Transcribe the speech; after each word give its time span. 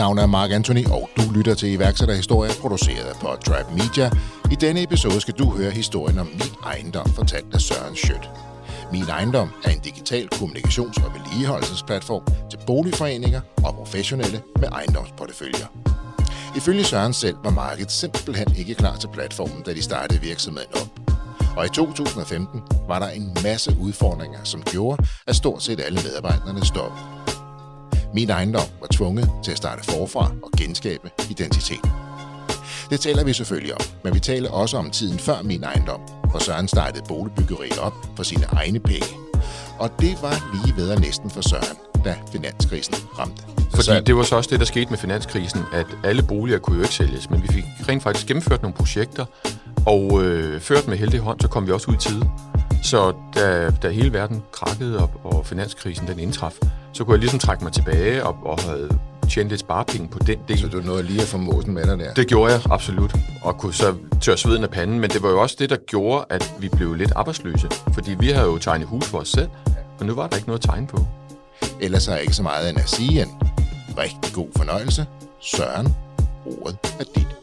Navn 0.00 0.18
er 0.18 0.26
Mark 0.26 0.50
Anthony, 0.50 0.86
og 0.86 1.10
du 1.16 1.22
lytter 1.34 1.54
til 1.54 1.72
iværksætterhistorier 1.72 2.52
produceret 2.60 3.04
af 3.04 3.16
Podtrap 3.20 3.72
Media. 3.72 4.10
I 4.50 4.54
denne 4.54 4.82
episode 4.82 5.20
skal 5.20 5.34
du 5.34 5.50
høre 5.50 5.70
historien 5.70 6.18
om 6.18 6.26
min 6.26 6.52
ejendom, 6.64 7.08
fortalt 7.08 7.54
af 7.54 7.60
Søren 7.60 7.96
Schødt. 7.96 8.30
Min 8.92 9.02
ejendom 9.02 9.50
er 9.64 9.70
en 9.70 9.80
digital 9.80 10.28
kommunikations- 10.34 11.04
og 11.04 11.12
vedligeholdelsesplatform 11.14 12.22
til 12.50 12.58
boligforeninger 12.66 13.40
og 13.64 13.74
professionelle 13.74 14.42
med 14.60 14.68
ejendomsporteføljer. 14.72 15.66
Ifølge 16.56 16.84
Søren 16.84 17.12
selv 17.12 17.36
var 17.44 17.50
markedet 17.50 17.92
simpelthen 17.92 18.56
ikke 18.56 18.74
klar 18.74 18.96
til 18.96 19.08
platformen, 19.12 19.62
da 19.62 19.74
de 19.74 19.82
startede 19.82 20.20
virksomheden 20.20 20.74
op. 20.74 21.16
Og 21.56 21.66
i 21.66 21.68
2015 21.68 22.60
var 22.88 22.98
der 22.98 23.08
en 23.08 23.36
masse 23.42 23.76
udfordringer, 23.80 24.38
som 24.44 24.62
gjorde, 24.62 25.06
at 25.26 25.36
stort 25.36 25.62
set 25.62 25.80
alle 25.80 26.00
medarbejderne 26.02 26.66
stoppede. 26.66 27.20
Min 28.14 28.30
ejendom 28.30 28.66
var 28.80 28.86
tvunget 28.90 29.30
til 29.44 29.50
at 29.50 29.56
starte 29.56 29.84
forfra 29.84 30.32
og 30.42 30.50
genskabe 30.58 31.10
identiteten. 31.30 31.90
Det 32.90 33.00
taler 33.00 33.24
vi 33.24 33.32
selvfølgelig 33.32 33.74
om, 33.74 33.80
men 34.04 34.14
vi 34.14 34.20
taler 34.20 34.50
også 34.50 34.76
om 34.76 34.90
tiden 34.90 35.18
før 35.18 35.42
min 35.42 35.64
ejendom, 35.64 36.00
hvor 36.30 36.38
Søren 36.38 36.68
startede 36.68 37.04
boligbyggeriet 37.08 37.78
op 37.78 37.92
for 38.16 38.22
sine 38.22 38.44
egne 38.52 38.80
penge. 38.80 39.06
Og 39.78 39.90
det 40.00 40.18
var 40.22 40.64
lige 40.64 40.76
ved 40.76 40.90
at 40.90 41.00
næsten 41.00 41.30
for 41.30 41.40
Søren, 41.40 41.76
da 42.04 42.14
finanskrisen 42.32 42.94
ramte. 43.18 43.42
Fordi 43.70 43.82
Søren, 43.82 44.06
det 44.06 44.16
var 44.16 44.22
så 44.22 44.36
også 44.36 44.50
det, 44.50 44.60
der 44.60 44.66
skete 44.66 44.90
med 44.90 44.98
finanskrisen, 44.98 45.60
at 45.72 45.86
alle 46.04 46.22
boliger 46.22 46.58
kunne 46.58 46.76
jo 46.76 46.82
ikke 46.82 46.94
sælges, 46.94 47.30
men 47.30 47.42
vi 47.42 47.48
fik 47.48 47.64
rent 47.88 48.02
faktisk 48.02 48.26
gennemført 48.26 48.62
nogle 48.62 48.74
projekter, 48.74 49.24
og 49.86 50.22
øh, 50.22 50.60
ført 50.60 50.88
med 50.88 50.96
heldig 50.96 51.20
hånd, 51.20 51.40
så 51.40 51.48
kom 51.48 51.66
vi 51.66 51.72
også 51.72 51.90
ud 51.90 51.94
i 51.94 51.98
tide. 51.98 52.30
Så 52.82 53.14
da, 53.34 53.70
da 53.82 53.88
hele 53.88 54.12
verden 54.12 54.42
krakkede 54.52 55.02
op, 55.02 55.20
og 55.24 55.46
finanskrisen 55.46 56.06
den 56.06 56.18
indtraf, 56.18 56.58
så 56.92 57.04
kunne 57.04 57.12
jeg 57.12 57.20
ligesom 57.20 57.38
trække 57.38 57.64
mig 57.64 57.72
tilbage 57.72 58.24
og, 58.24 58.36
og 58.44 58.58
havde 58.62 58.98
tjent 59.30 59.48
lidt 59.48 59.60
sparepenge 59.60 60.08
på 60.08 60.18
den 60.18 60.38
del. 60.48 60.58
så 60.58 60.68
du 60.68 60.80
nåede 60.80 61.02
lige 61.02 61.20
at 61.20 61.26
få 61.26 61.38
måsen 61.38 61.74
med 61.74 61.84
dig 61.84 61.98
der. 61.98 62.14
Det 62.14 62.26
gjorde 62.26 62.52
jeg 62.52 62.60
absolut, 62.70 63.14
og 63.42 63.58
kunne 63.58 63.74
så 63.74 63.94
tørre 64.20 64.36
sveden 64.36 64.62
af 64.64 64.70
panden, 64.70 65.00
men 65.00 65.10
det 65.10 65.22
var 65.22 65.30
jo 65.30 65.40
også 65.40 65.56
det, 65.58 65.70
der 65.70 65.76
gjorde, 65.86 66.24
at 66.30 66.54
vi 66.58 66.68
blev 66.68 66.94
lidt 66.94 67.12
arbejdsløse, 67.16 67.68
fordi 67.92 68.14
vi 68.18 68.28
havde 68.28 68.46
jo 68.46 68.58
tegnet 68.58 68.88
hus 68.88 69.06
for 69.06 69.18
os 69.18 69.28
selv, 69.28 69.48
og 70.00 70.06
nu 70.06 70.14
var 70.14 70.26
der 70.26 70.36
ikke 70.36 70.48
noget 70.48 70.62
tegn 70.62 70.86
på. 70.86 71.06
Ellers 71.80 72.08
er 72.08 72.16
ikke 72.16 72.34
så 72.34 72.42
meget 72.42 72.70
end 72.70 72.78
at 72.78 72.88
sige 72.88 73.22
en 73.22 73.28
rigtig 73.98 74.34
god 74.34 74.48
fornøjelse. 74.56 75.06
Søren, 75.40 75.94
ordet 76.46 76.78
er 77.00 77.04
dit. 77.16 77.39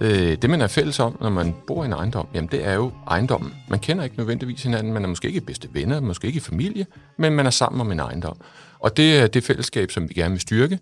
Øh, 0.00 0.36
det, 0.42 0.50
man 0.50 0.60
er 0.60 0.66
fælles 0.66 1.00
om, 1.00 1.16
når 1.20 1.30
man 1.30 1.54
bor 1.66 1.82
i 1.82 1.86
en 1.86 1.92
ejendom, 1.92 2.28
jamen 2.34 2.50
det 2.50 2.66
er 2.66 2.74
jo 2.74 2.92
ejendommen. 3.06 3.54
Man 3.68 3.78
kender 3.78 4.04
ikke 4.04 4.16
nødvendigvis 4.16 4.62
hinanden, 4.62 4.92
man 4.92 5.04
er 5.04 5.08
måske 5.08 5.28
ikke 5.28 5.40
bedste 5.40 5.68
venner, 5.72 6.00
måske 6.00 6.26
ikke 6.26 6.40
familie, 6.40 6.86
men 7.18 7.32
man 7.32 7.46
er 7.46 7.50
sammen 7.50 7.80
om 7.80 7.92
en 7.92 8.00
ejendom. 8.00 8.40
Og 8.78 8.96
det 8.96 9.18
er 9.18 9.26
det 9.26 9.44
fællesskab, 9.44 9.90
som 9.90 10.08
vi 10.08 10.14
gerne 10.14 10.32
vil 10.32 10.40
styrke, 10.40 10.78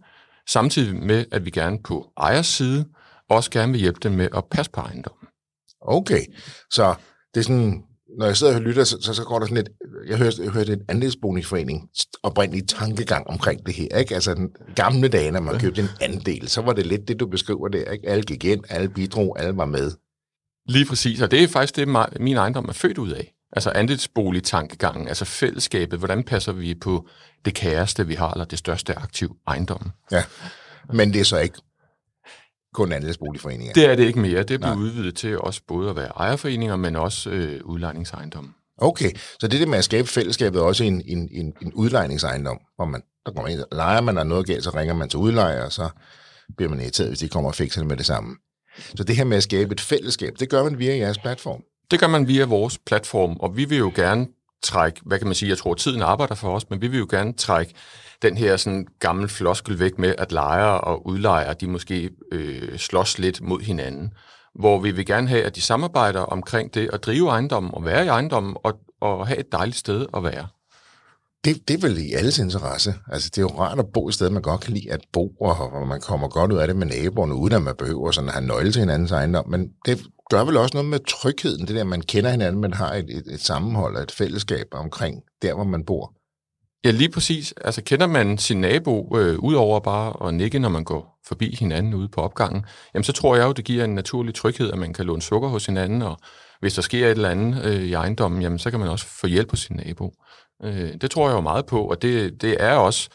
samtidig 0.49 0.97
med, 0.97 1.25
at 1.33 1.45
vi 1.45 1.51
gerne 1.51 1.79
på 1.83 2.07
ejers 2.17 2.47
side 2.47 2.85
også 3.31 3.51
gerne 3.51 3.73
vil 3.73 3.81
hjælpe 3.81 4.01
dem 4.03 4.13
med 4.13 4.29
at 4.37 4.45
passe 4.45 4.71
på 4.71 4.81
ejendommen. 4.81 5.29
Okay, 5.81 6.21
så 6.71 6.95
det 7.35 7.41
er 7.41 7.45
sådan, 7.45 7.83
når 8.19 8.27
jeg 8.27 8.37
sidder 8.37 8.55
og 8.55 8.61
lytter, 8.61 8.85
så, 8.85 8.97
så, 9.01 9.15
så 9.15 9.25
går 9.25 9.39
der 9.39 9.47
sådan 9.47 9.57
lidt, 9.57 9.69
jeg 10.09 10.19
hørte, 10.19 10.43
jeg 10.43 10.51
hørte 10.51 10.73
en 10.73 10.83
andelsboligforening 10.89 11.89
oprindelig 12.23 12.69
tankegang 12.69 13.27
omkring 13.27 13.67
det 13.67 13.75
her, 13.75 13.99
ikke? 13.99 14.15
Altså 14.15 14.35
den 14.35 14.51
gamle 14.77 15.09
dage, 15.09 15.31
når 15.31 15.41
man 15.41 15.59
købte 15.59 15.83
en 15.83 15.89
andel, 16.01 16.49
så 16.49 16.61
var 16.61 16.73
det 16.73 16.87
lidt 16.87 17.09
det, 17.09 17.21
du 17.21 17.27
beskriver 17.27 17.69
der, 17.69 17.91
ikke? 17.91 18.09
Alle 18.09 18.23
gik 18.23 18.45
ind, 18.45 18.65
alle 18.69 18.89
bidrog, 18.89 19.41
alle 19.41 19.57
var 19.57 19.65
med. 19.65 19.93
Lige 20.69 20.87
præcis, 20.87 21.21
og 21.21 21.31
det 21.31 21.43
er 21.43 21.49
faktisk 21.49 21.77
det, 21.77 21.89
min 22.21 22.37
ejendom 22.37 22.69
er 22.69 22.73
født 22.73 22.99
ud 22.99 23.11
af. 23.11 23.35
Altså 23.53 23.71
andelsboligtankegangen, 23.71 25.09
altså 25.09 25.25
fællesskabet, 25.25 25.99
hvordan 25.99 26.25
passer 26.25 26.53
vi 26.53 26.75
på 26.75 27.09
det 27.45 27.55
kæreste, 27.55 28.07
vi 28.07 28.15
har, 28.15 28.31
eller 28.31 28.45
det 28.45 28.59
største 28.59 28.99
aktiv 28.99 29.37
ejendommen. 29.47 29.93
Ja, 30.13 30.23
men 30.93 31.13
det 31.13 31.21
er 31.21 31.25
så 31.25 31.39
ikke 31.39 31.59
kun 32.75 32.93
andelsboligforeninger. 32.93 33.73
Det 33.73 33.91
er 33.91 33.95
det 33.95 34.05
ikke 34.05 34.19
mere. 34.19 34.43
Det 34.43 34.55
er 34.55 34.59
Nej. 34.59 34.77
udvidet 34.77 35.17
til 35.17 35.39
også 35.39 35.61
både 35.69 35.91
at 35.91 35.97
være 35.97 36.09
ejerforeninger, 36.09 36.77
men 36.77 36.97
også 36.97 37.31
øh, 37.31 37.61
udlejningsejendomme. 37.65 38.51
Okay, 38.79 39.11
så 39.41 39.49
det 39.49 39.61
der 39.61 39.67
med 39.67 39.79
at 39.79 39.85
skabe 39.85 40.09
fællesskabet 40.09 40.59
er 40.59 40.63
også 40.63 40.85
en, 40.85 41.03
en, 41.07 41.29
en, 41.33 41.53
en 41.63 41.73
udlejningsejendom, 41.73 42.59
hvor 42.77 42.85
man, 42.85 43.03
der 43.27 43.33
kommer 43.33 43.49
ind, 43.49 43.61
leger 43.73 44.01
man, 44.01 44.19
er 44.19 44.25
noget 44.25 44.47
galt, 44.47 44.65
så 44.65 44.71
ringer 44.71 44.95
man 44.95 45.09
til 45.09 45.19
udlejer, 45.19 45.65
og 45.65 45.73
så 45.73 45.89
bliver 46.57 46.71
man 46.71 46.81
irriteret, 46.81 47.11
hvis 47.11 47.19
de 47.19 47.29
kommer 47.29 47.51
og 47.51 47.55
fikser 47.55 47.81
det 47.81 47.89
med 47.89 47.97
det 47.97 48.07
samme. 48.07 48.37
Så 48.79 49.05
det 49.05 49.17
her 49.17 49.25
med 49.25 49.37
at 49.37 49.43
skabe 49.43 49.73
et 49.73 49.81
fællesskab, 49.81 50.35
det 50.41 50.51
gør 50.51 50.65
man 50.65 50.79
via 50.79 50.97
jeres 50.97 51.19
platform. 51.19 51.63
Det 51.91 52.01
gør 52.01 52.07
man 52.07 52.29
via 52.29 52.45
vores 52.45 52.79
platform, 52.87 53.37
og 53.41 53.57
vi 53.57 53.65
vil 53.65 53.79
jo 53.79 53.93
gerne 53.95 54.27
trække, 54.63 55.01
hvad 55.05 55.19
kan 55.19 55.27
man 55.27 55.35
sige, 55.35 55.49
jeg 55.49 55.59
tror 55.59 55.75
tiden 55.75 56.03
arbejder 56.03 56.35
for 56.35 56.55
os, 56.55 56.71
men 56.71 56.81
vi 56.81 56.87
vil 56.87 56.99
jo 56.99 57.07
gerne 57.11 57.33
trække 57.33 57.75
den 58.25 58.37
her 58.37 58.57
sådan 58.57 58.87
gammel 59.01 59.29
floskel 59.29 59.79
væk 59.79 59.99
med, 59.99 60.15
at 60.19 60.33
lejere 60.33 60.81
og 60.81 61.07
udlejere, 61.07 61.55
de 61.55 61.67
måske 61.67 62.11
øh, 62.33 62.79
slås 62.79 63.19
lidt 63.19 63.41
mod 63.41 63.61
hinanden. 63.61 64.13
Hvor 64.55 64.81
vi 64.81 64.91
vil 64.91 65.07
gerne 65.07 65.29
have, 65.29 65.43
at 65.43 65.57
de 65.57 65.61
samarbejder 65.61 66.21
omkring 66.21 66.75
det 66.75 66.91
at 66.93 67.05
drive 67.05 67.29
ejendommen 67.29 67.75
og 67.75 67.85
være 67.85 68.05
i 68.05 68.09
ejendommen 68.09 68.57
og, 68.63 68.75
og 69.01 69.27
have 69.27 69.39
et 69.39 69.53
dejligt 69.53 69.77
sted 69.77 70.07
at 70.17 70.25
være. 70.25 70.47
Det, 71.45 71.69
det 71.69 71.75
er 71.77 71.89
vel 71.89 71.99
i 71.99 72.13
alles 72.13 72.39
interesse. 72.39 72.95
Altså, 73.13 73.31
det 73.31 73.39
er 73.39 73.43
jo 73.43 73.59
rart 73.59 73.79
at 73.79 73.93
bo 73.95 74.09
et 74.09 74.15
sted, 74.15 74.31
man 74.31 74.43
godt 74.43 74.61
kan 74.61 74.73
lide 74.73 74.93
at 74.93 75.01
bo, 75.13 75.29
og 75.41 75.55
hvor 75.71 75.85
man 75.85 76.01
kommer 76.01 76.29
godt 76.29 76.53
ud 76.53 76.59
af 76.59 76.67
det 76.67 76.77
med 76.77 76.87
naboerne, 76.87 77.35
uden 77.35 77.55
at 77.55 77.63
man 77.63 77.75
behøver 77.79 78.11
sådan 78.11 78.29
at 78.29 78.35
have 78.35 78.47
nøgle 78.47 78.73
til 78.73 78.81
hinandens 78.81 79.13
ejendom. 79.13 79.49
Men 79.49 79.71
det 79.85 80.05
gør 80.31 80.45
vel 80.45 80.57
også 80.57 80.75
noget 80.75 80.91
med 80.91 80.99
trygheden, 81.09 81.67
det 81.67 81.77
der, 81.77 81.85
man 81.85 82.01
kender 82.01 82.31
hinanden, 82.31 82.61
man 82.61 82.73
har 82.73 82.93
et, 82.93 83.07
et, 83.09 83.25
et 83.27 83.41
sammenhold 83.41 83.97
og 83.97 84.03
et 84.03 84.11
fællesskab 84.11 84.67
omkring 84.73 85.23
der, 85.43 85.55
hvor 85.55 85.65
man 85.65 85.85
bor. 85.85 86.13
Ja, 86.85 86.91
lige 86.91 87.11
præcis. 87.11 87.55
Altså 87.65 87.83
kender 87.83 88.07
man 88.07 88.39
sin 88.39 88.61
nabo, 88.61 89.17
øh, 89.19 89.39
udover 89.39 89.81
bare 89.81 90.29
at 90.29 90.35
nikke, 90.35 90.59
når 90.59 90.69
man 90.69 90.85
går 90.85 91.21
forbi 91.27 91.57
hinanden 91.59 91.95
ude 91.95 92.09
på 92.09 92.21
opgangen, 92.21 92.65
jamen 92.95 93.05
så 93.05 93.13
tror 93.13 93.37
jeg 93.37 93.45
jo, 93.45 93.53
det 93.53 93.65
giver 93.65 93.85
en 93.85 93.95
naturlig 93.95 94.35
tryghed, 94.35 94.71
at 94.73 94.79
man 94.79 94.93
kan 94.93 95.07
låne 95.07 95.23
sukker 95.23 95.49
hos 95.49 95.67
hinanden, 95.67 96.03
og 96.03 96.19
hvis 96.61 96.75
der 96.75 96.83
sker 96.83 97.07
et 97.07 97.11
eller 97.11 97.31
andet 97.31 97.65
øh, 97.65 97.83
i 97.83 97.93
ejendommen, 97.93 98.43
jamen 98.43 98.59
så 98.59 98.71
kan 98.71 98.81
man 98.81 98.89
også 98.89 99.07
få 99.07 99.27
hjælp 99.27 99.51
hos 99.51 99.61
sin 99.61 99.77
nabo. 99.77 100.15
Øh, 100.65 100.93
det 101.01 101.11
tror 101.11 101.29
jeg 101.29 101.37
jo 101.37 101.41
meget 101.41 101.67
på, 101.67 101.85
og 101.85 102.03
det, 102.03 102.43
det 102.43 102.57
er 102.61 102.75
også 102.75 103.09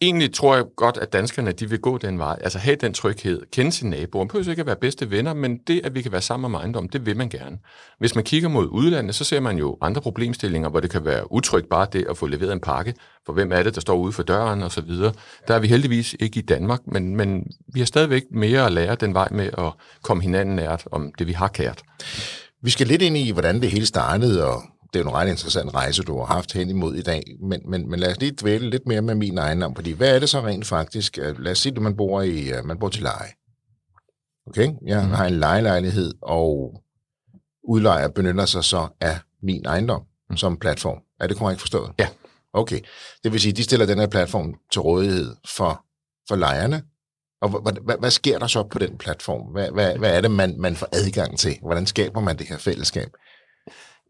egentlig 0.00 0.34
tror 0.34 0.54
jeg 0.54 0.64
godt, 0.76 0.96
at 0.96 1.12
danskerne 1.12 1.52
de 1.52 1.70
vil 1.70 1.78
gå 1.78 1.98
den 1.98 2.18
vej. 2.18 2.38
Altså 2.40 2.58
have 2.58 2.76
den 2.76 2.94
tryghed, 2.94 3.42
kende 3.52 3.72
sine 3.72 3.90
naboer. 3.90 4.24
Man 4.24 4.28
behøver 4.28 4.50
ikke 4.50 4.60
at 4.60 4.66
være 4.66 4.76
bedste 4.76 5.10
venner, 5.10 5.34
men 5.34 5.56
det, 5.56 5.80
at 5.84 5.94
vi 5.94 6.02
kan 6.02 6.12
være 6.12 6.22
sammen 6.22 6.44
om 6.44 6.54
ejendom, 6.54 6.88
det 6.88 7.06
vil 7.06 7.16
man 7.16 7.28
gerne. 7.28 7.58
Hvis 7.98 8.14
man 8.14 8.24
kigger 8.24 8.48
mod 8.48 8.68
udlandet, 8.70 9.14
så 9.14 9.24
ser 9.24 9.40
man 9.40 9.58
jo 9.58 9.78
andre 9.80 10.00
problemstillinger, 10.00 10.68
hvor 10.68 10.80
det 10.80 10.90
kan 10.90 11.04
være 11.04 11.32
utrygt 11.32 11.68
bare 11.68 11.86
det 11.92 12.06
at 12.10 12.16
få 12.16 12.26
leveret 12.26 12.52
en 12.52 12.60
pakke. 12.60 12.94
For 13.26 13.32
hvem 13.32 13.52
er 13.52 13.62
det, 13.62 13.74
der 13.74 13.80
står 13.80 13.96
ude 13.96 14.12
for 14.12 14.22
døren 14.22 14.62
og 14.62 14.72
så 14.72 14.80
videre. 14.80 15.12
Der 15.48 15.54
er 15.54 15.58
vi 15.58 15.68
heldigvis 15.68 16.16
ikke 16.20 16.38
i 16.38 16.42
Danmark, 16.42 16.80
men, 16.86 17.16
men 17.16 17.46
vi 17.74 17.80
har 17.80 17.86
stadigvæk 17.86 18.22
mere 18.30 18.66
at 18.66 18.72
lære 18.72 18.94
den 18.94 19.14
vej 19.14 19.28
med 19.30 19.50
at 19.58 19.72
komme 20.02 20.22
hinanden 20.22 20.56
nært 20.56 20.84
om 20.92 21.12
det, 21.18 21.26
vi 21.26 21.32
har 21.32 21.48
kært. 21.48 21.82
Vi 22.62 22.70
skal 22.70 22.86
lidt 22.86 23.02
ind 23.02 23.16
i, 23.16 23.30
hvordan 23.30 23.60
det 23.60 23.70
hele 23.70 23.86
startede, 23.86 24.46
og 24.46 24.62
det 24.94 25.00
er 25.00 25.04
jo 25.04 25.10
en 25.10 25.16
ret 25.16 25.28
interessant 25.28 25.74
rejse, 25.74 26.02
du 26.02 26.18
har 26.18 26.24
haft 26.24 26.52
hen 26.52 26.70
imod 26.70 26.94
i 26.94 27.02
dag, 27.02 27.22
men, 27.40 27.60
men, 27.70 27.90
men 27.90 28.00
lad 28.00 28.10
os 28.10 28.20
lige 28.20 28.32
dvæle 28.40 28.70
lidt 28.70 28.86
mere 28.86 29.02
med 29.02 29.14
min 29.14 29.38
ejendom, 29.38 29.74
fordi 29.74 29.92
hvad 29.92 30.14
er 30.14 30.18
det 30.18 30.28
så 30.28 30.40
rent 30.40 30.66
faktisk? 30.66 31.16
Lad 31.16 31.52
os 31.52 31.58
sige, 31.58 31.72
at 31.76 31.82
man 31.82 31.96
bor, 31.96 32.22
i, 32.22 32.50
øh, 32.50 32.64
man 32.64 32.78
bor 32.78 32.88
til 32.88 33.02
leje. 33.02 33.30
Okay, 34.46 34.72
jeg 34.86 35.04
mm. 35.04 35.10
har 35.10 35.26
en 35.26 35.34
lejelejlighed, 35.34 36.14
og 36.22 36.74
udlejer 37.64 38.08
benytter 38.08 38.46
sig 38.46 38.64
så 38.64 38.88
af 39.00 39.18
min 39.42 39.66
ejendom 39.66 40.02
mm. 40.30 40.36
som 40.36 40.56
platform. 40.56 40.98
Er 41.20 41.26
det 41.26 41.36
korrekt 41.36 41.60
forstået? 41.60 41.90
Ja. 41.98 42.08
Okay, 42.52 42.80
det 43.24 43.32
vil 43.32 43.40
sige, 43.40 43.50
at 43.50 43.56
de 43.56 43.62
stiller 43.62 43.86
den 43.86 43.98
her 43.98 44.06
platform 44.06 44.54
til 44.72 44.80
rådighed 44.80 45.36
for, 45.56 45.84
for 46.28 46.36
lejerne, 46.36 46.82
og 47.42 47.48
hvad, 47.48 47.72
hvad, 47.84 47.96
hvad 47.98 48.10
sker 48.10 48.38
der 48.38 48.46
så 48.46 48.62
på 48.62 48.78
den 48.78 48.98
platform? 48.98 49.52
Hvad, 49.52 49.70
hvad, 49.70 49.98
hvad 49.98 50.16
er 50.16 50.20
det, 50.20 50.30
man, 50.30 50.54
man 50.58 50.76
får 50.76 50.88
adgang 50.92 51.38
til? 51.38 51.58
Hvordan 51.62 51.86
skaber 51.86 52.20
man 52.20 52.38
det 52.38 52.46
her 52.46 52.58
fællesskab? 52.58 53.08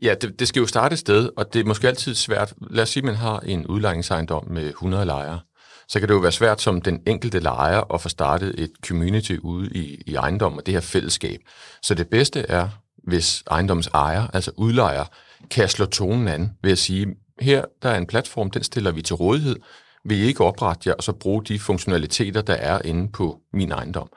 Ja, 0.02 0.14
det, 0.14 0.40
det 0.40 0.48
skal 0.48 0.60
jo 0.60 0.66
starte 0.66 0.92
et 0.92 0.98
sted, 0.98 1.30
og 1.36 1.54
det 1.54 1.60
er 1.60 1.64
måske 1.64 1.88
altid 1.88 2.14
svært. 2.14 2.54
Lad 2.70 2.82
os 2.82 2.88
sige, 2.88 3.00
at 3.00 3.04
man 3.04 3.14
har 3.14 3.40
en 3.40 3.66
udlejningsejendom 3.66 4.46
med 4.50 4.66
100 4.66 5.04
lejere. 5.04 5.40
Så 5.88 6.00
kan 6.00 6.08
det 6.08 6.14
jo 6.14 6.18
være 6.18 6.32
svært 6.32 6.60
som 6.60 6.80
den 6.80 7.02
enkelte 7.06 7.38
lejer 7.38 7.94
at 7.94 8.00
få 8.00 8.08
startet 8.08 8.54
et 8.60 8.70
community 8.86 9.36
ude 9.42 9.70
i, 9.70 10.02
i 10.06 10.14
ejendommen 10.14 10.58
og 10.58 10.66
det 10.66 10.74
her 10.74 10.80
fællesskab. 10.80 11.40
Så 11.82 11.94
det 11.94 12.08
bedste 12.08 12.40
er, 12.40 12.68
hvis 13.04 13.42
ejendommens 13.50 13.86
ejer, 13.86 14.26
altså 14.32 14.50
udlejer, 14.56 15.04
kan 15.50 15.68
slå 15.68 15.86
tonen 15.86 16.28
an 16.28 16.52
ved 16.62 16.72
at 16.72 16.78
sige, 16.78 17.06
her 17.40 17.64
der 17.82 17.88
er 17.88 17.98
en 17.98 18.06
platform, 18.06 18.50
den 18.50 18.62
stiller 18.62 18.90
vi 18.90 19.02
til 19.02 19.16
rådighed. 19.16 19.56
Vil 20.04 20.18
I 20.18 20.22
ikke 20.22 20.44
oprette 20.44 20.88
jer 20.88 20.94
og 20.94 21.02
så 21.02 21.12
bruge 21.12 21.44
de 21.44 21.58
funktionaliteter, 21.58 22.42
der 22.42 22.54
er 22.54 22.82
inde 22.84 23.12
på 23.12 23.38
min 23.52 23.72
ejendom? 23.72 24.08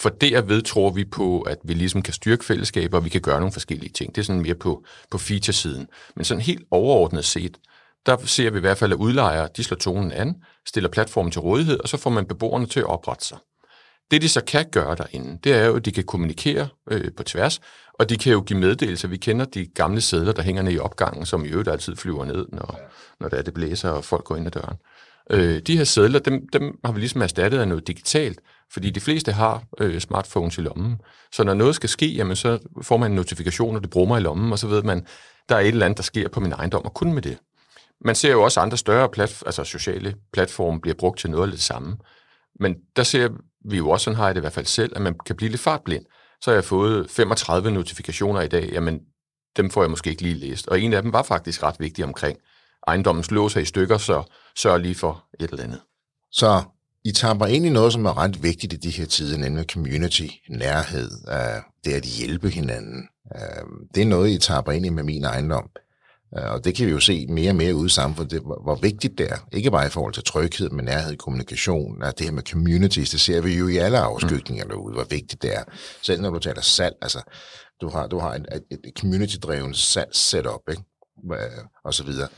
For 0.00 0.08
derved 0.08 0.62
tror 0.62 0.90
vi 0.90 1.04
på, 1.04 1.40
at 1.40 1.58
vi 1.64 1.74
ligesom 1.74 2.02
kan 2.02 2.14
styrke 2.14 2.44
fællesskaber, 2.44 2.98
og 2.98 3.04
vi 3.04 3.08
kan 3.08 3.20
gøre 3.20 3.40
nogle 3.40 3.52
forskellige 3.52 3.92
ting. 3.92 4.14
Det 4.14 4.20
er 4.20 4.24
sådan 4.24 4.42
mere 4.42 4.54
på, 4.54 4.84
på 5.10 5.18
feature-siden. 5.18 5.88
Men 6.16 6.24
sådan 6.24 6.40
helt 6.40 6.64
overordnet 6.70 7.24
set, 7.24 7.56
der 8.06 8.16
ser 8.24 8.50
vi 8.50 8.58
i 8.58 8.60
hvert 8.60 8.78
fald, 8.78 8.92
at 8.92 8.96
udlejere, 8.96 9.48
de 9.56 9.64
slår 9.64 9.76
tonen 9.76 10.12
an, 10.12 10.36
stiller 10.66 10.90
platformen 10.90 11.32
til 11.32 11.40
rådighed, 11.40 11.80
og 11.80 11.88
så 11.88 11.96
får 11.96 12.10
man 12.10 12.26
beboerne 12.26 12.66
til 12.66 12.80
at 12.80 12.86
oprette 12.86 13.24
sig. 13.24 13.38
Det, 14.10 14.22
de 14.22 14.28
så 14.28 14.44
kan 14.44 14.66
gøre 14.72 14.94
derinde, 14.94 15.38
det 15.44 15.52
er 15.52 15.66
jo, 15.66 15.76
at 15.76 15.84
de 15.84 15.92
kan 15.92 16.04
kommunikere 16.04 16.68
øh, 16.90 17.12
på 17.16 17.22
tværs, 17.22 17.60
og 17.94 18.08
de 18.10 18.16
kan 18.16 18.32
jo 18.32 18.40
give 18.40 18.58
meddelelser. 18.58 19.08
Vi 19.08 19.16
kender 19.16 19.44
de 19.44 19.66
gamle 19.66 20.00
sædler, 20.00 20.32
der 20.32 20.42
hænger 20.42 20.62
ned 20.62 20.72
i 20.72 20.78
opgangen, 20.78 21.26
som 21.26 21.44
i 21.44 21.48
øvrigt 21.48 21.68
altid 21.68 21.96
flyver 21.96 22.24
ned, 22.24 22.46
når, 22.52 22.80
når 23.20 23.28
det, 23.28 23.38
er, 23.38 23.42
det 23.42 23.54
blæser, 23.54 23.90
og 23.90 24.04
folk 24.04 24.24
går 24.24 24.36
ind 24.36 24.46
ad 24.46 24.50
døren. 24.50 24.76
Øh, 25.30 25.62
de 25.62 25.76
her 25.76 25.84
sædler, 25.84 26.18
dem, 26.18 26.48
dem 26.52 26.78
har 26.84 26.92
vi 26.92 27.00
ligesom 27.00 27.22
erstattet 27.22 27.58
af 27.58 27.68
noget 27.68 27.86
digitalt, 27.86 28.40
fordi 28.72 28.90
de 28.90 29.00
fleste 29.00 29.32
har 29.32 29.62
øh, 29.80 30.00
smartphones 30.00 30.58
i 30.58 30.60
lommen. 30.60 31.00
Så 31.32 31.44
når 31.44 31.54
noget 31.54 31.74
skal 31.74 31.88
ske, 31.88 32.06
jamen, 32.06 32.36
så 32.36 32.58
får 32.82 32.96
man 32.96 33.10
en 33.10 33.16
notifikation, 33.16 33.76
og 33.76 33.82
det 33.82 33.90
brummer 33.90 34.18
i 34.18 34.20
lommen, 34.20 34.52
og 34.52 34.58
så 34.58 34.66
ved 34.66 34.82
man, 34.82 35.06
der 35.48 35.54
er 35.54 35.60
et 35.60 35.68
eller 35.68 35.86
andet, 35.86 35.96
der 35.96 36.02
sker 36.02 36.28
på 36.28 36.40
min 36.40 36.52
ejendom, 36.52 36.84
og 36.84 36.94
kun 36.94 37.12
med 37.12 37.22
det. 37.22 37.38
Man 38.00 38.14
ser 38.14 38.32
jo 38.32 38.42
også 38.42 38.60
andre 38.60 38.76
større 38.76 39.08
plat, 39.08 39.42
altså 39.46 39.64
sociale 39.64 40.14
platforme 40.32 40.80
bliver 40.80 40.94
brugt 40.94 41.18
til 41.18 41.30
noget 41.30 41.44
af 41.44 41.50
det 41.50 41.60
samme. 41.60 41.96
Men 42.60 42.76
der 42.96 43.02
ser 43.02 43.28
vi 43.64 43.76
jo 43.76 43.90
også, 43.90 44.04
sådan 44.04 44.16
har 44.16 44.26
jeg 44.26 44.34
det 44.34 44.40
i 44.40 44.42
hvert 44.42 44.52
fald 44.52 44.66
selv, 44.66 44.92
at 44.96 45.02
man 45.02 45.14
kan 45.26 45.36
blive 45.36 45.50
lidt 45.50 45.60
fartblind. 45.60 46.04
Så 46.40 46.50
har 46.50 46.54
jeg 46.54 46.64
fået 46.64 47.10
35 47.10 47.70
notifikationer 47.70 48.40
i 48.40 48.48
dag, 48.48 48.70
jamen 48.72 49.00
dem 49.56 49.70
får 49.70 49.82
jeg 49.82 49.90
måske 49.90 50.10
ikke 50.10 50.22
lige 50.22 50.34
læst. 50.34 50.68
Og 50.68 50.80
en 50.80 50.92
af 50.92 51.02
dem 51.02 51.12
var 51.12 51.22
faktisk 51.22 51.62
ret 51.62 51.76
vigtig 51.78 52.04
omkring 52.04 52.38
ejendommens 52.86 53.30
låser 53.30 53.60
i 53.60 53.64
stykker, 53.64 53.98
så 53.98 54.22
sørg 54.56 54.80
lige 54.80 54.94
for 54.94 55.24
et 55.40 55.50
eller 55.50 55.64
andet. 55.64 55.80
Så 56.30 56.62
i 57.04 57.12
tapper 57.12 57.46
ind 57.46 57.66
i 57.66 57.70
noget, 57.70 57.92
som 57.92 58.06
er 58.06 58.18
ret 58.18 58.42
vigtigt 58.42 58.72
i 58.72 58.76
de 58.76 58.90
her 58.90 59.06
tider, 59.06 59.38
nemlig 59.38 59.64
community, 59.64 60.26
nærhed, 60.50 61.10
uh, 61.28 61.62
det 61.84 61.92
at 61.92 62.02
hjælpe 62.02 62.50
hinanden. 62.50 63.08
Uh, 63.34 63.68
det 63.94 64.02
er 64.02 64.06
noget, 64.06 64.30
I 64.30 64.38
tapper 64.38 64.72
ind 64.72 64.86
i 64.86 64.88
med 64.88 65.02
min 65.02 65.24
ejendom. 65.24 65.70
Uh, 66.38 66.52
og 66.52 66.64
det 66.64 66.74
kan 66.74 66.86
vi 66.86 66.90
jo 66.90 67.00
se 67.00 67.26
mere 67.26 67.50
og 67.50 67.56
mere 67.56 67.74
ude 67.74 67.86
i 67.86 67.90
samfundet, 67.90 68.40
hvor, 68.40 68.62
hvor 68.62 68.74
vigtigt 68.74 69.18
det 69.18 69.30
er. 69.30 69.36
Ikke 69.52 69.70
bare 69.70 69.86
i 69.86 69.90
forhold 69.90 70.14
til 70.14 70.24
tryghed, 70.24 70.70
men 70.70 70.84
nærhed, 70.84 71.16
kommunikation, 71.16 72.02
og 72.02 72.18
det 72.18 72.26
her 72.26 72.32
med 72.32 72.42
communities, 72.42 73.10
det 73.10 73.20
ser 73.20 73.40
vi 73.40 73.58
jo 73.58 73.68
i 73.68 73.76
alle 73.76 73.98
afskygninger 73.98 74.64
mm. 74.64 74.70
derude, 74.70 74.94
hvor 74.94 75.06
vigtigt 75.10 75.42
det 75.42 75.54
er. 75.56 75.62
Selv 76.02 76.22
når 76.22 76.30
du 76.30 76.38
taler 76.38 76.60
salg, 76.60 76.94
altså, 77.02 77.22
du 77.80 77.88
har, 77.88 78.06
du 78.06 78.18
har 78.18 78.34
et, 78.34 78.46
et, 78.70 78.78
et 78.84 78.92
community-drevet 78.98 79.76
salg 79.76 80.08
setup, 80.12 80.62
ikke? 80.70 80.82
og 81.84 81.94
så 81.94 82.04
videre. 82.04 82.28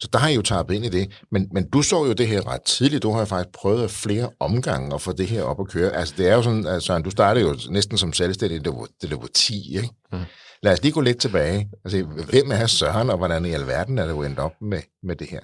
Så 0.00 0.08
der 0.12 0.18
har 0.18 0.28
I 0.28 0.34
jo 0.34 0.42
taget 0.42 0.70
ind 0.70 0.84
i 0.84 0.88
det. 0.88 1.22
Men, 1.30 1.48
men 1.52 1.70
du 1.70 1.82
så 1.82 2.04
jo 2.04 2.12
det 2.12 2.28
her 2.28 2.48
ret 2.48 2.62
tidligt. 2.62 3.02
Du 3.02 3.12
har 3.12 3.18
jo 3.18 3.24
faktisk 3.24 3.54
prøvet 3.54 3.90
flere 3.90 4.30
omgange 4.40 4.94
at 4.94 5.00
få 5.00 5.12
det 5.12 5.26
her 5.26 5.42
op 5.42 5.60
at 5.60 5.68
køre. 5.68 5.90
Altså 5.90 6.14
det 6.16 6.28
er 6.28 6.34
jo 6.34 6.42
sådan, 6.42 6.66
altså, 6.66 6.98
du 6.98 7.10
startede 7.10 7.46
jo 7.46 7.56
næsten 7.70 7.98
som 7.98 8.12
selvstændig, 8.12 8.64
det 8.64 8.72
var, 8.72 8.86
det 9.02 9.10
var 9.10 9.28
10, 9.34 9.76
ikke? 9.76 9.90
Mm. 10.12 10.18
Lad 10.62 10.72
os 10.72 10.82
lige 10.82 10.92
gå 10.92 11.00
lidt 11.00 11.18
tilbage. 11.18 11.70
Altså, 11.84 12.02
hvem 12.02 12.50
er 12.50 12.66
Søren, 12.66 13.10
og 13.10 13.16
hvordan 13.16 13.44
i 13.44 13.50
alverden 13.50 13.98
er 13.98 14.02
det 14.02 14.10
jo 14.10 14.22
endt 14.22 14.38
op 14.38 14.52
med, 14.60 14.80
med 15.02 15.16
det 15.16 15.26
her? 15.30 15.40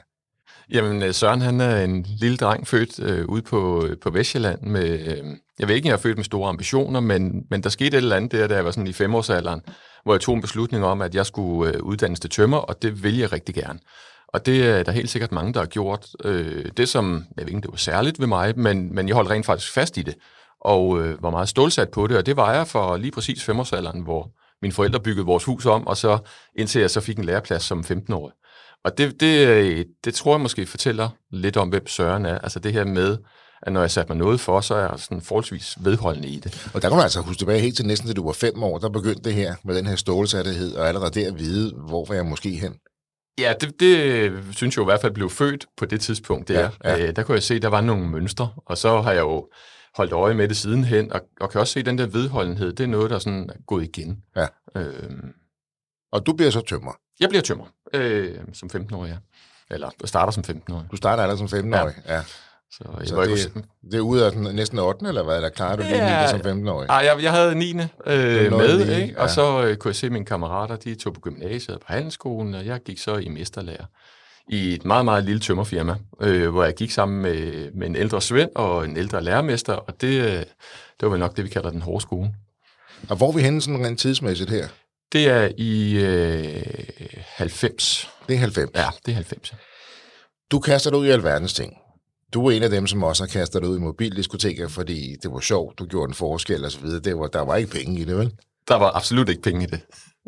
Jamen, 0.71 1.03
øh, 1.03 1.15
Søren 1.15 1.41
han 1.41 1.61
er 1.61 1.85
en 1.85 2.07
lille 2.21 2.37
dreng 2.37 2.69
født 2.69 3.01
øh, 3.01 3.27
ude 3.29 3.43
på, 3.43 3.89
på 4.03 4.11
Vestjylland 4.11 4.63
med, 4.63 4.91
øh, 4.91 5.25
jeg 5.59 5.69
ved 5.69 5.75
ikke, 5.75 5.87
om 5.87 5.89
jeg 5.89 5.97
er 5.97 6.01
født 6.01 6.17
med 6.17 6.25
store 6.25 6.49
ambitioner, 6.49 7.01
men, 7.01 7.43
men 7.51 7.63
der 7.63 7.69
skete 7.69 7.97
et 7.97 8.03
eller 8.03 8.17
andet 8.17 8.33
der, 8.33 8.47
da 8.47 8.55
jeg 8.55 8.65
var 8.65 8.71
sådan 8.71 8.87
i 8.87 8.93
femårsalderen, 8.93 9.61
hvor 10.05 10.15
jeg 10.15 10.21
tog 10.21 10.35
en 10.35 10.41
beslutning 10.41 10.85
om, 10.85 11.03
at 11.03 11.15
jeg 11.15 11.27
skulle 11.27 11.75
øh, 11.75 11.83
uddannes 11.83 12.21
til 12.21 12.31
tømmer, 12.31 12.59
og 12.59 12.83
det 12.83 13.03
vil 13.03 13.19
jeg 13.19 13.33
rigtig 13.33 13.55
gerne. 13.55 13.79
Og 14.35 14.47
det 14.47 14.67
er 14.67 14.83
der 14.83 14.93
helt 14.93 15.11
sikkert 15.11 15.33
mange, 15.33 15.53
der 15.53 15.61
har 15.61 15.67
gjort. 15.67 16.07
Øh, 16.25 16.65
det, 16.77 16.89
som, 16.89 17.25
jeg 17.37 17.47
ved 17.47 17.53
ikke, 17.53 17.61
det 17.61 17.71
var 17.71 17.77
særligt 17.77 18.21
ved 18.21 18.27
mig, 18.27 18.59
men, 18.59 18.95
men 18.95 19.09
jeg 19.09 19.15
holdt 19.15 19.31
rent 19.31 19.47
faktisk 19.47 19.73
fast 19.73 19.97
i 19.97 20.03
det, 20.03 20.15
og 20.61 21.01
øh, 21.01 21.23
var 21.23 21.31
meget 21.31 21.49
stålsat 21.49 21.91
på 21.91 22.07
det, 22.07 22.17
og 22.17 22.27
det 22.27 22.37
var 22.37 22.55
jeg 22.55 22.67
for 22.67 22.97
lige 22.97 23.11
præcis 23.11 23.45
femårsalderen, 23.45 24.01
hvor 24.01 24.31
mine 24.63 24.73
forældre 24.73 25.01
byggede 25.01 25.27
vores 25.27 25.45
hus 25.45 25.67
om, 25.67 25.87
og 25.87 25.97
så 25.97 26.19
indtil 26.59 26.81
jeg 26.81 26.91
så 26.91 27.01
fik 27.01 27.19
en 27.19 27.25
læreplads 27.25 27.63
som 27.63 27.81
15-årig. 27.81 28.35
Og 28.85 28.99
det, 28.99 29.21
det, 29.21 29.49
øh, 29.49 29.85
det 30.05 30.15
tror 30.15 30.33
jeg 30.33 30.41
måske 30.41 30.67
fortæller 30.67 31.09
lidt 31.31 31.57
om, 31.57 31.69
hvem 31.69 31.87
Søren 31.87 32.27
er. 32.27 32.39
Altså 32.39 32.59
det 32.59 32.73
her 32.73 32.85
med, 32.85 33.19
at 33.63 33.73
når 33.73 33.81
jeg 33.81 33.91
satte 33.91 34.13
mig 34.13 34.19
noget 34.19 34.41
for, 34.41 34.61
så 34.61 34.75
er 34.75 34.81
jeg 34.81 34.99
sådan 34.99 35.23
forholdsvis 35.23 35.77
vedholdende 35.81 36.29
i 36.29 36.39
det. 36.39 36.71
Og 36.75 36.83
der 36.83 36.89
kan 36.89 36.99
du 36.99 37.03
altså 37.03 37.21
huske 37.21 37.41
tilbage 37.41 37.61
helt 37.61 37.77
til 37.77 37.87
næsten, 37.87 38.09
til 38.09 38.17
du 38.17 38.27
var 38.27 38.33
fem 38.33 38.63
år, 38.63 38.79
der 38.79 38.89
begyndte 38.89 39.23
det 39.23 39.35
her 39.35 39.55
med 39.65 39.77
den 39.77 39.87
her 39.87 39.97
stålsattighed, 39.97 40.75
og 40.75 40.89
allerede 40.89 41.21
der 41.21 41.29
at 41.29 41.39
vide, 41.39 41.75
hvor 41.89 42.05
var 42.05 42.15
jeg 42.15 42.27
måske 42.27 42.51
hen. 42.51 42.75
Ja, 43.39 43.55
det, 43.61 43.81
det 43.81 44.33
synes 44.57 44.77
jeg 44.77 44.79
jo 44.79 44.83
i 44.83 44.91
hvert 44.91 45.01
fald 45.01 45.13
blev 45.13 45.31
født 45.31 45.67
på 45.77 45.85
det 45.85 46.01
tidspunkt. 46.01 46.49
Der, 46.49 46.71
ja, 46.85 46.97
ja. 46.97 47.09
Øh, 47.09 47.17
der 47.17 47.23
kunne 47.23 47.35
jeg 47.35 47.43
se, 47.43 47.55
at 47.55 47.63
der 47.63 47.69
var 47.69 47.81
nogle 47.81 48.09
mønstre, 48.09 48.53
og 48.57 48.79
så 48.79 49.01
har 49.01 49.13
jeg 49.13 49.21
jo 49.21 49.49
holdt 49.97 50.13
øje 50.13 50.35
med 50.35 50.49
det 50.49 50.57
sidenhen, 50.57 51.13
og, 51.13 51.21
og 51.41 51.51
kan 51.51 51.61
også 51.61 51.73
se, 51.73 51.81
at 51.81 51.87
den 51.87 51.99
der 51.99 52.07
vedholdenhed, 52.07 52.73
det 52.73 52.85
er 52.85 52.89
noget, 52.89 53.11
der 53.11 53.19
sådan 53.19 53.51
er 53.51 53.63
gået 53.67 53.85
igen. 53.85 54.23
Ja. 54.37 54.47
Øhm, 54.77 55.33
og 56.13 56.27
du 56.27 56.33
bliver 56.33 56.51
så 56.51 56.61
tømmer? 56.61 56.93
Jeg 57.21 57.29
bliver 57.29 57.43
tømmer, 57.43 57.65
øh, 57.95 58.39
som 58.53 58.71
15-årig, 58.75 59.09
ja. 59.11 59.17
Eller 59.75 59.91
starter 60.05 60.33
som 60.33 60.45
15-årig. 60.49 60.87
Du 60.91 60.97
starter 60.97 61.23
allerede 61.23 61.49
som 61.49 61.59
15-årig, 61.59 61.95
ja. 62.07 62.15
ja. 62.15 62.23
Så, 62.73 62.85
jeg 62.99 63.09
så 63.09 63.23
det, 63.23 63.31
ikke... 63.31 63.69
det 63.83 63.95
er 63.95 64.01
ude 64.01 64.27
af 64.27 64.33
den, 64.33 64.55
næsten 64.55 64.79
8. 64.79 65.07
eller 65.09 65.23
hvad? 65.23 65.43
Der 65.43 65.49
klarer 65.49 65.77
du 65.77 65.83
lige 65.83 66.21
ja, 66.21 66.29
som 66.29 66.41
15-årig? 66.41 66.87
Nej, 66.87 66.97
jeg, 66.97 67.23
jeg 67.23 67.33
havde 67.33 67.55
9. 67.55 67.71
Øh, 67.71 67.79
med, 68.53 68.87
9, 68.87 69.03
ikke? 69.03 69.21
og 69.21 69.31
så 69.31 69.65
øh, 69.65 69.77
kunne 69.77 69.89
jeg 69.89 69.97
se 69.97 70.11
mine 70.11 70.25
kammerater, 70.25 70.77
de 70.77 70.95
tog 70.95 71.15
på 71.15 71.21
gymnasiet 71.21 71.81
på 71.81 71.87
handelsskolen, 71.89 72.55
og 72.55 72.67
jeg 72.67 72.81
gik 72.81 72.99
så 72.99 73.17
i 73.17 73.29
mesterlærer 73.29 73.85
i 74.49 74.75
et 74.75 74.85
meget, 74.85 75.05
meget 75.05 75.25
lille 75.25 75.41
tømmerfirma, 75.41 75.97
øh, 76.21 76.49
hvor 76.49 76.65
jeg 76.65 76.75
gik 76.75 76.91
sammen 76.91 77.23
med, 77.23 77.71
med 77.73 77.87
en 77.87 77.97
ældre 77.97 78.21
svend 78.21 78.51
og 78.55 78.85
en 78.85 78.97
ældre 78.97 79.23
lærermester, 79.23 79.73
og 79.73 80.01
det, 80.01 80.25
øh, 80.25 80.31
det 80.31 80.47
var 81.03 81.09
vel 81.09 81.21
nok 81.21 81.37
det, 81.37 81.45
vi 81.45 81.49
kalder 81.49 81.71
den 81.71 81.83
hårde 81.83 82.03
skole. 82.03 82.35
Og 83.09 83.17
hvor 83.17 83.29
er 83.29 83.33
vi 83.33 83.43
henne 83.43 83.63
sådan 83.63 83.87
rent 83.87 84.01
tidsmæssigt 84.01 84.51
her? 84.51 84.69
Det 85.13 85.29
er 85.29 85.49
i 85.57 86.05
øh, 86.05 86.63
90. 87.27 88.11
Det 88.29 88.35
er 88.35 88.39
90? 88.39 88.71
Ja, 88.75 88.87
det 89.07 89.13
er 89.13 89.15
90. 89.15 89.55
Du 90.51 90.59
kaster 90.59 90.91
dig 90.91 90.99
ud 90.99 91.07
i 91.07 91.11
alverdens 91.11 91.55
ting 91.55 91.77
du 92.35 92.47
er 92.47 92.51
en 92.51 92.63
af 92.63 92.71
dem, 92.71 92.87
som 92.87 93.03
også 93.03 93.23
har 93.23 93.29
kastet 93.29 93.63
dig 93.63 93.71
ud 93.71 93.79
i 93.79 93.81
mobildiskoteker, 93.81 94.69
fordi 94.69 95.17
det 95.23 95.33
var 95.33 95.41
sjovt, 95.41 95.79
du 95.79 95.87
gjorde 95.87 96.11
en 96.11 96.15
forskel 96.15 96.65
og 96.65 96.71
så 96.71 96.81
videre. 96.81 97.01
Det 97.01 97.19
var, 97.19 97.27
der 97.27 97.41
var 97.41 97.57
ikke 97.57 97.71
penge 97.71 98.01
i 98.01 98.05
det, 98.05 98.17
vel? 98.17 98.33
Der 98.69 98.75
var 98.75 98.97
absolut 98.97 99.29
ikke 99.29 99.43
penge 99.43 99.63
i 99.63 99.67
det. 99.67 99.81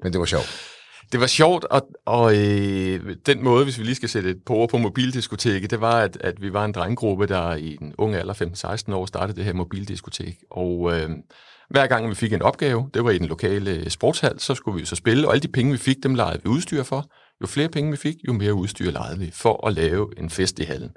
Men 0.02 0.12
det 0.12 0.20
var 0.20 0.26
sjovt. 0.26 0.76
Det 1.12 1.20
var 1.20 1.26
sjovt, 1.26 1.64
og, 1.64 1.88
og 2.06 2.36
øh, 2.36 3.16
den 3.26 3.44
måde, 3.44 3.64
hvis 3.64 3.78
vi 3.78 3.84
lige 3.84 3.94
skal 3.94 4.08
sætte 4.08 4.30
et 4.30 4.36
på 4.46 4.54
ord 4.54 4.68
på 4.68 4.78
mobildiskoteket, 4.78 5.70
det 5.70 5.80
var, 5.80 6.00
at, 6.00 6.16
at 6.20 6.42
vi 6.42 6.52
var 6.52 6.64
en 6.64 6.72
drengruppe, 6.72 7.26
der 7.26 7.54
i 7.54 7.76
den 7.80 7.94
unge 7.98 8.18
alder, 8.18 8.34
15-16 8.88 8.94
år, 8.94 9.06
startede 9.06 9.36
det 9.36 9.44
her 9.44 9.52
mobildiskotek. 9.52 10.36
Og 10.50 10.92
øh, 10.92 11.10
hver 11.70 11.86
gang 11.86 12.10
vi 12.10 12.14
fik 12.14 12.32
en 12.32 12.42
opgave, 12.42 12.90
det 12.94 13.04
var 13.04 13.10
i 13.10 13.18
den 13.18 13.26
lokale 13.26 13.90
sportshal, 13.90 14.40
så 14.40 14.54
skulle 14.54 14.80
vi 14.80 14.86
så 14.86 14.96
spille, 14.96 15.28
og 15.28 15.32
alle 15.32 15.42
de 15.42 15.48
penge, 15.48 15.72
vi 15.72 15.78
fik, 15.78 15.96
dem 16.02 16.14
lejede 16.14 16.40
vi 16.42 16.48
udstyr 16.48 16.82
for. 16.82 17.10
Jo 17.42 17.46
flere 17.46 17.68
penge 17.68 17.90
vi 17.90 17.96
fik, 17.96 18.14
jo 18.28 18.32
mere 18.32 18.54
udstyr 18.54 18.90
lejede 18.90 19.18
vi 19.18 19.30
for 19.34 19.66
at 19.66 19.74
lave 19.74 20.08
en 20.18 20.30
fest 20.30 20.58
i 20.58 20.62
hallen 20.62 20.90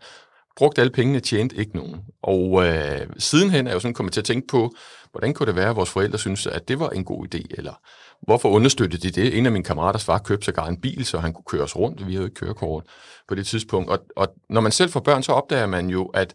Brugt 0.59 0.79
alle 0.79 0.91
pengene, 0.91 1.19
tjente 1.19 1.55
ikke 1.55 1.75
nogen. 1.75 2.01
Og 2.21 2.65
øh, 2.67 3.07
sidenhen 3.17 3.67
er 3.67 3.71
jeg 3.71 3.75
jo 3.75 3.79
sådan 3.79 3.93
kommet 3.93 4.13
til 4.13 4.21
at 4.21 4.25
tænke 4.25 4.47
på, 4.47 4.71
hvordan 5.11 5.33
kunne 5.33 5.47
det 5.47 5.55
være, 5.55 5.69
at 5.69 5.75
vores 5.75 5.89
forældre 5.89 6.19
synes, 6.19 6.47
at 6.47 6.67
det 6.67 6.79
var 6.79 6.89
en 6.89 7.03
god 7.03 7.35
idé, 7.35 7.41
eller 7.57 7.73
hvorfor 8.21 8.49
understøttede 8.49 9.09
de 9.09 9.21
det? 9.21 9.37
En 9.37 9.45
af 9.45 9.51
mine 9.51 9.63
kammeraters 9.63 10.03
far 10.03 10.17
købte 10.17 10.45
sig 10.45 10.67
en 10.69 10.81
bil, 10.81 11.05
så 11.05 11.19
han 11.19 11.33
kunne 11.33 11.43
køre 11.47 11.63
os 11.63 11.75
rundt. 11.75 12.07
Vi 12.07 12.11
havde 12.11 12.17
jo 12.17 12.25
ikke 12.25 12.35
kørekort 12.35 12.83
på 13.27 13.35
det 13.35 13.47
tidspunkt. 13.47 13.89
Og, 13.89 13.99
og 14.15 14.27
når 14.49 14.61
man 14.61 14.71
selv 14.71 14.89
får 14.89 14.99
børn, 14.99 15.23
så 15.23 15.31
opdager 15.31 15.65
man 15.65 15.89
jo, 15.89 16.05
at 16.05 16.33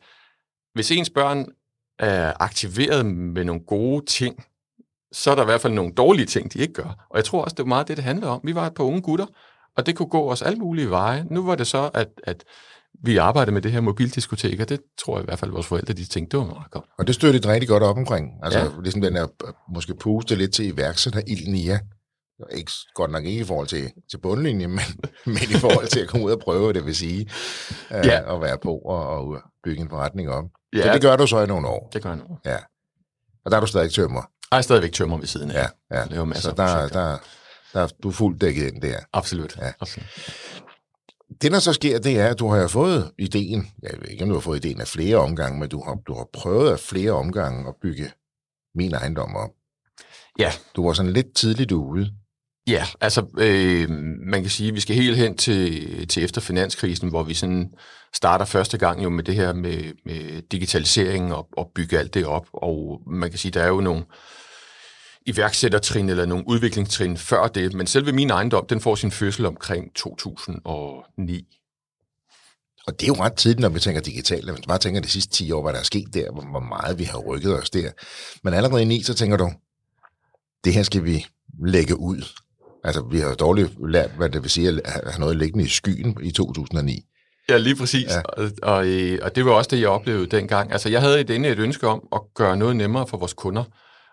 hvis 0.75 0.90
ens 0.90 1.11
børn 1.11 1.47
er 1.99 2.33
aktiveret 2.40 3.07
med 3.07 3.45
nogle 3.45 3.62
gode 3.66 4.04
ting, 4.07 4.45
så 5.12 5.31
er 5.31 5.35
der 5.35 5.43
i 5.43 5.45
hvert 5.45 5.61
fald 5.61 5.73
nogle 5.73 5.93
dårlige 5.93 6.26
ting, 6.26 6.52
de 6.52 6.59
ikke 6.59 6.75
gør. 6.75 7.07
Og 7.11 7.16
jeg 7.16 7.25
tror 7.25 7.43
også, 7.43 7.54
det 7.54 7.64
var 7.64 7.69
meget 7.69 7.88
det, 7.88 7.97
det 7.97 8.04
handler 8.04 8.28
om. 8.28 8.40
Vi 8.45 8.54
var 8.54 8.66
et 8.66 8.75
par 8.75 8.85
unge 8.85 9.02
gutter, 9.02 9.26
og 9.76 9.87
det 9.87 9.97
kunne 9.97 10.09
gå 10.09 10.31
os 10.31 10.43
alle 10.43 10.59
mulige 10.59 10.90
veje. 10.90 11.26
Nu 11.31 11.47
var 11.47 11.54
det 11.54 11.66
så, 11.66 11.90
at, 11.95 12.09
at 12.25 12.45
vi 13.02 13.16
arbejdede 13.16 13.52
med 13.52 13.62
det 13.62 13.72
her 13.72 13.80
mobildiskotek, 13.80 14.60
og 14.60 14.68
det 14.68 14.80
tror 14.98 15.16
jeg 15.16 15.22
i 15.22 15.26
hvert 15.26 15.38
fald, 15.38 15.50
at 15.50 15.54
vores 15.54 15.66
forældre 15.66 15.94
de 15.94 16.04
tænkte, 16.04 16.38
det 16.38 16.46
var 16.46 16.52
meget 16.54 16.70
godt. 16.70 16.84
Og 16.98 17.06
det 17.06 17.14
støttede 17.14 17.42
det 17.42 17.50
rigtig 17.50 17.68
godt 17.68 17.82
op 17.82 17.96
omkring. 17.96 18.32
Altså, 18.42 18.58
ja. 18.58 18.68
ligesom 18.82 19.00
den 19.00 19.14
der, 19.14 19.26
måske 19.72 19.94
puste 19.94 20.34
lidt 20.34 20.54
til 20.54 20.64
ilden 21.26 21.54
i 21.54 21.68
jer. 21.68 21.78
Ikke, 22.52 22.72
godt 22.94 23.10
nok 23.10 23.24
ikke 23.24 23.40
i 23.40 23.44
forhold 23.44 23.66
til, 23.66 23.92
til 24.10 24.18
bundlinjen, 24.18 24.70
men, 24.70 24.80
men 25.34 25.42
i 25.50 25.54
forhold 25.54 25.86
til 25.86 26.00
at 26.00 26.08
komme 26.08 26.26
ud 26.26 26.32
og 26.32 26.40
prøve, 26.40 26.72
det 26.72 26.86
vil 26.86 26.96
sige, 26.96 27.30
ja. 27.90 28.30
uh, 28.30 28.34
at 28.34 28.42
være 28.42 28.58
på 28.58 28.78
og, 28.78 29.08
og 29.08 29.42
bygge 29.64 29.82
en 29.82 29.88
forretning 29.88 30.28
op. 30.30 30.44
Ja. 30.72 30.82
Så 30.82 30.92
det 30.92 31.02
gør 31.02 31.16
du 31.16 31.26
så 31.26 31.42
i 31.42 31.46
nogle 31.46 31.68
år. 31.68 31.90
Det 31.92 32.02
gør 32.02 32.10
jeg 32.10 32.18
nu. 32.18 32.38
Ja. 32.44 32.56
Og 33.44 33.50
der 33.50 33.56
er 33.56 33.60
du 33.60 33.66
stadig 33.66 33.92
tømmer. 33.92 34.22
Jeg 34.50 34.58
er 34.58 34.62
stadigvæk 34.62 34.92
tømmer 34.92 35.18
ved 35.18 35.26
siden 35.26 35.50
af. 35.50 35.54
Ja, 35.54 35.96
ja. 35.96 36.02
Så, 36.02 36.08
det 36.08 36.18
er 36.18 36.24
masser 36.24 36.50
så 36.50 36.54
der, 36.56 36.88
der, 36.88 37.18
der, 37.72 37.88
du 38.02 38.08
er 38.08 38.12
fuldt 38.12 38.40
dækket 38.40 38.72
ind 38.72 38.82
der. 38.82 38.98
Absolut. 39.12 39.56
Ja. 39.56 39.72
Absolut. 39.80 40.06
Det, 41.43 41.52
der 41.52 41.59
så 41.59 41.73
sker, 41.73 41.99
det 41.99 42.21
er, 42.21 42.28
at 42.28 42.38
du 42.38 42.49
har 42.49 42.69
fået 42.69 43.11
ideen, 43.19 43.66
jeg 43.83 43.90
ved 44.00 44.09
ikke, 44.09 44.23
om 44.23 44.28
du 44.28 44.35
har 44.35 44.40
fået 44.40 44.64
ideen 44.64 44.81
af 44.81 44.88
flere 44.88 45.16
omgange, 45.16 45.61
men 45.61 45.69
du 45.69 45.83
har, 45.85 45.95
du 46.07 46.14
har 46.14 46.28
prøvet 46.33 46.71
af 46.71 46.81
flere 46.81 47.12
omgange 47.12 47.69
at 47.69 47.75
bygge 47.83 48.11
min 48.75 48.95
ejendom 48.95 49.37
op. 49.37 49.50
Ja. 50.38 50.52
Du 50.76 50.87
var 50.87 50.93
sådan 50.93 51.12
lidt 51.12 51.35
tidligt 51.35 51.73
ude. 51.73 52.11
Ja, 52.66 52.85
altså 53.00 53.26
øh, 53.38 53.90
man 54.26 54.40
kan 54.40 54.50
sige, 54.50 54.69
at 54.69 54.75
vi 54.75 54.81
skal 54.81 54.97
helt 54.97 55.16
hen 55.16 55.37
til, 55.37 56.09
til 56.09 56.25
efter 56.25 56.40
finanskrisen, 56.40 57.09
hvor 57.09 57.23
vi 57.23 57.35
sådan 57.35 57.75
starter 58.14 58.45
første 58.45 58.78
gang 58.78 59.04
jo 59.04 59.09
med 59.09 59.25
det 59.25 59.35
her 59.35 59.52
med, 59.52 59.93
med 60.07 60.43
digitalisering 60.43 61.35
og, 61.35 61.49
og 61.57 61.71
bygge 61.75 61.99
alt 61.99 62.14
det 62.14 62.26
op. 62.26 62.47
Og 62.52 63.02
man 63.07 63.31
kan 63.31 63.38
sige, 63.38 63.52
der 63.52 63.62
er 63.62 63.69
jo 63.69 63.81
nogle 63.81 64.04
iværksættertrin 65.26 66.09
eller 66.09 66.26
nogle 66.26 66.45
udviklingstrin 66.49 67.16
før 67.16 67.49
det, 67.49 67.75
men 67.75 67.87
selve 67.87 68.12
min 68.12 68.31
ejendom, 68.31 68.66
den 68.66 68.81
får 68.81 68.95
sin 68.95 69.11
fødsel 69.11 69.47
omkring 69.47 69.95
2009. 69.95 71.47
Og 72.87 73.00
det 73.00 73.02
er 73.02 73.12
jo 73.16 73.23
ret 73.25 73.35
tidligt, 73.35 73.61
når 73.61 73.69
vi 73.69 73.81
tænker 73.81 74.00
digitalt. 74.00 74.45
Hvis 74.45 74.52
man 74.52 74.69
bare 74.69 74.78
tænker 74.78 75.00
de 75.00 75.09
sidste 75.09 75.33
10 75.33 75.52
år, 75.52 75.62
hvad 75.62 75.73
der 75.73 75.78
er 75.78 75.85
sket 75.85 76.14
der, 76.14 76.31
hvor 76.31 76.61
meget 76.61 76.99
vi 76.99 77.04
har 77.04 77.19
rykket 77.19 77.59
os 77.59 77.71
der. 77.71 77.90
Men 78.43 78.54
allerede 78.54 78.83
i 78.83 78.85
9, 78.85 79.02
så 79.02 79.14
tænker 79.14 79.37
du, 79.37 79.52
det 80.64 80.75
her 80.75 80.83
skal 80.83 81.04
vi 81.04 81.26
lægge 81.66 81.99
ud. 81.99 82.25
Altså, 82.85 83.02
vi 83.02 83.19
har 83.19 83.28
jo 83.28 83.35
dårligt 83.35 83.90
lært, 83.90 84.11
hvad 84.11 84.28
det 84.31 84.43
vil 84.43 84.50
sige 84.50 84.69
at 84.69 85.02
have 85.12 85.21
noget 85.21 85.37
liggende 85.37 85.64
i 85.64 85.69
skyen 85.69 86.19
i 86.23 86.31
2009. 86.31 87.04
Ja, 87.49 87.57
lige 87.57 87.76
præcis. 87.76 88.11
Ja. 88.11 88.21
Og, 88.21 88.50
og, 88.62 88.87
øh, 88.87 89.19
og 89.23 89.37
det 89.37 89.45
var 89.45 89.52
også 89.52 89.69
det, 89.71 89.81
jeg 89.81 89.88
oplevede 89.88 90.26
dengang. 90.26 90.73
Altså, 90.73 90.88
jeg 90.88 91.00
havde 91.00 91.21
et, 91.21 91.31
et 91.31 91.59
ønske 91.59 91.88
om 91.88 92.09
at 92.12 92.21
gøre 92.35 92.57
noget 92.57 92.76
nemmere 92.76 93.07
for 93.07 93.16
vores 93.16 93.33
kunder. 93.33 93.64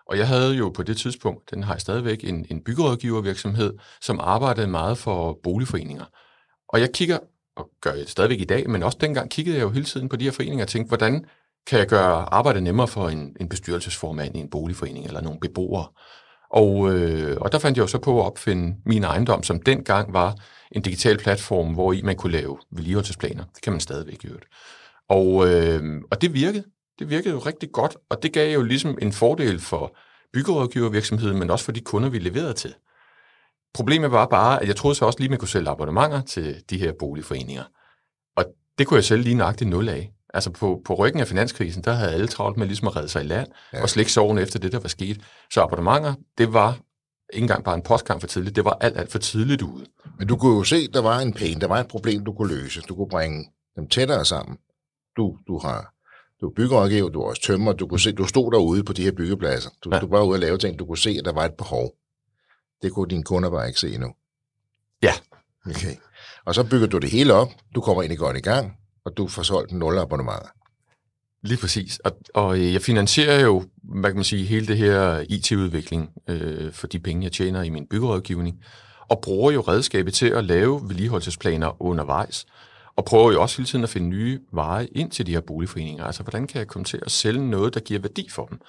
Og 0.06 0.18
jeg 0.18 0.28
havde 0.28 0.54
jo 0.54 0.68
på 0.68 0.82
det 0.82 0.96
tidspunkt, 0.96 1.50
den 1.50 1.62
har 1.62 1.74
jeg 1.74 1.80
stadigvæk, 1.80 2.24
en, 2.24 2.46
en 2.50 2.64
byggerådgivervirksomhed, 2.64 3.74
som 4.00 4.20
arbejdede 4.20 4.66
meget 4.66 4.98
for 4.98 5.38
boligforeninger. 5.42 6.04
Og 6.68 6.80
jeg 6.80 6.92
kigger, 6.92 7.18
og 7.56 7.70
gør 7.80 7.92
jeg 7.92 8.08
stadigvæk 8.08 8.40
i 8.40 8.44
dag, 8.44 8.70
men 8.70 8.82
også 8.82 8.98
dengang 9.00 9.30
kiggede 9.30 9.56
jeg 9.56 9.62
jo 9.62 9.70
hele 9.70 9.84
tiden 9.84 10.08
på 10.08 10.16
de 10.16 10.24
her 10.24 10.32
foreninger 10.32 10.64
og 10.64 10.68
tænkte, 10.68 10.88
hvordan 10.88 11.24
kan 11.66 11.78
jeg 11.78 11.86
gøre 11.86 12.34
arbejdet 12.34 12.62
nemmere 12.62 12.88
for 12.88 13.08
en, 13.08 13.36
en 13.40 13.48
bestyrelsesformand 13.48 14.36
i 14.36 14.40
en 14.40 14.50
boligforening 14.50 15.06
eller 15.06 15.20
nogle 15.20 15.40
beboere. 15.40 15.86
Og, 16.50 16.94
øh, 16.94 17.36
og 17.40 17.52
der 17.52 17.58
fandt 17.58 17.76
jeg 17.76 17.82
jo 17.82 17.86
så 17.86 17.98
på 17.98 18.20
at 18.20 18.26
opfinde 18.26 18.76
min 18.86 19.04
ejendom, 19.04 19.42
som 19.42 19.62
dengang 19.62 20.12
var 20.12 20.36
en 20.72 20.82
digital 20.82 21.18
platform, 21.18 21.74
hvor 21.74 21.92
i 21.92 22.02
man 22.02 22.16
kunne 22.16 22.32
lave 22.32 22.58
vedligeholdelsesplaner. 22.70 23.44
Det 23.54 23.62
kan 23.62 23.72
man 23.72 23.80
stadigvæk 23.80 24.22
gøre. 24.22 24.40
Og, 25.08 25.48
øh, 25.48 26.00
og 26.10 26.22
det 26.22 26.34
virkede. 26.34 26.64
Det 26.98 27.10
virkede 27.10 27.34
jo 27.34 27.38
rigtig 27.38 27.72
godt, 27.72 27.96
og 28.10 28.22
det 28.22 28.32
gav 28.32 28.54
jo 28.54 28.62
ligesom 28.62 28.98
en 29.02 29.12
fordel 29.12 29.60
for 29.60 29.96
byggerådgivervirksomheden, 30.32 31.38
men 31.38 31.50
også 31.50 31.64
for 31.64 31.72
de 31.72 31.80
kunder, 31.80 32.08
vi 32.08 32.18
leverede 32.18 32.54
til. 32.54 32.74
Problemet 33.74 34.12
var 34.12 34.26
bare, 34.26 34.62
at 34.62 34.68
jeg 34.68 34.76
troede 34.76 34.94
så 34.94 35.04
også 35.04 35.18
lige, 35.18 35.26
at 35.26 35.30
man 35.30 35.38
kunne 35.38 35.48
sælge 35.48 35.68
abonnementer 35.68 36.20
til 36.20 36.62
de 36.70 36.78
her 36.78 36.92
boligforeninger. 36.98 37.64
Og 38.36 38.44
det 38.78 38.86
kunne 38.86 38.96
jeg 38.96 39.04
sælge 39.04 39.22
lige 39.22 39.34
nøjagtigt 39.34 39.70
nul 39.70 39.88
af. 39.88 40.12
Altså 40.34 40.50
på, 40.50 40.82
på 40.84 40.94
ryggen 40.94 41.20
af 41.20 41.28
finanskrisen, 41.28 41.84
der 41.84 41.92
havde 41.92 42.12
alle 42.12 42.26
travlt 42.26 42.56
med 42.56 42.66
ligesom 42.66 42.88
at 42.88 42.96
redde 42.96 43.08
sig 43.08 43.24
i 43.24 43.26
land, 43.26 43.48
ja. 43.72 43.82
og 43.82 43.90
slække 43.90 44.12
soven 44.12 44.38
efter 44.38 44.58
det, 44.58 44.72
der 44.72 44.78
var 44.78 44.88
sket. 44.88 45.20
Så 45.50 45.62
abonnementer, 45.62 46.14
det 46.38 46.52
var 46.52 46.78
ikke 47.32 47.44
engang 47.44 47.64
bare 47.64 47.74
en 47.74 47.82
postkamp 47.82 48.20
for 48.20 48.28
tidligt, 48.28 48.56
det 48.56 48.64
var 48.64 48.78
alt, 48.80 48.96
alt 48.98 49.12
for 49.12 49.18
tidligt 49.18 49.62
ude. 49.62 49.86
Men 50.18 50.28
du 50.28 50.36
kunne 50.36 50.56
jo 50.56 50.64
se, 50.64 50.88
der 50.88 51.02
var 51.02 51.18
en 51.18 51.32
pain, 51.32 51.60
der 51.60 51.66
var 51.66 51.80
et 51.80 51.88
problem, 51.88 52.24
du 52.24 52.32
kunne 52.32 52.54
løse. 52.54 52.80
Du 52.80 52.94
kunne 52.94 53.08
bringe 53.08 53.50
dem 53.76 53.88
tættere 53.88 54.24
sammen. 54.24 54.58
Du, 55.16 55.38
du 55.46 55.58
har 55.58 55.91
du 56.42 56.48
er 56.48 56.52
byggerådgiver, 56.56 57.08
du 57.08 57.20
er 57.20 57.28
også 57.28 57.42
tømmer, 57.42 57.72
du, 57.72 57.86
kunne 57.86 58.00
se, 58.00 58.12
du 58.12 58.26
stod 58.26 58.52
derude 58.52 58.84
på 58.84 58.92
de 58.92 59.02
her 59.02 59.12
byggepladser. 59.12 59.70
Du, 59.84 59.90
ja. 59.92 60.00
du 60.00 60.06
var 60.06 60.22
ude 60.22 60.34
og 60.34 60.38
lave 60.38 60.58
ting, 60.58 60.78
du 60.78 60.86
kunne 60.86 60.98
se, 60.98 61.10
at 61.18 61.24
der 61.24 61.32
var 61.32 61.44
et 61.44 61.54
behov. 61.54 61.92
Det 62.82 62.92
kunne 62.92 63.08
dine 63.08 63.22
kunder 63.22 63.50
bare 63.50 63.66
ikke 63.66 63.80
se 63.80 63.94
endnu. 63.94 64.14
Ja. 65.02 65.12
Okay. 65.66 65.96
Og 66.46 66.54
så 66.54 66.64
bygger 66.64 66.86
du 66.86 66.98
det 66.98 67.10
hele 67.10 67.34
op, 67.34 67.48
du 67.74 67.80
kommer 67.80 68.02
ind 68.02 68.12
i 68.12 68.16
godt 68.16 68.36
i 68.36 68.40
gang, 68.40 68.72
og 69.04 69.16
du 69.16 69.28
får 69.28 69.42
solgt 69.42 69.72
nul 69.72 69.98
abonnementer. 69.98 70.48
Lige 71.42 71.58
præcis. 71.58 71.98
Og, 71.98 72.12
og 72.34 72.58
øh, 72.58 72.72
jeg 72.72 72.82
finansierer 72.82 73.40
jo, 73.40 73.64
hvad 73.82 74.10
kan 74.10 74.16
man 74.16 74.24
sige, 74.24 74.44
hele 74.44 74.66
det 74.66 74.76
her 74.76 75.24
IT-udvikling 75.28 76.10
øh, 76.28 76.72
for 76.72 76.86
de 76.86 76.98
penge, 76.98 77.24
jeg 77.24 77.32
tjener 77.32 77.62
i 77.62 77.68
min 77.68 77.86
byggerådgivning, 77.86 78.64
og 79.08 79.20
bruger 79.22 79.52
jo 79.52 79.60
redskabet 79.60 80.14
til 80.14 80.26
at 80.26 80.44
lave 80.44 80.88
vedligeholdelsesplaner 80.88 81.82
undervejs 81.82 82.46
og 82.96 83.04
prøver 83.04 83.32
jo 83.32 83.42
også 83.42 83.56
hele 83.56 83.66
tiden 83.66 83.84
at 83.84 83.90
finde 83.90 84.08
nye 84.08 84.40
veje 84.52 84.86
ind 84.86 85.10
til 85.10 85.26
de 85.26 85.32
her 85.32 85.40
boligforeninger. 85.40 86.04
Altså, 86.04 86.22
hvordan 86.22 86.46
kan 86.46 86.58
jeg 86.58 86.68
komme 86.68 86.84
til 86.84 87.00
at 87.06 87.10
sælge 87.10 87.50
noget, 87.50 87.74
der 87.74 87.80
giver 87.80 88.00
værdi 88.00 88.28
for 88.30 88.46
dem? 88.46 88.60